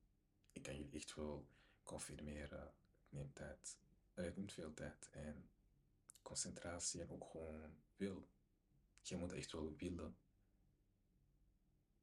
ik 0.52 0.64
kan 0.64 0.76
jullie 0.76 0.94
echt 0.94 1.16
wel 1.16 1.48
confirmeren, 1.84 2.60
het 2.60 2.74
neemt 3.10 3.36
tijd. 3.36 3.78
Het 4.14 4.36
neemt 4.36 4.54
veel 4.54 4.74
tijd 4.74 5.10
en 5.12 5.50
concentratie 6.22 7.02
en 7.02 7.10
ook 7.10 7.26
gewoon 7.32 7.76
wil. 7.96 8.30
Je 9.02 9.18
moet 9.18 9.34
echt 9.34 9.52
wel 9.52 9.76
willen 9.76 10.18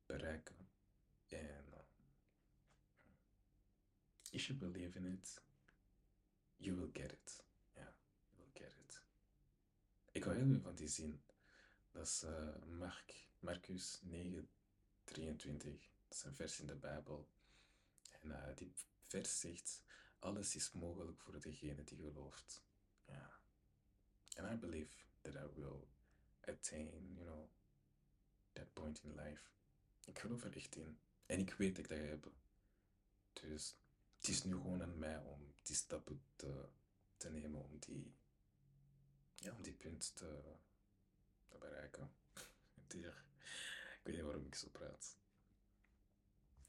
bereiken. 0.07 0.69
En 1.27 1.65
uh, 1.71 1.79
if 4.31 4.47
you 4.47 4.59
believe 4.59 4.99
in 4.99 5.05
it, 5.05 5.43
you 6.57 6.77
will 6.77 6.91
get 6.93 7.13
it. 7.13 7.45
Yeah, 7.75 7.93
you 8.31 8.37
will 8.37 8.51
get 8.53 8.77
it. 8.77 9.03
Ik 10.13 10.25
hou 10.25 10.37
heel 10.37 10.47
veel 10.47 10.61
van 10.61 10.75
die 10.75 10.89
zin. 10.89 11.23
Dat 11.91 12.07
is 12.07 12.25
uh, 12.25 12.57
Mark, 12.67 13.29
Marcus 13.39 14.01
9, 14.03 14.49
23. 15.05 15.89
Dat 16.09 16.17
is 16.19 16.25
een 16.25 16.35
vers 16.35 16.61
in 16.61 16.67
de 16.67 16.77
Bijbel. 16.77 17.29
En 18.21 18.29
uh, 18.29 18.57
die 18.57 18.73
vers 19.07 19.41
zegt, 19.41 19.83
alles 20.19 20.55
is 20.55 20.73
mogelijk 20.73 21.21
voor 21.21 21.41
degene 21.41 21.85
die 21.85 21.99
gelooft. 21.99 22.63
Ja. 23.07 23.38
And 24.39 24.47
I 24.53 24.57
believe 24.57 24.89
that 25.23 25.35
I 25.35 25.47
will 25.55 25.87
attain, 26.47 26.91
you 27.17 27.25
know, 27.25 27.49
that 28.55 28.75
point 28.75 29.01
in 29.05 29.17
life. 29.17 29.43
Ik 30.07 30.19
geloof 30.19 30.45
er 30.45 30.57
echt 30.57 30.77
in. 30.77 30.99
En 31.27 31.39
ik 31.39 31.53
weet 31.53 31.77
dat 31.77 31.85
ik 31.85 31.91
dat 31.91 31.99
hebben. 31.99 32.33
Dus 33.33 33.77
het 34.17 34.29
is 34.29 34.45
nu 34.45 34.53
gewoon 34.53 34.83
aan 34.83 34.99
mij 34.99 35.19
om 35.19 35.55
die 35.63 35.77
stappen 35.77 36.23
te, 36.37 36.69
te 37.17 37.31
nemen 37.31 37.65
om 37.65 37.79
die, 37.79 38.15
ja, 39.35 39.53
om 39.55 39.63
die 39.63 39.73
punt 39.73 40.17
te, 40.17 40.43
te 41.49 41.59
bereiken. 41.59 42.11
ik 42.89 44.01
weet 44.03 44.15
niet 44.15 44.25
waarom 44.25 44.47
ik 44.47 44.55
zo 44.55 44.69
praat. 44.69 45.17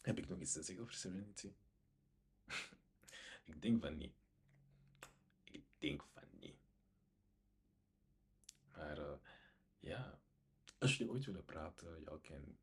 Heb 0.01 0.17
ik 0.17 0.27
nog 0.27 0.39
iets 0.39 0.53
te 0.53 0.63
zeggen 0.63 0.83
over 0.83 0.95
Serenity? 0.95 1.53
ik 3.45 3.61
denk 3.61 3.81
van 3.81 3.97
niet. 3.97 4.15
Ik 5.43 5.63
denk 5.77 6.03
van. 6.03 6.18
Maar 8.79 8.99
uh, 8.99 9.13
ja, 9.79 10.19
als 10.77 10.97
jullie 10.97 11.13
ooit 11.13 11.25
willen 11.25 11.45
praten, 11.45 12.01
jou 12.01 12.19
kan 12.21 12.57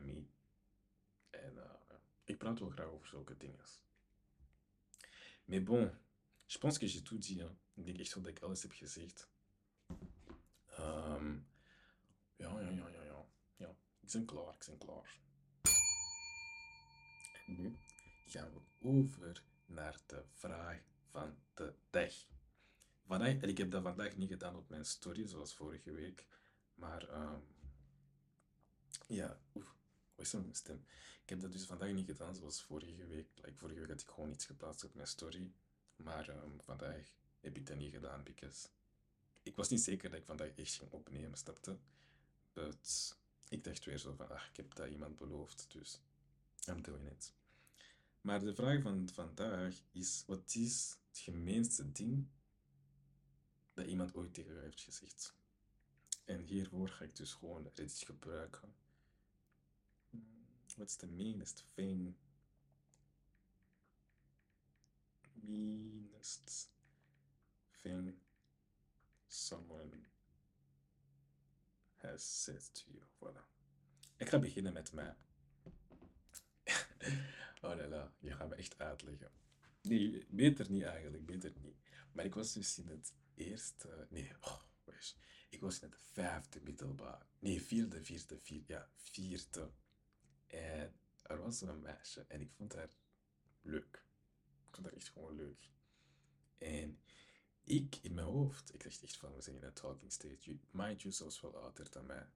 me. 0.00 0.26
En 1.30 1.54
uh, 1.54 1.74
ik 2.24 2.38
praat 2.38 2.58
wel 2.58 2.70
graag 2.70 2.86
over 2.86 3.06
zulke 3.06 3.36
dingen. 3.36 3.64
Mais 5.44 5.62
bon, 5.62 5.90
je 6.46 6.58
pense 6.58 6.78
que 6.78 6.88
j'ai 6.88 7.02
tout 7.02 7.22
dit. 7.22 7.38
Hein. 7.38 7.58
Ik 7.74 7.84
denk 7.84 7.98
echt 7.98 8.14
dat 8.14 8.26
ik 8.26 8.40
alles 8.40 8.62
heb 8.62 8.72
gezegd. 8.72 9.28
Um, 10.78 11.46
ja, 12.36 12.60
ja, 12.60 12.68
ja, 12.68 12.88
ja, 12.88 13.02
ja. 13.02 13.26
Ja, 13.56 13.76
ik 14.00 14.12
ben 14.12 14.24
klaar, 14.24 14.54
ik 14.54 14.64
ben 14.66 14.78
klaar. 14.78 15.20
Nu 17.46 17.76
gaan 18.26 18.52
we 18.52 18.60
over 18.88 19.42
naar 19.66 20.00
de 20.06 20.24
vraag 20.34 20.82
van 21.10 21.36
de 21.54 21.74
dag. 21.90 22.12
Vandaag, 23.04 23.40
ik 23.40 23.58
heb 23.58 23.70
dat 23.70 23.82
vandaag 23.82 24.16
niet 24.16 24.28
gedaan 24.28 24.56
op 24.56 24.68
mijn 24.68 24.84
story, 24.84 25.26
zoals 25.26 25.54
vorige 25.54 25.92
week. 25.92 26.26
Maar 26.74 27.22
um, 27.22 27.42
ja, 29.06 29.40
oef, 29.54 29.76
hoe 30.14 30.24
is 30.24 30.32
mijn 30.32 30.54
stem? 30.54 30.84
Ik 31.22 31.28
heb 31.28 31.40
dat 31.40 31.52
dus 31.52 31.64
vandaag 31.64 31.92
niet 31.92 32.06
gedaan 32.06 32.34
zoals 32.34 32.62
vorige 32.62 33.06
week. 33.06 33.28
Vorige 33.54 33.78
week 33.80 33.88
had 33.88 34.00
ik 34.00 34.08
gewoon 34.08 34.30
iets 34.30 34.46
geplaatst 34.46 34.84
op 34.84 34.94
mijn 34.94 35.06
story. 35.06 35.52
Maar 35.96 36.28
um, 36.28 36.60
vandaag 36.62 37.12
heb 37.40 37.56
ik 37.56 37.66
dat 37.66 37.76
niet 37.76 37.92
gedaan, 37.92 38.22
because 38.22 38.68
ik 39.42 39.56
was 39.56 39.68
niet 39.68 39.80
zeker 39.80 40.10
dat 40.10 40.18
ik 40.18 40.26
vandaag 40.26 40.54
echt 40.54 40.74
ging 40.74 40.90
opnemen, 40.90 41.38
snapte? 41.38 41.78
But 42.52 43.16
ik 43.48 43.64
dacht 43.64 43.84
weer 43.84 43.98
zo 43.98 44.14
van, 44.14 44.28
ach, 44.30 44.48
ik 44.48 44.56
heb 44.56 44.74
dat 44.74 44.88
iemand 44.88 45.16
beloofd, 45.16 45.66
dus 45.72 46.00
I'm 46.68 46.82
doing 46.82 47.10
it. 47.10 47.32
Maar 48.20 48.40
de 48.40 48.54
vraag 48.54 48.82
van 48.82 49.08
vandaag 49.12 49.74
is, 49.92 50.24
wat 50.26 50.54
is 50.54 50.96
het 51.08 51.18
gemeenste 51.18 51.92
ding 51.92 52.28
dat 53.72 53.86
iemand 53.86 54.14
ooit 54.14 54.34
tegen 54.34 54.52
jou 54.52 54.64
heeft 54.64 54.80
gezegd. 54.80 55.34
En 56.24 56.40
hiervoor 56.40 56.88
ga 56.88 57.04
ik 57.04 57.16
dus 57.16 57.32
gewoon 57.32 57.62
Reddit 57.62 57.98
gebruiken. 57.98 58.74
What's 60.76 60.96
the 60.96 61.06
meanest 61.06 61.64
thing? 61.74 62.14
Meanest 65.32 66.70
thing 67.82 68.14
someone 69.26 70.06
has 72.02 72.22
said 72.22 72.74
to 72.74 72.82
you. 72.90 73.02
Voilà. 73.18 73.44
Ik 74.16 74.28
ga 74.28 74.38
beginnen 74.38 74.72
met 74.72 74.92
mij. 74.92 75.14
oh 77.62 77.76
la 77.76 77.88
la, 77.88 78.12
je 78.18 78.32
gaat 78.32 78.48
me 78.48 78.54
echt 78.54 78.78
uitleggen. 78.78 79.30
Nee, 79.82 80.26
beter 80.28 80.70
niet 80.70 80.82
eigenlijk, 80.82 81.26
beter 81.26 81.52
niet. 81.60 81.76
Maar 82.12 82.24
ik 82.24 82.34
was 82.34 82.52
dus 82.52 82.78
in 82.78 82.88
het 82.88 83.14
eerste, 83.44 84.06
nee, 84.10 84.32
oh, 84.40 84.62
ik 85.52 85.60
was 85.60 85.80
in 85.80 85.90
het 85.90 85.98
vijfde 86.12 86.60
middelbaar. 86.60 87.26
Nee, 87.38 87.62
vierde, 87.62 88.04
vierde, 88.04 88.38
vierde, 88.38 88.72
ja, 88.72 88.90
vierde. 88.96 89.70
En 90.46 91.00
er 91.22 91.38
was 91.38 91.60
een 91.60 91.80
meisje 91.80 92.24
en 92.28 92.40
ik 92.40 92.52
vond 92.52 92.74
haar 92.74 92.90
leuk. 93.62 94.04
Ik 94.68 94.74
vond 94.74 94.86
haar 94.86 94.96
echt 94.96 95.08
gewoon 95.08 95.34
leuk. 95.34 95.70
En 96.58 97.00
ik 97.64 97.98
in 98.02 98.14
mijn 98.14 98.26
hoofd, 98.26 98.74
ik 98.74 98.82
dacht 98.82 99.02
echt 99.02 99.16
van, 99.16 99.34
we 99.34 99.40
zijn 99.40 99.56
in 99.56 99.62
een 99.62 99.72
talking 99.72 100.12
stage. 100.12 100.58
Mind 100.70 101.02
you, 101.02 101.14
ze 101.14 101.38
wel 101.40 101.56
ouder 101.56 101.90
dan 101.90 102.06
mij. 102.06 102.30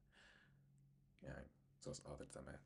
Ja, 1.18 1.44
ze 1.78 1.88
was 1.88 2.02
ouder 2.02 2.30
dan 2.30 2.44
mij. 2.44 2.61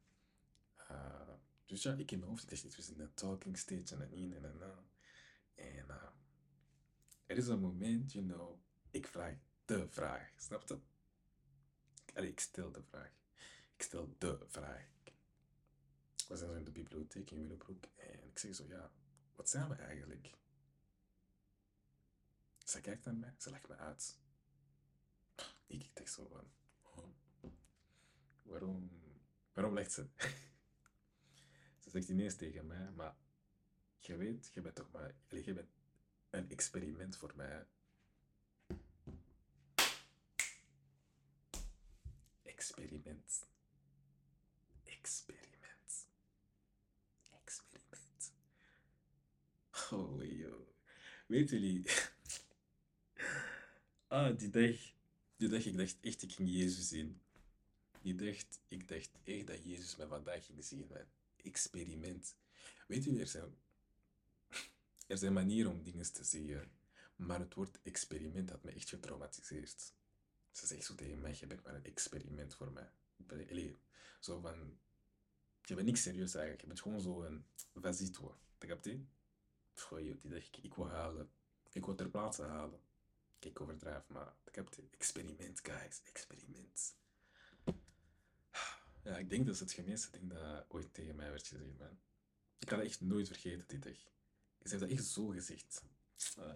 Uh, 0.90 1.34
dus 1.66 1.82
ja, 1.82 1.94
ik 1.94 2.10
in 2.10 2.18
mijn 2.18 2.30
hoofd, 2.30 2.42
ik 2.42 2.50
dacht 2.50 2.64
echt, 2.64 2.76
we 2.76 2.82
zijn 2.82 2.98
in 2.98 3.04
een 3.04 3.14
talking 3.14 3.58
stage 3.58 3.94
en 3.94 4.12
een 4.12 4.34
en 4.34 4.44
een 4.44 4.62
en 4.62 4.88
En 5.54 5.86
uh, 5.88 6.08
er 7.30 7.36
is 7.36 7.46
een 7.46 7.60
moment, 7.60 8.12
you 8.12 8.26
know, 8.26 8.58
ik 8.90 9.06
vraag 9.06 9.34
de 9.64 9.88
vraag, 9.88 10.32
snap 10.36 10.68
je? 10.68 10.78
Allee, 12.14 12.30
ik 12.30 12.40
stel 12.40 12.72
de 12.72 12.82
vraag. 12.82 13.12
Ik 13.76 13.82
stel 13.82 14.14
de 14.18 14.38
vraag. 14.46 14.88
We 16.28 16.36
zijn 16.36 16.50
zo 16.50 16.56
in 16.56 16.64
de 16.64 16.70
bibliotheek 16.70 17.30
in 17.30 17.38
Willebroek 17.38 17.84
en 17.96 18.28
ik 18.28 18.38
zeg 18.38 18.54
zo, 18.54 18.64
ja, 18.66 18.90
wat 19.36 19.48
zijn 19.48 19.68
we 19.68 19.74
eigenlijk? 19.74 20.30
Ze 22.64 22.80
kijkt 22.80 23.04
naar 23.04 23.14
mij, 23.14 23.34
ze 23.38 23.50
legt 23.50 23.68
me 23.68 23.76
uit. 23.76 24.18
Ik 25.66 25.94
denk 25.94 26.08
zo 26.08 26.26
van, 26.28 26.50
waarom, 28.42 28.90
waarom 29.52 29.74
legt 29.74 29.92
ze? 29.92 30.06
ze 31.82 31.90
zegt 31.90 32.08
ineens 32.08 32.36
tegen 32.36 32.66
mij, 32.66 32.90
maar 32.90 33.16
je 33.98 34.16
weet, 34.16 34.50
je 34.54 34.60
bent 34.60 34.74
toch 34.74 34.90
maar, 34.90 35.14
je 35.28 35.52
bent 35.52 35.79
een 36.30 36.50
experiment 36.50 37.16
voor 37.16 37.32
mij. 37.36 37.66
Experiment. 42.42 43.46
Experiment. 44.84 46.06
Experiment. 47.44 48.32
Oh, 49.90 50.24
joh. 50.24 50.68
Weet 51.26 51.50
jullie... 51.50 51.84
Ah, 54.08 54.38
die 54.38 54.50
dag. 54.50 54.76
Die 55.36 55.48
dag, 55.48 55.64
ik 55.64 55.76
dacht 55.76 55.96
echt, 56.00 56.22
ik 56.22 56.32
ging 56.32 56.48
Jezus 56.48 56.88
zien. 56.88 57.20
Die 58.02 58.14
dacht, 58.14 58.60
ik 58.68 58.88
dacht 58.88 59.10
echt 59.24 59.46
dat 59.46 59.64
Jezus 59.64 59.96
mij 59.96 60.06
vandaag 60.06 60.46
ging 60.46 60.64
zien. 60.64 60.86
Man. 60.88 61.06
Experiment. 61.36 62.36
Weet 62.86 63.04
jullie, 63.04 63.20
er 63.20 63.26
zijn, 63.26 63.54
er 65.10 65.18
zijn 65.18 65.32
manieren 65.32 65.70
om 65.70 65.82
dingen 65.82 66.12
te 66.12 66.24
zeggen. 66.24 66.70
Maar 67.16 67.40
het 67.40 67.54
woord 67.54 67.78
experiment 67.82 68.50
had 68.50 68.64
me 68.64 68.70
echt 68.70 68.88
getraumatiseerd. 68.88 69.94
Ze 70.50 70.66
zegt 70.66 70.84
zo 70.84 70.94
tegen 70.94 71.20
mij, 71.20 71.36
je 71.38 71.46
bent 71.46 71.62
maar 71.62 71.74
een 71.74 71.84
experiment 71.84 72.54
voor 72.54 72.72
mij. 72.72 72.90
Allee, 73.28 73.80
zo 74.20 74.40
van, 74.40 74.78
je 75.62 75.74
bent 75.74 75.86
niks 75.86 76.02
serieus 76.02 76.34
eigenlijk. 76.34 76.60
Je 76.60 76.66
bent 76.66 76.80
gewoon 76.80 77.00
zo 77.00 77.22
een 77.22 77.44
vas-y 77.74 78.10
toi. 78.10 78.32
Dat 78.58 78.84
je? 78.84 80.18
die 80.20 80.30
dacht 80.30 80.46
ik, 80.46 80.56
ik 80.56 80.74
wil 80.74 80.88
halen. 80.88 81.30
Ik 81.72 81.84
wil 81.84 81.94
ter 81.94 82.10
plaatse 82.10 82.42
halen. 82.42 82.80
Kijk, 83.38 83.60
overdrijf, 83.60 84.08
maar 84.08 84.34
ik 84.44 84.54
heb 84.54 84.66
het 84.66 84.80
experiment, 84.90 85.60
guys. 85.62 86.02
Experiment. 86.02 86.94
Ja, 89.02 89.18
ik 89.18 89.30
denk 89.30 89.46
dat 89.46 89.54
is 89.54 89.60
het 89.60 89.72
gemeenste 89.72 90.10
ding 90.10 90.30
dat 90.30 90.64
ooit 90.68 90.94
tegen 90.94 91.16
mij 91.16 91.30
werd 91.30 91.46
gezegd, 91.46 91.78
man. 91.78 91.98
Ik 92.58 92.68
dat 92.68 92.80
echt 92.80 93.00
nooit 93.00 93.26
vergeten, 93.26 93.64
die 93.66 93.78
dag. 93.78 93.96
Ik 94.62 94.70
heb 94.70 94.80
dat 94.80 94.88
echt 94.88 95.04
zo 95.04 95.26
gezegd. 95.26 95.84
Uh, 96.38 96.54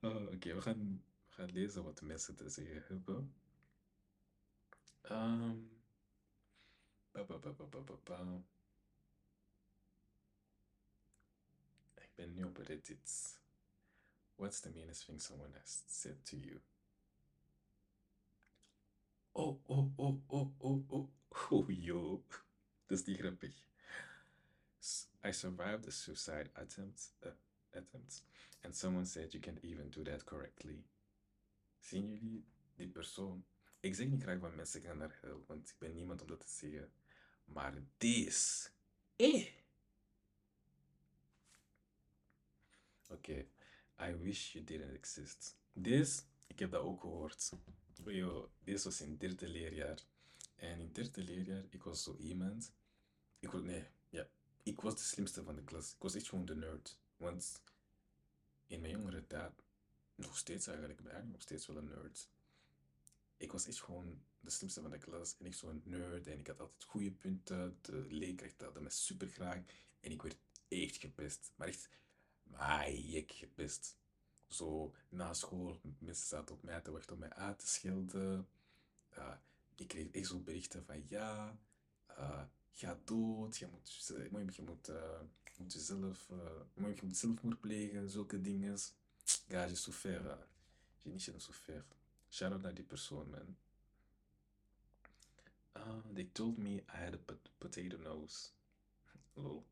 Oké, 0.34 0.54
we, 0.54 0.60
gaan, 0.60 1.04
we 1.28 1.32
gaan 1.34 1.50
lezen 1.52 1.84
wat 1.84 1.98
de 1.98 2.04
mensen 2.04 2.36
te 2.36 2.48
zeggen 2.48 2.82
hebben. 2.86 3.34
Um, 5.10 5.70
ba, 7.12 8.44
ik 11.94 12.14
ben 12.14 12.34
nu 12.34 12.44
op 12.44 12.56
Reddit. 12.56 13.40
What's 14.36 14.60
the 14.60 14.70
meanest 14.70 15.04
thing 15.06 15.20
someone 15.20 15.58
has 15.58 15.82
said 15.86 16.24
to 16.24 16.36
you? 16.36 16.60
Oh, 19.32 19.60
oh, 19.66 19.92
oh, 19.96 20.22
oh, 20.26 20.50
oh, 20.58 20.90
oh, 20.90 21.08
oh, 21.50 21.68
yo. 21.68 22.24
Dat 22.86 22.98
is 22.98 23.04
niet 23.04 23.18
grappig. 23.18 23.64
I 25.24 25.32
survived 25.32 25.86
a 25.86 25.90
suicide 25.90 26.50
attempt, 26.54 27.12
uh, 27.24 27.30
attempt, 27.72 28.22
and 28.62 28.76
someone 28.76 29.06
said 29.06 29.32
you 29.32 29.40
can't 29.40 29.64
even 29.64 29.90
do 29.90 30.02
that 30.02 30.24
correctly. 30.24 30.84
Zien 31.80 32.08
jullie 32.08 32.44
die 32.74 32.88
persoon? 32.88 33.44
Ik 33.80 33.94
zeg 33.94 34.06
niet 34.06 34.22
graag 34.22 34.38
van 34.38 34.54
mensen 34.54 34.80
gaan 34.80 34.98
naar 34.98 35.18
hel, 35.20 35.44
want 35.46 35.68
ik 35.70 35.78
ben 35.78 35.94
niemand 35.94 36.22
om 36.22 36.28
dat 36.28 36.40
te 36.40 36.52
zeggen. 36.52 36.92
Maar 37.44 37.74
deze. 37.96 38.68
Eh! 39.16 39.46
Oké. 43.08 43.46
I 44.00 44.14
wish 44.14 44.52
you 44.52 44.64
didn't 44.64 44.94
exist. 44.94 45.56
Deze, 45.72 46.22
ik 46.46 46.58
heb 46.58 46.70
dat 46.70 46.82
ook 46.82 47.00
gehoord. 47.00 47.52
Yo, 48.04 48.50
deze 48.64 48.84
was 48.84 49.00
in 49.00 49.16
derde 49.16 49.48
leerjaar. 49.48 49.98
En 50.56 50.80
in 50.80 50.92
derde 50.92 51.22
leerjaar, 51.22 51.64
ik 51.70 51.82
was 51.82 52.02
zo 52.02 52.16
iemand. 52.16 52.72
Ik 53.38 53.50
was, 53.50 53.62
nee, 53.62 53.84
ja. 54.08 54.28
Ik 54.66 54.80
was 54.80 54.94
de 54.94 55.00
slimste 55.02 55.42
van 55.42 55.54
de 55.54 55.64
klas. 55.64 55.92
Ik 55.92 56.02
was 56.02 56.14
echt 56.14 56.28
gewoon 56.28 56.44
de 56.44 56.56
nerd. 56.56 56.98
Want 57.16 57.62
in 58.66 58.80
mijn 58.80 58.92
jongere 58.92 59.26
tijd, 59.26 59.52
nog 60.14 60.36
steeds 60.36 60.66
eigenlijk, 60.66 61.02
ben 61.02 61.16
ik 61.16 61.24
nog 61.24 61.42
steeds 61.42 61.66
wel 61.66 61.76
een 61.76 61.88
nerd. 61.88 62.28
Ik 63.36 63.52
was 63.52 63.66
echt 63.66 63.82
gewoon 63.82 64.22
de 64.40 64.50
slimste 64.50 64.80
van 64.80 64.90
de 64.90 64.98
klas. 64.98 65.36
En 65.38 65.46
ik 65.46 65.54
zo'n 65.54 65.82
nerd. 65.84 66.26
En 66.26 66.38
ik 66.38 66.46
had 66.46 66.60
altijd 66.60 66.84
goede 66.84 67.10
punten. 67.10 67.78
De 67.80 68.06
leerkracht 68.08 68.60
hadden 68.60 68.82
me 68.82 68.90
super 68.90 69.28
graag. 69.28 69.62
En 70.00 70.10
ik 70.10 70.22
werd 70.22 70.36
echt 70.68 70.96
gepest. 70.96 71.52
Maar 71.56 71.68
echt 71.68 71.88
ik 72.94 73.32
gepest. 73.32 73.96
Zo 74.48 74.94
na 75.08 75.34
school, 75.34 75.80
mensen 75.98 76.26
zaten 76.26 76.54
op 76.54 76.62
mij 76.62 76.80
te 76.80 76.90
wachten 76.90 77.12
om 77.12 77.18
mij 77.18 77.32
uit 77.32 77.58
te 77.58 77.66
schelden. 77.66 78.48
Uh, 79.18 79.34
ik 79.74 79.88
kreeg 79.88 80.10
echt 80.10 80.26
zo 80.26 80.40
berichten 80.40 80.84
van 80.84 81.04
ja, 81.08 81.58
uh, 82.10 82.42
ga 82.76 82.98
dood, 83.04 83.56
je 83.56 83.66
moet, 83.66 84.56
je 84.56 84.62
moet, 84.62 84.88
uh, 84.88 85.20
moet 85.56 85.72
jezelf, 85.72 86.28
uh, 86.30 86.96
je 86.96 87.02
moet 87.02 87.16
zelfmoord 87.16 87.60
plegen, 87.60 88.10
zulke 88.10 88.40
dingen. 88.40 88.78
Ja, 89.48 89.64
je 89.64 89.74
souffert. 89.74 90.24
Uh, 90.24 90.36
je 91.02 91.10
niet 91.10 91.32
souffert. 91.36 91.94
Shout 92.28 92.52
out 92.52 92.62
naar 92.62 92.74
die 92.74 92.84
persoon, 92.84 93.30
man. 93.30 93.56
Uh, 95.76 96.14
they 96.14 96.28
told 96.32 96.58
me 96.58 96.70
I 96.70 97.04
had 97.04 97.14
a 97.14 97.34
potato 97.58 97.96
nose. 97.96 98.50
Lol. 99.34 99.64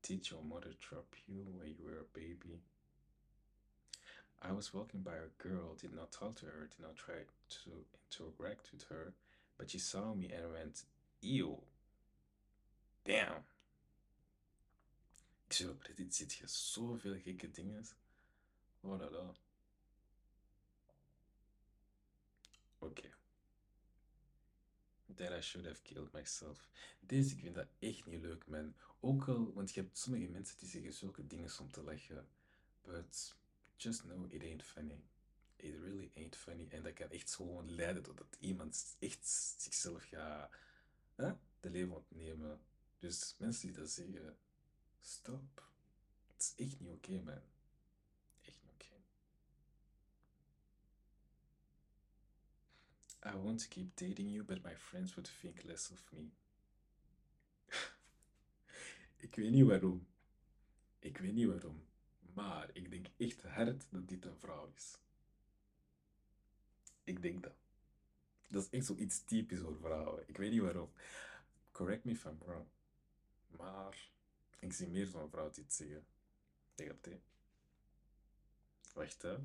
Did 0.00 0.26
your 0.26 0.44
mother 0.44 0.74
drop 0.78 1.14
you 1.26 1.44
when 1.58 1.68
you 1.68 1.84
were 1.84 2.00
a 2.00 2.06
baby? 2.12 2.62
I 4.42 4.52
was 4.52 4.72
walking 4.72 5.02
by 5.02 5.16
a 5.16 5.28
girl, 5.36 5.74
did 5.76 5.92
not 5.92 6.12
talk 6.12 6.36
to 6.36 6.46
her, 6.46 6.66
did 6.66 6.80
not 6.80 6.96
try 6.96 7.26
to 7.48 8.24
interact 8.24 8.72
with 8.72 8.84
her, 8.88 9.12
but 9.58 9.70
she 9.70 9.78
saw 9.78 10.14
me 10.14 10.30
and 10.32 10.52
went, 10.52 10.84
Ew. 11.20 11.58
Damn. 13.02 13.44
Ik 15.46 15.52
zie 15.52 15.70
op 15.70 15.82
Reddit 15.82 16.14
zit 16.14 16.32
je 16.32 16.46
zoveel 16.46 17.20
gekke 17.20 17.50
dingen. 17.50 17.86
Oh 18.80 19.10
la. 19.10 19.34
Oké. 22.78 23.10
That 25.14 25.30
I 25.30 25.40
should 25.40 25.66
have 25.66 25.82
killed 25.82 26.12
myself. 26.12 26.70
Deze, 27.00 27.34
ik 27.34 27.40
vind 27.40 27.54
dat 27.54 27.68
echt 27.78 28.06
niet 28.06 28.20
leuk, 28.20 28.46
man. 28.46 28.74
Ook 29.00 29.28
al, 29.28 29.52
want 29.52 29.74
je 29.74 29.80
hebt 29.80 29.98
sommige 29.98 30.28
mensen 30.28 30.58
die 30.58 30.68
zeggen 30.68 30.92
zulke 30.92 31.26
dingen 31.26 31.50
om 31.60 31.70
te 31.70 31.82
lachen. 31.82 32.28
But 32.82 33.36
just 33.76 34.00
know 34.00 34.32
it 34.32 34.42
ain't 34.42 34.62
funny. 34.62 35.04
It 35.56 35.74
really 35.74 36.10
ain't 36.14 36.36
funny. 36.36 36.66
En 36.68 36.82
dat 36.82 36.92
kan 36.92 37.10
echt 37.10 37.34
gewoon 37.34 37.70
leiden 37.70 38.02
tot 38.02 38.18
dat 38.18 38.36
iemand 38.40 38.96
echt 38.98 39.26
zichzelf 39.58 40.04
gaat 40.04 40.50
de 41.60 41.70
leven 41.70 41.96
ontnemen. 41.96 42.60
Dus 42.98 43.34
mensen 43.38 43.66
die 43.66 43.76
dat 43.76 43.90
zeggen, 43.90 44.36
stop. 45.00 45.68
Het 46.26 46.42
is 46.42 46.66
echt 46.66 46.80
niet 46.80 46.90
oké, 46.90 47.22
man. 47.22 47.42
Echt 48.42 48.62
niet 48.62 48.72
oké. 48.72 48.94
I 53.28 53.36
want 53.36 53.58
to 53.60 53.68
keep 53.68 53.96
dating 53.96 54.30
you, 54.32 54.44
but 54.44 54.62
my 54.62 54.76
friends 54.76 55.14
would 55.14 55.38
think 55.40 55.62
less 55.62 55.90
of 55.90 56.12
me. 56.12 56.28
ik 59.26 59.34
weet 59.34 59.50
niet 59.50 59.66
waarom. 59.66 60.06
Ik 60.98 61.18
weet 61.18 61.32
niet 61.32 61.46
waarom. 61.46 61.86
Maar 62.34 62.70
ik 62.72 62.90
denk 62.90 63.06
echt 63.16 63.42
hard 63.42 63.86
dat 63.90 64.08
dit 64.08 64.24
een 64.24 64.36
vrouw 64.36 64.72
is. 64.74 64.98
Ik 67.04 67.22
denk 67.22 67.42
dat. 67.42 67.59
Dat 68.50 68.62
is 68.62 68.70
echt 68.70 68.86
zoiets 68.86 69.24
typisch 69.24 69.60
voor 69.60 69.76
vrouwen. 69.80 70.28
Ik 70.28 70.36
weet 70.36 70.50
niet 70.50 70.60
waarom. 70.60 70.90
Correct 71.70 72.04
me 72.04 72.12
if 72.12 72.24
I'm 72.24 72.38
wrong. 72.38 72.66
Maar 73.48 74.08
ik 74.58 74.72
zie 74.72 74.88
meer 74.88 75.06
zo'n 75.06 75.30
vrouw 75.30 75.50
dit 75.50 75.72
zeggen. 75.72 76.06
Het, 76.76 77.08
Wacht, 78.94 79.22
hè. 79.22 79.36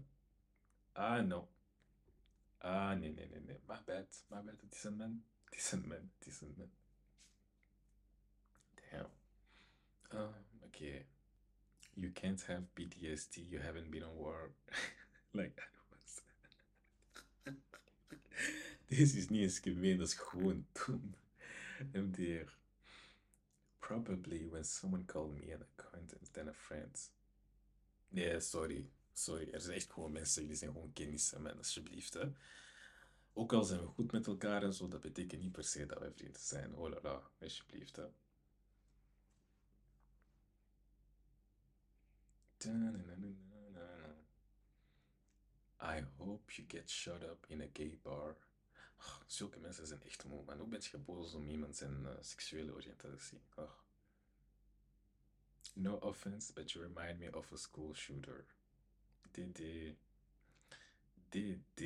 Ah, 0.92 1.26
no. 1.26 1.50
Ah, 2.58 2.98
nee, 3.00 3.14
nee, 3.14 3.28
nee, 3.28 3.42
nee. 3.42 3.60
My 3.68 3.82
bad. 3.86 4.24
My 4.28 4.42
bad. 4.42 4.62
Het 4.62 4.74
is 4.76 4.84
een 4.84 4.96
man. 4.98 5.24
Het 5.44 5.56
is 5.56 5.72
een 5.72 5.88
man. 5.88 6.12
Het 6.18 6.28
is 6.28 6.42
een 6.42 6.54
man. 6.58 6.72
Damn. 8.92 9.10
Um, 10.12 10.34
okay. 10.64 11.06
You 11.94 12.12
can't 12.12 12.46
have 12.46 12.64
PTSD. 12.74 13.36
You 13.50 13.62
haven't 13.62 13.92
been 13.92 14.04
on 14.04 14.16
war. 14.16 14.52
like 15.32 15.56
that 15.56 15.70
was. 15.90 16.22
Deze 18.90 19.18
is 19.18 19.30
niet 19.30 19.42
eens 19.42 19.60
gemeen. 19.60 19.98
Dat 19.98 20.08
is 20.08 20.14
gewoon 20.14 20.68
dom. 20.72 21.16
MDR. 21.94 22.52
Probably 23.80 24.50
when 24.50 24.66
someone 24.66 25.06
called 25.06 25.34
me 25.34 25.54
an 25.54 25.62
acquaintance 25.62 26.32
than 26.32 26.48
a 26.48 26.54
friend. 26.54 27.12
Nee, 28.10 28.40
sorry. 28.40 28.90
Sorry, 29.14 29.50
er 29.52 29.62
zijn 29.62 29.76
echt 29.76 29.94
gewoon 29.94 30.12
mensen 30.12 30.48
die 30.48 30.56
zijn 30.56 30.72
gewoon 30.72 30.94
kennissen, 30.94 31.42
man, 31.42 31.58
alsjeblieft. 31.58 32.14
Hè. 32.14 32.32
Ook 33.34 33.54
al 33.54 33.64
zijn 33.64 33.82
we 33.82 33.88
goed 33.88 34.12
met 34.12 34.28
elkaar 34.28 34.64
en 34.64 34.74
zo, 34.74 34.88
dat 34.88 35.02
betekent 35.02 35.42
niet 35.42 35.52
per 35.52 35.64
se 35.64 35.86
dat 35.86 36.00
wij 36.00 36.12
vrienden 36.12 36.42
zijn. 36.42 36.76
Oh 36.76 36.90
la 36.90 37.00
la, 37.02 37.22
alsjeblieft. 37.42 37.96
Hè. 37.96 38.06
I 45.80 46.04
hope 46.18 46.58
you 46.58 46.66
get 46.68 46.90
shut 46.90 47.24
up 47.24 47.46
in 47.48 47.62
a 47.62 47.70
gay 47.74 47.98
bar. 48.04 48.36
Oh, 49.06 49.22
zulke 49.28 49.60
mensen 49.60 49.88
zijn 49.88 50.04
echt 50.04 50.24
moe, 50.24 50.44
man. 50.44 50.60
Hoe 50.60 50.68
ben 50.68 50.82
je 50.92 50.98
boos 50.98 51.34
om 51.34 51.48
iemand 51.48 51.76
zijn 51.76 52.02
uh, 52.04 52.10
seksuele 52.22 52.74
oriëntatie? 52.74 53.42
Oh. 53.56 53.72
No 55.74 55.96
offense, 55.96 56.54
but 56.54 56.72
you 56.72 56.86
remind 56.86 57.20
me 57.20 57.36
of 57.38 57.52
a 57.52 57.56
school 57.56 57.94
shooter. 57.94 58.46
DD. 59.32 59.62
DD. 61.30 61.82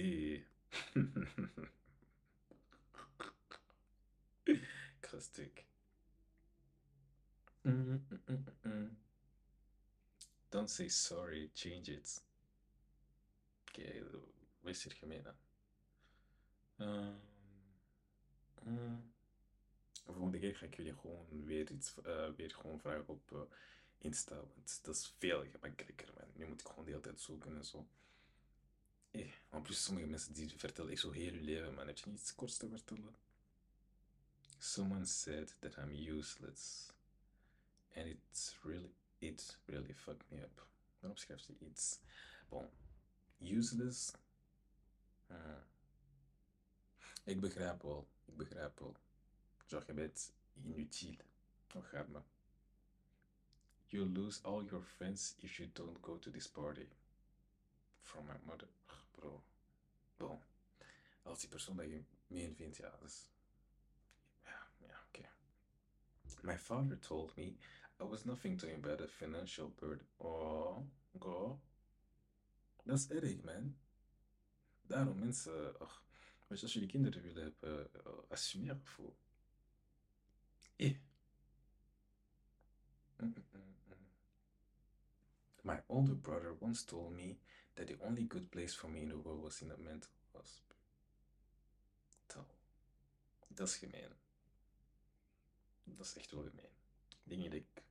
Krustig. 4.99 5.65
Don't 10.49 10.70
say 10.70 10.88
sorry, 10.88 11.49
change 11.53 11.91
it. 11.91 12.24
Oké, 13.70 13.82
okay, 13.82 14.03
wees 14.61 14.84
hier 14.84 14.93
gemeen 14.93 15.28
aan. 15.28 15.38
Um, 16.80 17.20
um, 18.68 19.14
volgende 20.06 20.40
keer 20.40 20.56
ga 20.56 20.66
ik 20.66 20.76
jullie 20.76 20.94
gewoon 20.94 21.46
weer 21.46 21.72
iets 21.72 21.96
uh, 22.06 22.30
weer 22.36 22.52
gewoon 22.52 22.80
vragen 22.80 23.08
op 23.08 23.32
uh, 23.32 23.42
Insta, 23.98 24.36
want 24.36 24.80
dat 24.82 24.96
is 24.96 25.14
veel 25.18 25.46
gemakkelijker, 25.52 26.14
man. 26.18 26.28
Nu 26.34 26.48
moet 26.48 26.62
ik 26.62 26.68
gewoon 26.68 26.86
de 26.86 26.90
hele 26.90 27.04
tijd 27.04 27.20
zoeken 27.20 27.56
en 27.56 27.66
zo. 27.66 27.88
Eh, 29.12 29.32
en 29.50 29.62
plus, 29.62 29.84
sommige 29.84 30.08
mensen 30.08 30.34
die 30.34 30.50
vertellen 30.58 30.92
echt 30.92 31.02
zo 31.02 31.12
heel 31.12 31.34
hun 31.34 31.44
leven, 31.44 31.74
man. 31.74 31.88
Heb 31.88 31.98
je 31.98 32.10
niet 32.10 32.20
iets 32.20 32.36
korts 32.36 32.58
te 32.58 32.70
vertellen? 32.70 33.16
Someone 34.58 35.06
said 35.06 35.56
that 35.60 35.78
I'm 35.78 36.18
useless. 36.18 36.92
And 37.96 38.06
it's 38.06 38.58
really, 38.64 38.94
it 39.18 39.58
really 39.66 39.94
fucked 39.94 40.30
me 40.30 40.42
up. 40.42 40.68
Waarom 41.00 41.18
schrijft 41.18 41.46
je 41.46 41.56
iets? 41.60 42.00
Bon, 42.50 42.70
useless. 43.40 44.12
Hmm. 45.28 45.68
Ik 47.24 47.39
begrijp 47.39 47.82
wel, 47.82 48.07
ik 48.26 48.38
begrijp 48.38 48.80
wel. 48.80 48.95
Genre, 49.67 49.86
je 49.88 49.93
bent 49.93 50.34
inutiel. 50.53 51.15
Oh, 51.76 51.84
gaat 51.84 52.07
maar. 52.07 52.24
You 53.86 54.09
lose 54.09 54.43
all 54.43 54.63
your 54.63 54.84
friends 54.86 55.36
if 55.39 55.57
you 55.57 55.70
don't 55.74 55.97
go 56.01 56.20
to 56.20 56.32
this 56.32 56.47
party. 56.47 56.88
From 58.01 58.26
my 58.26 58.38
mother. 58.43 58.67
Bro. 59.11 59.43
Bon. 60.17 60.41
Als 61.24 61.39
die 61.39 61.49
persoon 61.49 61.76
dat 61.76 61.86
je 61.86 62.03
meen 62.28 62.55
vindt, 62.55 62.78
ja, 62.78 62.89
dat 62.89 63.09
is... 63.09 63.30
Ja, 64.43 64.67
ja, 64.78 65.01
oké. 65.07 65.20
Okay. 65.20 66.53
My 66.53 66.57
father 66.57 66.99
told 66.99 67.36
me 67.36 67.43
I 68.01 68.03
was 68.03 68.24
nothing 68.24 68.59
to 68.59 68.67
him 68.67 68.82
but 68.82 69.01
a 69.01 69.07
financial 69.07 69.70
burden. 69.70 70.07
Oh, 70.17 70.78
go. 71.20 71.59
Dat 72.84 72.97
is 72.97 73.09
erg, 73.09 73.41
man. 73.41 73.78
Daarom 74.82 75.20
mensen... 75.20 75.80
Ach, 75.80 76.03
weet 76.50 76.60
je, 76.60 76.66
als 76.66 76.74
jullie 76.74 76.89
kinderen 76.89 77.22
willen 77.22 77.43
hebben, 77.43 77.89
uh, 78.06 78.14
assumeer 78.30 78.80
voor. 78.84 79.16
Eh. 80.76 80.97
-mm. 83.16 83.34
My 85.62 85.84
older 85.88 86.16
brother 86.16 86.56
once 86.60 86.86
told 86.86 87.12
me 87.12 87.38
that 87.74 87.88
the 87.88 88.00
only 88.00 88.26
good 88.28 88.50
place 88.50 88.78
for 88.78 88.89
me 88.89 89.00
in 89.00 89.10
the 89.10 89.22
world 89.22 89.41
was 89.41 89.62
in 89.62 89.72
a 89.72 89.78
mental 89.78 90.12
hospital. 90.32 90.78
Dat 93.47 93.68
is 93.68 93.76
gemeen. 93.76 94.14
Dat 95.84 96.06
is 96.06 96.16
echt 96.16 96.32
wel 96.32 96.43
gemeen. 96.43 96.72
Dingen 97.24 97.52
dat 97.52 97.60
ik 97.60 97.84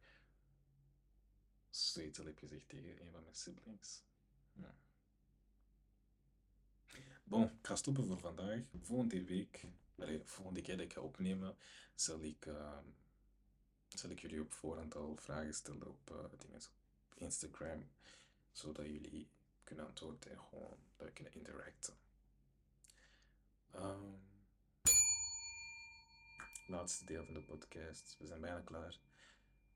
zoiets 1.70 2.18
al 2.18 2.24
heb 2.24 2.38
gezegd 2.38 2.68
tegen 2.68 3.00
een 3.00 3.10
van 3.12 3.22
mijn 3.22 3.34
siblings. 3.34 4.02
Hm. 4.52 4.62
Bon, 7.28 7.42
ik 7.42 7.66
ga 7.66 7.76
stoppen 7.76 8.06
voor 8.06 8.18
vandaag. 8.18 8.60
Volgende 8.82 9.24
week, 9.24 9.64
volgende 10.24 10.60
keer 10.60 10.76
dat 10.76 10.84
ik 10.84 10.92
ga 10.92 11.00
opnemen, 11.00 11.56
zal 11.94 12.22
ik, 12.22 12.46
uh, 12.46 12.78
zal 13.88 14.10
ik 14.10 14.20
jullie 14.20 14.40
op 14.40 14.52
voorhand 14.52 14.94
al 14.94 15.16
vragen 15.16 15.54
stellen 15.54 15.86
op 15.86 16.38
dingen 16.38 16.60
zo 16.60 16.68
Instagram, 17.14 17.88
zodat 18.52 18.86
jullie 18.86 19.28
kunnen 19.64 19.86
antwoorden 19.86 20.30
en 20.30 20.38
gewoon 20.38 20.78
dat 20.96 21.12
kunnen 21.12 21.34
interacten. 21.34 21.94
Um, 23.74 24.20
laatste 26.66 27.04
deel 27.04 27.24
van 27.24 27.34
de 27.34 27.42
podcast. 27.42 28.16
We 28.18 28.26
zijn 28.26 28.40
bijna 28.40 28.60
klaar. 28.60 28.98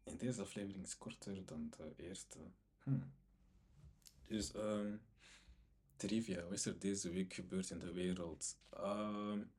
In 0.05 0.17
deze 0.17 0.41
aflevering 0.41 0.85
is 0.85 0.99
korter 0.99 1.47
dan 1.47 1.71
de 1.77 1.93
eerste. 1.97 2.39
Hmm. 2.83 3.13
Dus, 4.27 4.55
um, 4.55 5.03
trivia. 6.07 6.43
Wat 6.43 6.53
is 6.53 6.67
er 6.67 6.79
deze 6.79 7.11
week 7.11 7.35
gebeurd 7.35 7.71
in 7.71 7.79
de 7.79 7.93
wereld? 7.93 8.57
Um, 8.75 9.51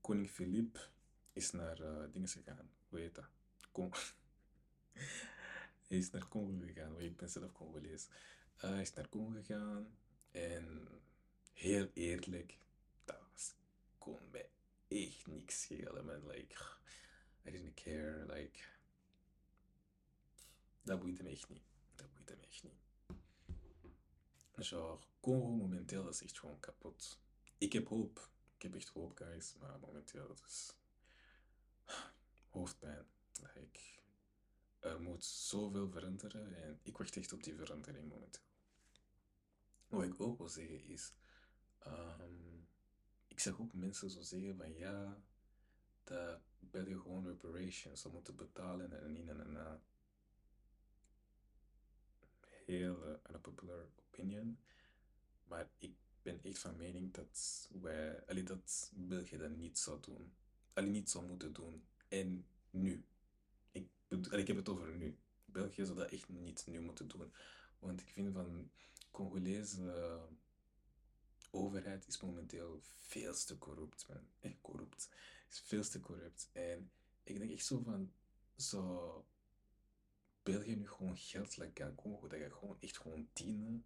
Koning 0.00 0.30
Filip 0.30 0.90
is 1.32 1.50
naar 1.50 1.80
uh, 1.80 2.12
dingen 2.12 2.28
gegaan. 2.28 2.70
Hoe 2.88 2.98
heet 2.98 3.14
dat? 3.14 3.28
Kon 3.72 3.92
Hij 5.88 5.98
is 5.98 6.10
naar 6.10 6.28
Congo 6.28 6.66
gegaan, 6.66 7.00
ik 7.00 7.16
ben 7.16 7.28
zelf 7.28 7.52
Congolees. 7.52 8.08
Uh, 8.56 8.70
hij 8.70 8.80
is 8.80 8.94
naar 8.94 9.08
Congo 9.08 9.40
gegaan 9.40 9.96
en 10.30 10.88
heel 11.52 11.90
eerlijk, 11.94 12.58
dat 13.04 13.18
was, 13.32 13.54
kon 13.98 14.18
mij 14.30 14.50
echt 14.88 15.26
niks 15.26 15.60
schelen, 15.60 16.04
man. 16.04 16.26
Like, 16.26 16.54
I 17.46 17.50
didn't 17.50 17.74
care, 17.74 18.26
like, 18.26 18.58
dat 20.82 21.00
boeide 21.00 21.22
me 21.22 21.30
echt 21.30 21.48
niet. 21.48 21.62
Dat 21.94 22.14
boeide 22.14 22.36
me 22.36 22.46
echt 22.46 22.62
niet. 22.62 22.87
Genre, 24.60 24.98
Congo 25.20 25.48
momenteel 25.48 26.08
is 26.08 26.22
echt 26.22 26.38
gewoon 26.38 26.60
kapot. 26.60 27.20
Ik 27.58 27.72
heb 27.72 27.88
hoop. 27.88 28.30
Ik 28.56 28.62
heb 28.62 28.74
echt 28.74 28.88
hoop, 28.88 29.16
guys, 29.16 29.54
maar 29.60 29.78
momenteel 29.80 30.26
dat 30.26 30.42
is 30.46 30.76
hoofdpijn. 32.50 33.06
Like, 33.54 33.80
er 34.78 35.00
moet 35.00 35.24
zoveel 35.24 35.90
veranderen 35.90 36.62
en 36.62 36.80
ik 36.82 36.98
wacht 36.98 37.16
echt 37.16 37.32
op 37.32 37.42
die 37.42 37.54
verandering 37.54 38.08
momenteel. 38.08 38.42
Wat 39.88 40.02
ik 40.02 40.20
ook 40.20 40.38
wil 40.38 40.48
zeggen 40.48 40.84
is, 40.84 41.12
um, 41.86 42.68
ik 43.26 43.40
zag 43.40 43.60
ook 43.60 43.72
mensen 43.72 44.10
zo 44.10 44.20
zeggen 44.20 44.56
van 44.56 44.74
ja, 44.74 45.22
dat 46.04 46.40
België 46.58 46.96
gewoon 46.96 47.26
reparations 47.26 48.00
zou 48.00 48.14
moeten 48.14 48.36
betalen 48.36 49.02
en 49.02 49.12
niet 49.12 49.28
en 49.28 49.56
en 49.56 49.82
Heel 52.64 53.08
uh, 53.08 53.34
unpopular 53.34 53.88
Maar 55.44 55.70
ik 55.78 55.94
ben 56.22 56.42
echt 56.42 56.58
van 56.58 56.76
mening 56.76 57.12
dat 57.12 57.68
wij, 57.80 58.26
allee, 58.26 58.42
dat 58.42 58.92
België 58.94 59.36
dat 59.36 59.50
niet 59.50 59.78
zou 59.78 60.00
doen. 60.00 60.32
Alleen 60.72 60.90
niet 60.90 61.10
zou 61.10 61.26
moeten 61.26 61.52
doen. 61.52 61.84
En 62.08 62.46
nu 62.70 63.04
ik 64.30 64.46
heb 64.46 64.56
het 64.56 64.68
over 64.68 64.96
nu. 64.96 65.18
België 65.44 65.84
zou 65.84 65.98
dat 65.98 66.10
echt 66.10 66.28
niet 66.28 66.66
nu 66.66 66.80
moeten 66.80 67.08
doen. 67.08 67.32
Want 67.78 68.00
ik 68.00 68.08
vind 68.08 68.32
van 68.32 68.70
Congolese 69.10 70.28
overheid 71.50 72.06
is 72.06 72.20
momenteel 72.20 72.80
veel 72.96 73.34
te 73.34 73.58
corrupt, 73.58 74.08
man. 74.08 74.28
Echt 74.40 74.60
corrupt. 74.60 75.08
Is 75.50 75.60
veel 75.60 75.82
te 75.82 76.00
corrupt. 76.00 76.48
En 76.52 76.90
ik 77.22 77.38
denk 77.38 77.50
echt 77.50 77.66
zo 77.66 77.80
van, 77.80 78.12
zo 78.56 79.26
België 80.42 80.76
nu 80.76 80.88
gewoon 80.88 81.16
geld 81.16 81.72
kan 81.72 81.94
komen, 81.94 82.28
dat 82.28 82.38
je 82.38 82.50
gewoon 82.50 82.76
echt 82.80 82.98
gewoon 82.98 83.28
dienen 83.32 83.84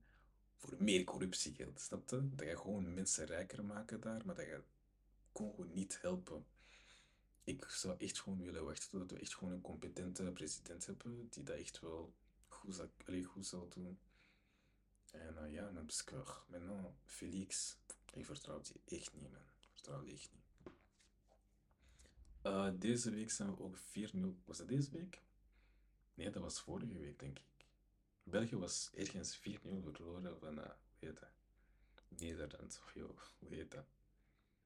voor 0.63 0.83
meer 0.83 1.05
corruptiegeld, 1.05 1.81
snap 1.81 2.11
je? 2.11 2.29
Dat 2.35 2.49
je 2.49 2.57
gewoon 2.57 2.95
mensen 2.95 3.27
rijker 3.27 3.65
maken 3.65 4.01
daar, 4.01 4.23
maar 4.27 4.35
dat 4.35 4.47
je 4.47 4.63
Congo 5.33 5.63
niet 5.63 5.99
helpen. 6.01 6.47
Ik 7.45 7.65
zou 7.65 7.97
echt 7.99 8.21
gewoon 8.21 8.43
willen 8.43 8.65
wachten 8.65 8.91
totdat 8.91 9.11
we 9.11 9.19
echt 9.19 9.35
gewoon 9.35 9.53
een 9.53 9.61
competente 9.61 10.33
president 10.33 10.87
hebben, 10.87 11.29
die 11.31 11.43
dat 11.43 11.57
echt 11.57 11.81
wel 11.81 12.15
goed 12.49 12.75
zal, 12.75 12.91
allee, 13.07 13.25
goed 13.25 13.47
zal 13.47 13.69
doen. 13.69 13.99
En 15.11 15.37
uh, 15.43 15.53
ja, 15.53 15.71
dan 15.71 15.85
ik 15.85 16.45
Maintenant, 16.47 16.95
Felix, 17.05 17.77
ik 18.13 18.25
vertrouw 18.25 18.61
die 18.61 18.99
echt 18.99 19.15
niet, 19.15 19.31
man. 19.31 19.41
Ik 19.61 19.69
vertrouw 19.73 20.03
die 20.03 20.13
echt 20.13 20.31
niet. 20.33 20.75
Uh, 22.43 22.71
deze 22.75 23.11
week 23.11 23.31
zijn 23.31 23.55
we 23.55 23.63
ook 23.63 23.79
4-0. 23.79 23.83
Was 24.45 24.59
dat 24.59 24.69
deze 24.69 24.91
week? 24.91 25.23
Nee, 26.15 26.31
dat 26.31 26.43
was 26.43 26.61
vorige 26.61 26.99
week, 26.99 27.19
denk 27.19 27.39
ik. 27.39 27.52
België 28.23 28.57
was 28.57 28.91
ergens 28.95 29.39
4-0 29.39 29.41
verloren 29.83 30.39
van, 30.39 30.59
uh, 30.59 30.65
hoe 30.65 30.75
heet 31.09 31.21
dat? 31.21 31.31
Nederland, 32.09 32.81
of 32.85 32.93
hoe 33.39 33.55
heet 33.55 33.71
dat? 33.71 33.87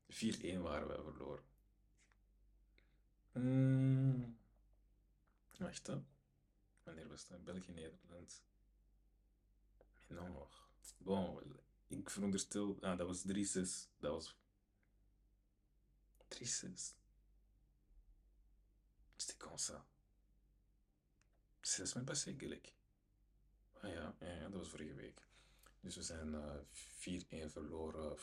4-1 0.08 0.60
waren 0.60 0.88
we 0.88 1.02
verloren. 1.02 1.44
Mm. 3.32 4.38
Wacht. 5.58 5.90
Wanneer 6.82 7.08
was 7.08 7.26
dat? 7.26 7.44
België-Nederland. 7.44 8.42
Nog. 10.08 10.70
Bon, 10.98 11.42
ik 11.86 12.10
veronderstel... 12.10 12.76
Ah, 12.80 12.98
dat 12.98 13.06
was 13.06 13.24
3-6. 13.26 13.90
Dat 13.98 14.12
was... 14.12 14.36
3-6. 16.28 16.96
C'était 19.16 19.38
comme 19.38 19.58
ça. 19.58 19.86
C'est 21.62 21.82
la 21.82 21.86
semaine 21.86 22.06
passée, 22.06 22.36
gelijk. 22.38 22.75
Ah 23.80 23.90
ja, 23.90 24.14
dat 24.48 24.52
was 24.52 24.68
vorige 24.68 24.94
week. 24.94 25.20
Dus 25.80 25.96
we 25.96 26.02
zijn 26.02 26.28
uh, 26.28 27.46
4-1 27.46 27.50
verloren. 27.52 28.16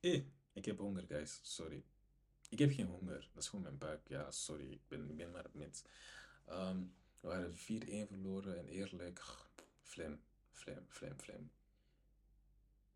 Hey, 0.00 0.26
ik 0.52 0.64
heb 0.64 0.78
honger, 0.78 1.04
guys. 1.08 1.40
Sorry. 1.42 1.84
Ik 2.48 2.58
heb 2.58 2.72
geen 2.72 2.86
honger. 2.86 3.28
Dat 3.32 3.42
is 3.42 3.48
gewoon 3.48 3.64
mijn 3.64 3.78
buik. 3.78 4.08
Ja, 4.08 4.30
sorry. 4.30 4.72
Ik 4.72 4.88
ben, 4.88 5.16
ben 5.16 5.30
maar 5.30 5.42
het 5.42 5.54
mens. 5.54 5.82
Um, 6.50 6.94
we 7.22 7.28
waren 7.28 7.54
4-1 7.54 7.56
verloren 8.08 8.58
en 8.58 8.68
eerlijk, 8.68 9.22
flim, 9.82 10.20
flim, 10.50 10.86
flim, 10.88 11.18
flim. 11.18 11.50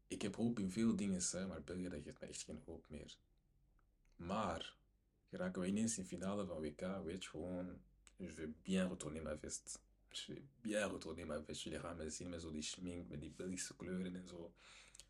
Ik 0.07 0.23
heb 0.23 0.37
hoop 0.37 0.59
in 0.59 0.71
veel 0.71 0.97
dingen, 0.97 1.21
hè, 1.31 1.47
maar 1.47 1.63
België 1.63 1.89
dat 1.89 2.03
geeft 2.03 2.21
me 2.21 2.27
echt 2.27 2.43
geen 2.43 2.63
hoop 2.65 2.89
meer. 2.89 3.17
Maar, 4.17 4.77
geraken 5.31 5.61
we 5.61 5.67
ineens 5.69 5.99
in 5.99 6.05
finale 6.05 6.47
van 6.47 6.61
WK, 6.61 6.81
weet 7.05 7.25
je 7.25 7.31
gewoon, 7.31 7.81
je 8.17 8.33
vais 8.33 8.49
bien 8.63 8.89
retourner 8.89 9.23
ma 9.23 9.39
veste. 9.39 9.79
Je 10.17 10.33
vais 10.33 10.43
bien 10.63 10.89
retourner 10.89 11.27
ma 11.27 11.43
veste. 11.43 11.65
Jullie 11.65 11.81
gaan 11.81 11.97
me 11.97 12.11
zien 12.11 12.29
met 12.29 12.41
zo 12.41 12.51
die 12.51 12.63
schmink, 12.63 13.09
met 13.09 13.21
die 13.21 13.31
Belgische 13.31 13.77
kleuren 13.77 14.17
en 14.17 14.29
zo. 14.29 14.55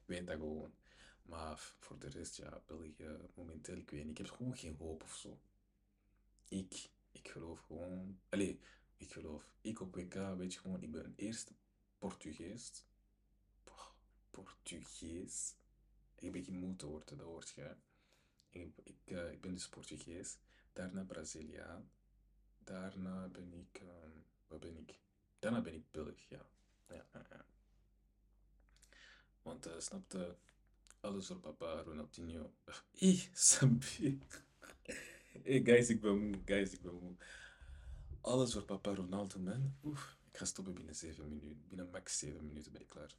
Weet 0.05 0.27
dat 0.27 0.37
gewoon. 0.37 0.75
Maar 1.23 1.75
voor 1.79 1.99
de 1.99 2.09
rest, 2.09 2.37
ja, 2.37 2.63
België, 2.67 3.17
momenteel, 3.35 3.77
ik 3.77 3.91
weet 3.91 4.05
niet. 4.05 4.19
Ik 4.19 4.27
heb 4.27 4.37
gewoon 4.37 4.57
geen 4.57 4.77
hoop 4.77 5.03
of 5.03 5.15
zo. 5.15 5.41
Ik, 6.49 6.91
ik 7.13 7.29
geloof 7.29 7.61
gewoon... 7.61 8.21
Allee, 8.29 8.61
ik 8.97 9.13
geloof. 9.13 9.51
Ik 9.61 9.81
op 9.81 9.95
WK, 9.95 10.15
weet 10.15 10.55
je 10.55 10.61
gewoon, 10.61 10.83
ik 10.83 10.91
ben 10.91 11.13
eerst 11.17 11.53
Portugees. 11.99 12.85
Portugees. 14.31 15.55
Ik 16.15 16.33
begin 16.33 16.59
moe 16.59 16.77
te 16.77 16.87
worden, 16.87 17.17
dat 17.17 17.27
hoort 17.27 17.51
je. 17.51 17.77
Ik, 18.51 18.73
ik, 18.83 18.99
uh, 19.05 19.33
ik 19.33 19.41
ben 19.41 19.53
dus 19.53 19.69
Portugees. 19.69 20.39
Daarna 20.73 21.05
Braziliaan. 21.05 21.91
Daarna 22.59 23.29
ben 23.29 23.53
ik... 23.53 23.81
Um, 23.81 24.25
wat 24.49 24.61
ben 24.61 24.77
ik? 24.77 24.99
Daarna 25.39 25.61
ben 25.61 25.75
ik 25.75 25.91
Belg, 25.91 26.19
ja. 26.29 26.47
Ja, 26.89 27.07
ja. 27.13 27.45
Want, 29.43 29.67
uh, 29.67 29.79
snapte 29.79 30.37
alles 31.01 31.27
voor 31.27 31.39
papa 31.39 31.83
Ronaldinho. 31.83 32.53
Ih, 33.09 33.29
Sambi. 33.33 34.19
hey 35.45 35.61
guys, 35.65 35.89
ik 35.89 36.01
ben 36.01 36.19
moe. 36.19 36.41
Guys, 36.45 36.73
ik 36.73 36.83
ben 36.83 36.95
moe. 36.95 37.15
Alles 38.21 38.53
voor 38.53 38.65
papa 38.65 38.95
Ronaldo, 38.95 39.39
man. 39.39 39.77
Oef, 39.85 40.17
ik 40.31 40.37
ga 40.37 40.45
stoppen 40.45 40.75
binnen 40.75 40.95
7 40.95 41.29
minuten. 41.29 41.65
Binnen 41.69 41.91
max 41.91 42.19
7 42.19 42.47
minuten 42.47 42.73
ben 42.73 42.81
ik 42.81 42.89
klaar. 42.89 43.15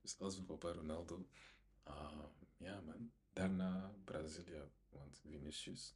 Dus 0.00 0.18
alles 0.18 0.34
voor 0.34 0.44
papa 0.44 0.72
Ronaldo. 0.72 1.26
Uh, 1.88 2.24
ja, 2.56 2.80
man. 2.80 3.12
Daarna 3.32 3.94
Brazilië, 4.04 4.62
want 4.88 5.18
Vinicius. 5.18 5.94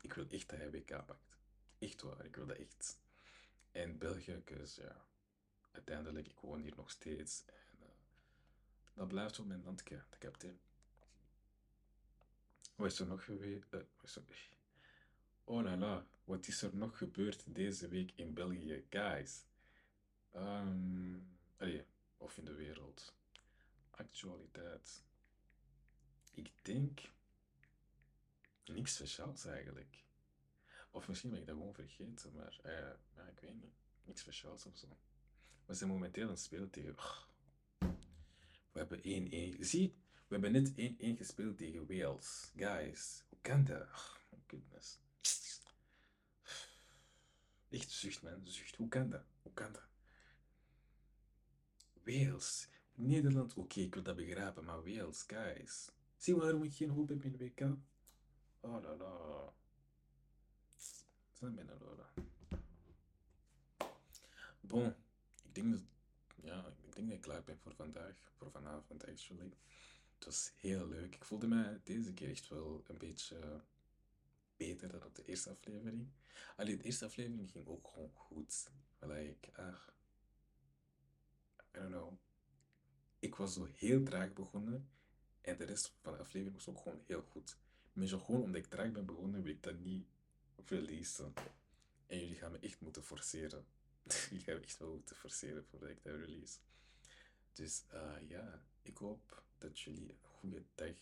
Ik 0.00 0.12
wil 0.12 0.26
echt 0.28 0.48
dat 0.48 0.58
hij 0.58 0.70
WK 0.70 1.06
pakt. 1.06 1.36
Echt 1.78 2.02
waar, 2.02 2.24
ik 2.24 2.36
wil 2.36 2.46
dat 2.46 2.56
echt. 2.56 2.98
En 3.76 3.98
België, 3.98 4.42
dus 4.44 4.74
ja, 4.74 5.06
uiteindelijk, 5.72 6.26
ik 6.28 6.38
woon 6.40 6.60
hier 6.60 6.76
nog 6.76 6.90
steeds. 6.90 7.44
En, 7.46 7.78
uh, 7.80 7.86
dat 8.94 9.08
blijft 9.08 9.36
wel 9.36 9.46
mijn 9.46 9.62
landje, 9.64 10.02
dat 10.10 10.18
kapitein. 10.18 10.60
Wat 12.76 12.92
is 12.92 12.98
er 12.98 13.06
nog 13.06 13.24
geweest? 13.24 13.72
Uh, 13.72 13.80
Oh 15.44 15.62
la 15.62 15.76
la, 15.76 16.06
wat 16.24 16.46
is 16.46 16.62
er 16.62 16.76
nog 16.76 16.98
gebeurd 16.98 17.54
deze 17.54 17.88
week 17.88 18.12
in 18.14 18.34
België, 18.34 18.84
guys? 18.90 19.44
Allee, 21.56 21.84
of 22.16 22.38
in 22.38 22.44
de 22.44 22.54
wereld. 22.54 23.14
Actualiteit. 23.90 25.04
Ik 26.34 26.50
denk 26.62 27.00
niks 28.64 28.94
speciaals 28.94 29.44
eigenlijk. 29.44 30.05
Of 30.96 31.08
misschien 31.08 31.30
ben 31.30 31.40
ik 31.40 31.46
dat 31.46 31.56
gewoon 31.56 31.74
vergeten, 31.74 32.32
maar 32.32 32.60
ja, 32.62 33.22
ik 33.26 33.40
weet 33.40 33.54
niet. 33.54 33.74
Niks 34.04 34.20
speciaals 34.20 34.66
of 34.66 34.76
zo. 34.76 34.86
We 35.66 35.74
zijn 35.74 35.90
momenteel 35.90 36.28
een 36.28 36.36
speel 36.36 36.70
tegen. 36.70 36.96
Oh. 36.98 37.18
We 38.72 38.78
hebben 38.78 38.98
1-1. 38.98 39.60
Zie, 39.60 39.94
we 40.26 40.38
hebben 40.38 40.52
net 40.52 40.70
1-1 40.70 40.74
gespeeld 41.16 41.58
tegen 41.58 41.86
Wales. 41.86 42.52
Guys, 42.56 43.24
hoe 43.28 43.38
kan 43.40 43.64
dat? 43.64 43.80
Oh, 43.80 44.14
goodness. 44.46 44.98
Echt 47.68 47.90
zucht, 47.90 48.22
man. 48.22 48.40
Zucht. 48.46 48.76
Hoe 48.76 48.88
kan 48.88 49.10
dat? 49.10 49.24
Hoe 49.42 49.52
kan 49.52 49.72
dat? 49.72 49.88
Wales. 52.04 52.68
Nederland, 52.94 53.54
oké, 53.54 53.80
ik 53.80 53.94
wil 53.94 54.02
dat 54.02 54.16
begrijpen, 54.16 54.64
maar 54.64 54.84
Wales, 54.84 55.22
guys. 55.22 55.90
Zie 56.16 56.36
waarom 56.36 56.62
ik 56.62 56.74
geen 56.74 56.90
hoop 56.90 57.08
heb 57.08 57.24
in 57.24 57.36
WK? 57.36 57.60
Oh 58.60 58.82
la 58.82 58.96
la. 58.96 59.54
Is 61.36 61.54
bijna 61.54 61.76
lola. 61.80 62.12
Bon, 64.60 64.94
ik 65.42 65.54
denk 65.54 65.72
dat, 65.72 65.82
ja, 66.42 66.66
ik 66.66 66.94
denk 66.94 67.06
dat 67.06 67.16
ik 67.16 67.22
klaar 67.22 67.42
ben 67.42 67.58
voor 67.58 67.74
vandaag, 67.74 68.30
voor 68.36 68.50
vanavond 68.50 69.06
actually. 69.06 69.52
Het 70.14 70.24
was 70.24 70.52
heel 70.56 70.88
leuk. 70.88 71.14
Ik 71.14 71.24
voelde 71.24 71.46
mij 71.46 71.80
deze 71.84 72.14
keer 72.14 72.30
echt 72.30 72.48
wel 72.48 72.84
een 72.86 72.98
beetje 72.98 73.60
beter 74.56 74.88
dan 74.88 75.04
op 75.04 75.14
de 75.14 75.24
eerste 75.24 75.50
aflevering. 75.50 76.08
Alleen 76.56 76.76
de 76.76 76.84
eerste 76.84 77.04
aflevering 77.04 77.50
ging 77.50 77.66
ook 77.66 77.88
gewoon 77.88 78.12
goed. 78.14 78.70
Like, 78.98 79.52
ah, 79.52 79.88
I 81.58 81.78
don't 81.78 81.90
know. 81.90 82.12
Ik 83.18 83.34
was 83.34 83.54
zo 83.54 83.68
heel 83.72 84.02
traag 84.02 84.32
begonnen 84.32 84.88
en 85.40 85.56
de 85.56 85.64
rest 85.64 85.92
van 86.00 86.12
de 86.12 86.18
aflevering 86.18 86.56
was 86.56 86.68
ook 86.68 86.80
gewoon 86.80 87.02
heel 87.06 87.22
goed. 87.22 87.56
Maar 87.92 88.08
gewoon 88.08 88.42
omdat 88.42 88.64
ik 88.64 88.66
traag 88.66 88.92
ben 88.92 89.06
begonnen, 89.06 89.42
wil 89.42 89.52
ik 89.52 89.62
dat 89.62 89.78
niet 89.78 90.06
releasen. 90.68 91.32
En 92.06 92.18
jullie 92.18 92.36
gaan 92.36 92.52
me 92.52 92.58
echt 92.58 92.80
moeten 92.80 93.04
forceren. 93.04 93.66
jullie 94.30 94.44
gaan 94.44 94.62
echt 94.62 94.78
wel 94.78 94.94
moeten 94.94 95.16
forceren 95.16 95.64
voordat 95.64 95.88
ik 95.88 96.02
dat 96.02 96.14
release. 96.14 96.58
Dus 97.52 97.84
uh, 97.94 98.28
ja, 98.28 98.62
ik 98.82 98.96
hoop 98.96 99.42
dat 99.58 99.80
jullie 99.80 100.08
een 100.08 100.18
goede 100.22 100.64
dag 100.74 100.94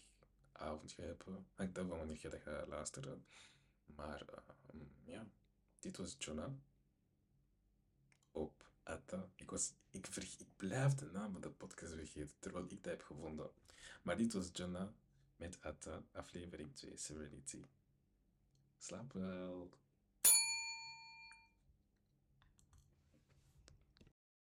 avond 0.52 0.96
hebben. 0.96 1.46
Hangt 1.54 1.78
af 1.78 1.86
van 1.86 1.98
wanneer 1.98 2.18
je 2.20 2.28
dat 2.28 2.68
luisteren. 2.68 3.26
Maar 3.86 4.22
uh, 4.74 4.80
ja, 5.04 5.26
dit 5.78 5.96
was 5.96 6.16
Jonah 6.18 6.52
op 8.30 8.70
Atta. 8.82 9.28
Ik, 9.34 9.50
was, 9.50 9.72
ik, 9.90 10.06
ik 10.16 10.56
blijf 10.56 10.94
de 10.94 11.06
naam 11.06 11.32
van 11.32 11.40
de 11.40 11.50
podcast 11.50 11.92
vergeten, 11.92 12.34
terwijl 12.38 12.64
ik 12.64 12.70
dat 12.70 12.92
heb 12.92 13.02
gevonden. 13.02 13.50
Maar 14.02 14.16
dit 14.16 14.32
was 14.32 14.50
Jonah 14.52 14.88
met 15.36 15.58
Atta, 15.60 16.02
aflevering 16.12 16.74
2, 16.76 16.96
Serenity. 16.96 17.64
Slaap 18.85 19.12
wel. 19.12 19.70